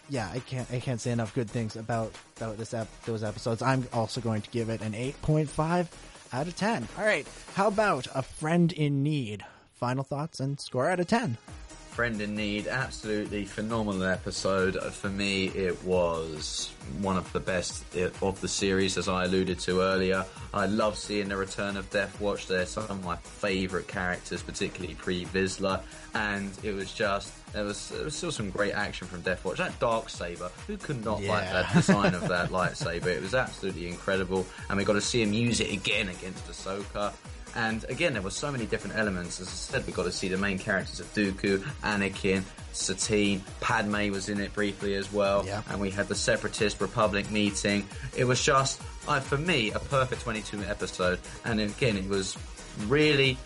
[0.09, 3.63] yeah, I can't, I can't say enough good things about about this ep- those episodes.
[3.63, 5.87] I'm also going to give it an 8.5
[6.33, 6.89] out of 10.
[6.99, 9.45] All right, how about a friend in need?
[9.75, 11.37] Final thoughts and score out of 10.
[11.95, 14.77] Friend in Need, absolutely phenomenal episode.
[14.77, 19.27] Uh, for me, it was one of the best uh, of the series, as I
[19.27, 20.25] alluded to earlier.
[20.53, 22.49] I love seeing the return of Death Watch.
[22.49, 25.83] They're some of my favourite characters, particularly Pre Vizsla,
[26.15, 29.59] and it was just there was, there was still some great action from Death Watch.
[29.59, 31.31] That dark saber, who could not Yeah.
[31.31, 33.07] like that design of that lightsaber?
[33.07, 37.13] It was absolutely incredible, and we got to see him use it again against Ahsoka.
[37.55, 39.41] And again, there were so many different elements.
[39.41, 44.11] As I said, we got to see the main characters of Dooku, Anakin, Satine, Padme
[44.11, 45.45] was in it briefly as well.
[45.47, 45.63] Yeah.
[45.71, 47.87] And we had the Separatist Republic meeting.
[48.17, 51.21] It was just, uh, for me, a perfect 22 minute episode.
[51.45, 52.37] And again, it was
[52.87, 53.39] really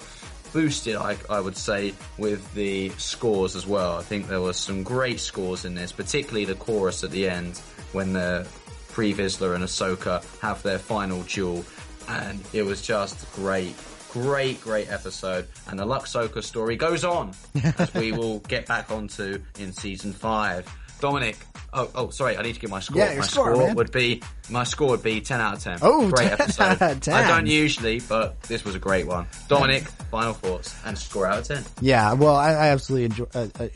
[0.52, 3.98] boosted, I, I would say, with the scores as well.
[3.98, 7.58] I think there were some great scores in this, particularly the chorus at the end
[7.92, 8.46] when the
[8.88, 11.64] Pre Vizsla and Ahsoka have their final duel.
[12.08, 13.74] And it was just great.
[14.12, 15.46] Great, great episode.
[15.68, 17.32] And the Luxsoka story goes on,
[17.78, 20.66] as we will get back onto in season five.
[21.00, 21.36] Dominic,
[21.72, 22.98] oh, oh, sorry, I need to give my score.
[23.00, 23.76] Yeah, my score, man.
[23.76, 24.20] would be,
[24.50, 25.78] my score would be 10 out of 10.
[25.82, 26.62] Oh, great 10 episode.
[26.82, 27.14] out of 10.
[27.14, 29.26] I don't usually, but this was a great one.
[29.46, 31.64] Dominic, final thoughts and score out of 10.
[31.80, 33.68] Yeah, well, I, I absolutely enjoy, uh, uh,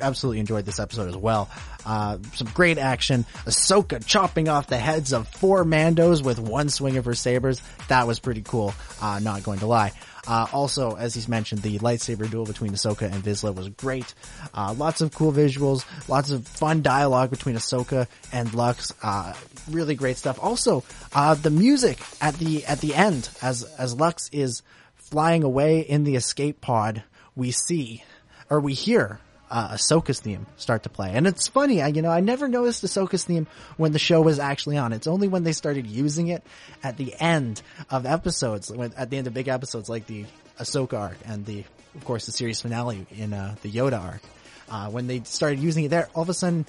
[0.00, 1.48] absolutely enjoyed this episode as well.
[1.88, 3.24] Uh, some great action.
[3.46, 7.62] Ahsoka chopping off the heads of four Mandos with one swing of her sabers.
[7.88, 8.74] That was pretty cool.
[9.00, 9.92] Uh, not going to lie.
[10.26, 14.12] Uh, also, as he's mentioned, the lightsaber duel between Ahsoka and Vizsla was great.
[14.52, 18.92] Uh, lots of cool visuals, lots of fun dialogue between Ahsoka and Lux.
[19.02, 19.32] Uh,
[19.70, 20.38] really great stuff.
[20.42, 20.84] Also,
[21.14, 24.62] uh, the music at the at the end, as as Lux is
[24.96, 27.02] flying away in the escape pod,
[27.34, 28.04] we see
[28.50, 29.20] or we hear
[29.50, 31.12] uh, Ahsoka's theme start to play.
[31.12, 33.46] And it's funny, I, you know, I never noticed Ahsoka's theme
[33.76, 34.92] when the show was actually on.
[34.92, 36.42] It's only when they started using it
[36.82, 40.26] at the end of episodes, when, at the end of big episodes like the
[40.58, 41.64] Ahsoka arc and the,
[41.94, 44.22] of course, the series finale in uh, the Yoda arc.
[44.70, 46.66] Uh, when they started using it there, all of a sudden,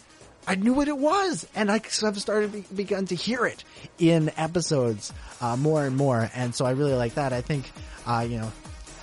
[0.47, 3.63] I knew what it was, and I have started be- begun to hear it
[3.97, 5.11] in episodes
[5.41, 7.33] uh, more and more, and so I really like that.
[7.33, 7.69] I think,
[8.07, 8.51] uh, you know,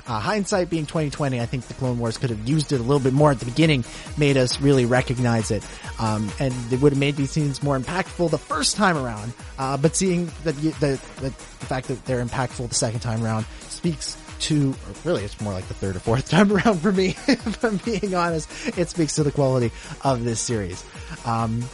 [0.06, 3.00] uh, hindsight being 2020, I think the Clone Wars could have used it a little
[3.00, 3.84] bit more at the beginning,
[4.16, 5.66] made us really recognize it,
[5.98, 9.32] um, and it would have made these scenes more impactful the first time around.
[9.58, 11.30] Uh, but seeing that the, the the
[11.66, 15.66] fact that they're impactful the second time around speaks to, or really, it's more like
[15.68, 17.08] the third or fourth time around for me.
[17.28, 19.72] if I'm being honest, it speaks to the quality
[20.02, 20.84] of this series.
[21.24, 21.64] Um,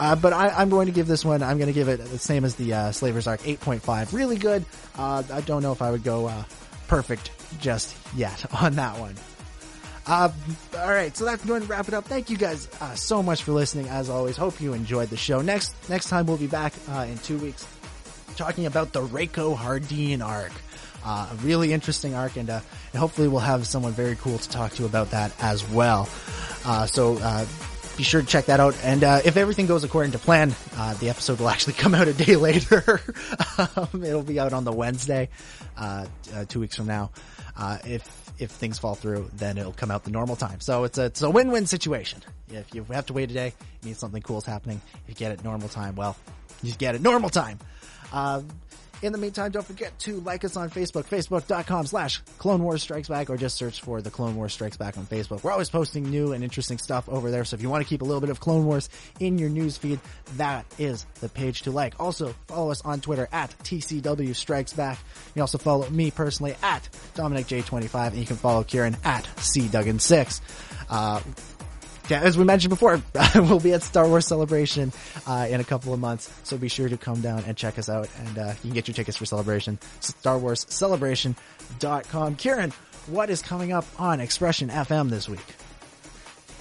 [0.00, 1.42] uh, but I, I'm going to give this one.
[1.42, 4.12] I'm going to give it the same as the uh, Slavers Arc, 8.5.
[4.12, 4.64] Really good.
[4.98, 6.44] Uh, I don't know if I would go uh,
[6.88, 7.30] perfect
[7.60, 9.14] just yet on that one.
[10.06, 10.30] Uh,
[10.78, 12.04] all right, so that's going to wrap it up.
[12.04, 13.88] Thank you guys uh, so much for listening.
[13.88, 15.40] As always, hope you enjoyed the show.
[15.40, 17.66] Next next time we'll be back uh, in two weeks
[18.36, 20.52] talking about the Rako Hardeen arc.
[21.04, 22.60] Uh, a really interesting arc, and, uh,
[22.92, 26.08] and hopefully we'll have someone very cool to talk to about that as well.
[26.64, 27.44] Uh, so uh,
[27.96, 28.76] be sure to check that out.
[28.82, 32.08] And uh, if everything goes according to plan, uh, the episode will actually come out
[32.08, 33.00] a day later.
[33.76, 35.28] um, it'll be out on the Wednesday,
[35.76, 37.10] uh, uh, two weeks from now.
[37.56, 40.60] Uh, if if things fall through, then it'll come out the normal time.
[40.60, 42.22] So it's a it's a win win situation.
[42.48, 44.80] If you have to wait a day, it means something cool is happening.
[45.04, 46.16] If you get it normal time, well,
[46.62, 47.58] you get it normal time.
[49.02, 53.08] In the meantime, don't forget to like us on Facebook, facebook.com slash Clone Wars Strikes
[53.08, 55.42] Back, or just search for the Clone Wars Strikes Back on Facebook.
[55.42, 58.02] We're always posting new and interesting stuff over there, so if you want to keep
[58.02, 58.88] a little bit of Clone Wars
[59.20, 60.00] in your news feed,
[60.36, 61.94] that is the page to like.
[62.00, 64.98] Also, follow us on Twitter at TCW Strikes Back.
[65.26, 69.26] You can also follow me personally at Dominic J25, and you can follow Ciaran at
[69.40, 70.40] C Duggan6.
[70.88, 71.20] Uh,
[72.10, 73.02] as we mentioned before,
[73.34, 74.92] we'll be at Star Wars Celebration
[75.26, 77.88] uh, in a couple of months, so be sure to come down and check us
[77.88, 82.36] out, and uh, you can get your tickets for Celebration, Star Wars Celebration.com.
[82.36, 82.72] Ciaran,
[83.06, 85.44] what is coming up on Expression FM this week?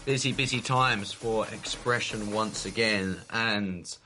[0.06, 3.98] busy, busy times for expression once again, and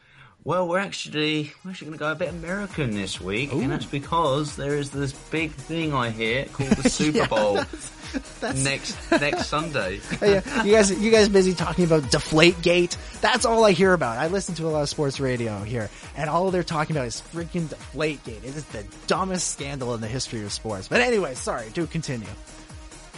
[0.48, 3.84] well, we're actually we're actually going to go a bit American this week, and that's
[3.84, 7.56] because there is this big thing I hear called the Super Yeah, Bowl
[8.40, 10.00] That's, next next Sunday.
[10.22, 12.96] yeah, you guys, you guys busy talking about Deflate Gate?
[13.20, 14.18] That's all I hear about.
[14.20, 17.22] I listen to a lot of sports radio here, and all they're talking about is
[17.34, 18.46] freaking Deflate Gate.
[18.46, 20.88] It is the dumbest scandal in the history of sports.
[20.88, 22.26] But anyway, sorry, do continue.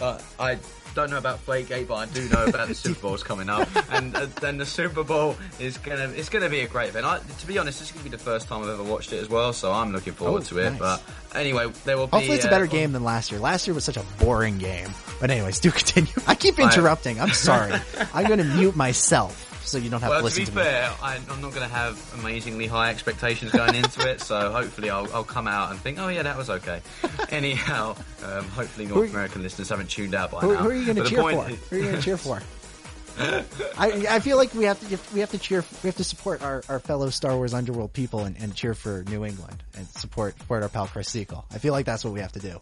[0.02, 0.58] Uh, I
[0.94, 4.14] don't know about Flakegate, but I do know about the Super Bowl's coming up, and
[4.14, 7.06] uh, then the Super Bowl is gonna it's gonna be a great event.
[7.06, 9.18] I, to be honest, this is gonna be the first time I've ever watched it
[9.18, 10.70] as well, so I'm looking forward Oh, to it.
[10.70, 10.78] nice.
[10.78, 11.02] But
[11.34, 12.12] anyway, there will be.
[12.12, 13.40] Hopefully, it's a uh, better game than last year.
[13.40, 14.88] Last year was such a boring game.
[15.20, 16.12] But anyways, do continue.
[16.26, 17.20] I keep interrupting.
[17.20, 17.72] I'm sorry.
[18.14, 20.62] I'm to mute myself so you don't have Well, to to be to, me.
[20.62, 24.90] fair, I, I'm not going to have amazingly high expectations going into it, so hopefully
[24.90, 26.80] I'll, I'll come out and think, oh yeah, that was okay.
[27.30, 30.62] Anyhow, um, hopefully North American listeners haven't tuned out by Who, now.
[30.62, 31.42] who are you going to cheer for?
[31.44, 32.40] Who are you going to cheer for?
[33.78, 36.42] I, I feel like we have to we have to cheer we have to support
[36.42, 40.38] our, our fellow Star Wars underworld people and, and cheer for New England and support
[40.38, 41.44] support our pal Chris Sequel.
[41.52, 42.58] I feel like that's what we have to do.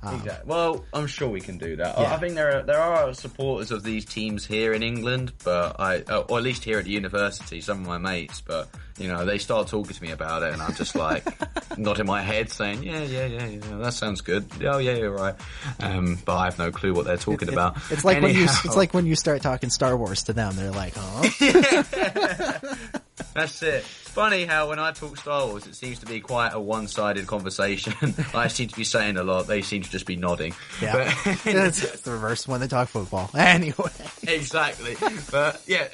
[0.00, 0.48] Exactly.
[0.48, 1.98] Well, I'm sure we can do that.
[1.98, 2.14] Yeah.
[2.14, 6.02] I think there are there are supporters of these teams here in England, but I,
[6.02, 8.40] uh, or at least here at the university, some of my mates.
[8.40, 8.68] But
[8.98, 11.24] you know, they start talking to me about it, and I'm just like
[11.78, 14.46] nodding my head, saying, "Yeah, yeah, yeah, yeah, that sounds good.
[14.64, 15.34] Oh, yeah, you're right."
[15.80, 17.76] Um, but I have no clue what they're talking about.
[17.90, 20.70] It's like when you it's like when you start talking Star Wars to them, they're
[20.70, 21.22] like, "Oh,
[23.34, 23.84] That's it.
[23.84, 27.26] It's funny how when I talk Star Wars, it seems to be quite a one-sided
[27.26, 27.94] conversation.
[28.34, 30.54] I seem to be saying a lot; they seem to just be nodding.
[30.80, 30.92] yeah."
[31.24, 33.30] But- it's, it's the reverse when they talk football.
[33.34, 33.90] Anyway,
[34.26, 34.96] exactly.
[35.30, 35.86] But yeah,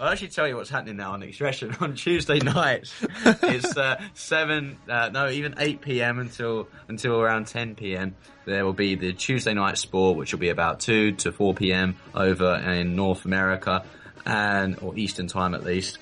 [0.00, 2.92] I'll actually tell you what's happening now on Expression on Tuesday nights.
[3.24, 6.18] It's uh, seven, uh, no, even eight p.m.
[6.18, 8.14] until until around ten p.m.
[8.44, 11.96] There will be the Tuesday night sport, which will be about two to four p.m.
[12.14, 13.84] over in North America,
[14.26, 15.98] and or Eastern time at least.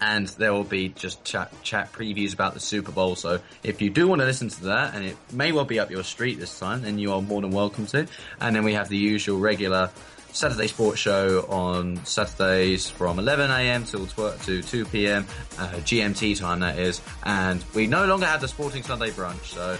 [0.00, 3.16] And there will be just chat chat previews about the Super Bowl.
[3.16, 5.90] So if you do want to listen to that, and it may well be up
[5.90, 8.06] your street this time, then you are more than welcome to.
[8.40, 9.90] And then we have the usual regular
[10.32, 15.22] Saturday sports show on Saturdays from 11am till tw- to 2pm,
[15.58, 17.00] uh, GMT time that is.
[17.22, 19.78] And we no longer have the Sporting Sunday brunch, so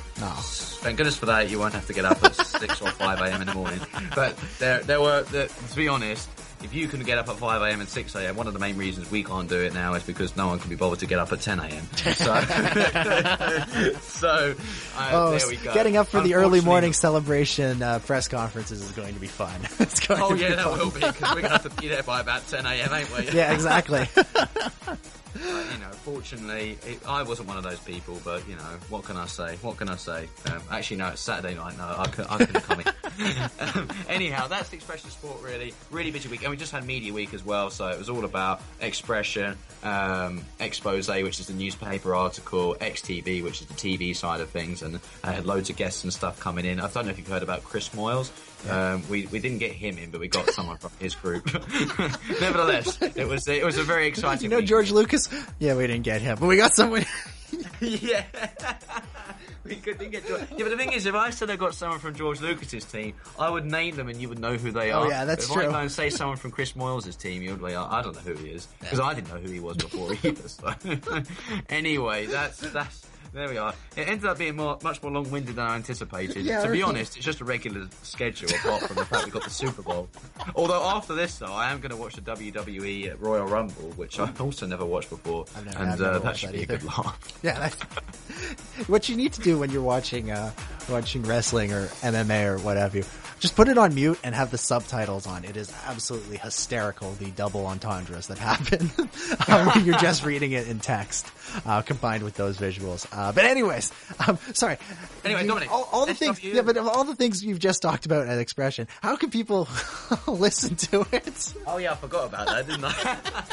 [0.80, 1.50] thank goodness for that.
[1.50, 3.80] You won't have to get up at 6 or 5am in the morning.
[4.14, 6.28] But there, there were, the, to be honest,
[6.64, 9.22] if you can get up at 5am and 6am, one of the main reasons we
[9.22, 11.38] can't do it now is because no one can be bothered to get up at
[11.40, 11.84] 10am.
[12.14, 14.54] So, so
[14.96, 15.74] uh, oh, there we go.
[15.74, 19.60] getting up for the early morning celebration uh, press conferences is going to be fun.
[20.08, 20.78] going Oh to yeah, that fun.
[20.78, 23.30] will be because we're gonna have to be there by about 10 a.m., ain't we?
[23.34, 24.06] Yeah, exactly.
[25.34, 28.20] But, you know, fortunately, it, I wasn't one of those people.
[28.24, 29.56] But you know, what can I say?
[29.62, 30.28] What can I say?
[30.50, 31.76] Um, actually, no, it's Saturday night.
[31.76, 32.86] No, I, could, I couldn't come in.
[33.60, 35.42] um, anyhow, that's the Expression Sport.
[35.42, 37.70] Really, really busy week, and we just had Media Week as well.
[37.70, 43.60] So it was all about Expression, um, Expose, which is the newspaper article, XTV, which
[43.60, 46.64] is the TV side of things, and I had loads of guests and stuff coming
[46.64, 46.80] in.
[46.80, 48.30] I don't know if you've heard about Chris Moyles.
[48.70, 51.44] Um, we we didn't get him in, but we got someone from his group.
[52.40, 54.38] Nevertheless, it was it was a very exciting.
[54.38, 54.44] Thing.
[54.44, 54.66] You know week.
[54.66, 55.28] George Lucas?
[55.58, 57.04] Yeah, we didn't get him, but we got someone.
[57.80, 58.24] yeah.
[59.64, 60.24] we could think it.
[60.28, 63.14] Yeah, but the thing is, if I said I got someone from George Lucas's team,
[63.38, 65.08] I would name them and you would know who they Oh, are.
[65.08, 67.76] yeah, that's if I go and say someone from Chris Moyles' team, you'd be like,
[67.76, 70.48] I don't know who he is because I didn't know who he was before either.
[70.48, 70.74] So,
[71.68, 73.74] anyway, that's that's there we are.
[73.96, 76.44] It ended up being more, much more long-winded than I anticipated.
[76.44, 79.42] Yeah, to be honest, it's just a regular schedule apart from the fact we got
[79.44, 80.08] the Super Bowl.
[80.54, 84.40] Although after this, though, I am going to watch the WWE Royal Rumble, which I've
[84.40, 86.66] also never watched before, I've never- and I've never uh, that should that be a
[86.66, 87.20] good laugh.
[87.42, 87.58] Yeah.
[87.58, 87.76] That's,
[88.88, 90.50] what you need to do when you're watching uh,
[90.88, 93.04] watching wrestling or MMA or what have you,
[93.44, 95.44] just put it on mute and have the subtitles on.
[95.44, 98.90] It is absolutely hysterical the double entendres that happen
[99.48, 101.26] uh, when you're just reading it in text,
[101.66, 103.06] uh, combined with those visuals.
[103.12, 103.92] Uh, but anyways,
[104.26, 104.78] um, sorry.
[105.26, 108.06] Anyway, You- Dominic, all, all the things, yeah, but all the things you've just talked
[108.06, 109.68] about at Expression, how can people
[110.26, 111.52] listen to it?
[111.66, 113.44] Oh yeah, I forgot about that, didn't I?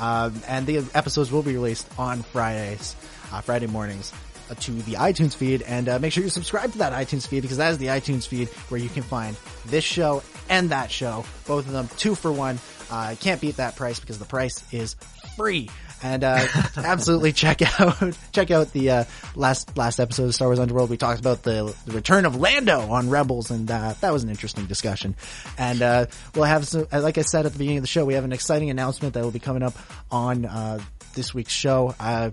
[0.00, 2.96] Um, and the episodes will be released on Fridays,
[3.30, 4.12] uh, Friday mornings
[4.50, 5.62] uh, to the iTunes feed.
[5.62, 8.26] And uh, make sure you subscribe to that iTunes feed because that is the iTunes
[8.26, 12.32] feed where you can find this show and that show, both of them two for
[12.32, 12.58] one.
[12.90, 14.94] Uh, can't beat that price because the price is
[15.36, 15.70] free.
[16.04, 17.96] And uh, absolutely check out
[18.32, 20.90] check out the uh, last last episode of Star Wars Underworld.
[20.90, 24.28] We talked about the, the return of Lando on Rebels, and uh, that was an
[24.28, 25.16] interesting discussion.
[25.56, 28.04] And uh, we'll have some, uh, like I said at the beginning of the show,
[28.04, 29.72] we have an exciting announcement that will be coming up
[30.10, 30.78] on uh,
[31.14, 31.94] this week's show.
[31.98, 32.32] Uh,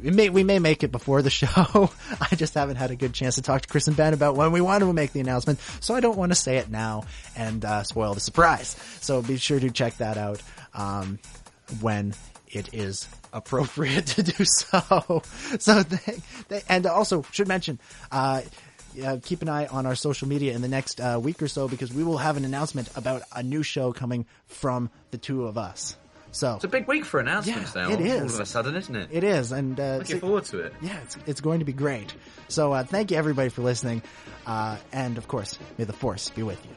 [0.00, 1.90] we may we may make it before the show.
[2.20, 4.52] I just haven't had a good chance to talk to Chris and Ben about when
[4.52, 7.64] we want to make the announcement, so I don't want to say it now and
[7.64, 8.76] uh, spoil the surprise.
[9.00, 10.40] So be sure to check that out
[10.74, 11.18] um,
[11.80, 12.14] when
[12.56, 15.22] it is appropriate to do so.
[15.58, 17.78] So they, they, and also should mention.
[18.10, 18.42] Uh,
[19.24, 21.92] keep an eye on our social media in the next uh, week or so because
[21.92, 25.96] we will have an announcement about a new show coming from the two of us.
[26.30, 27.92] So It's a big week for announcements Yeah, now.
[27.92, 28.20] it is.
[28.34, 29.08] All of a sudden, isn't it?
[29.10, 30.74] it is, and uh, Looking so- forward to it.
[30.80, 32.14] yeah, it's, it's going to be great.
[32.46, 34.00] So uh, thank you everybody for listening,
[34.46, 36.70] uh, and of course, may the force be with you.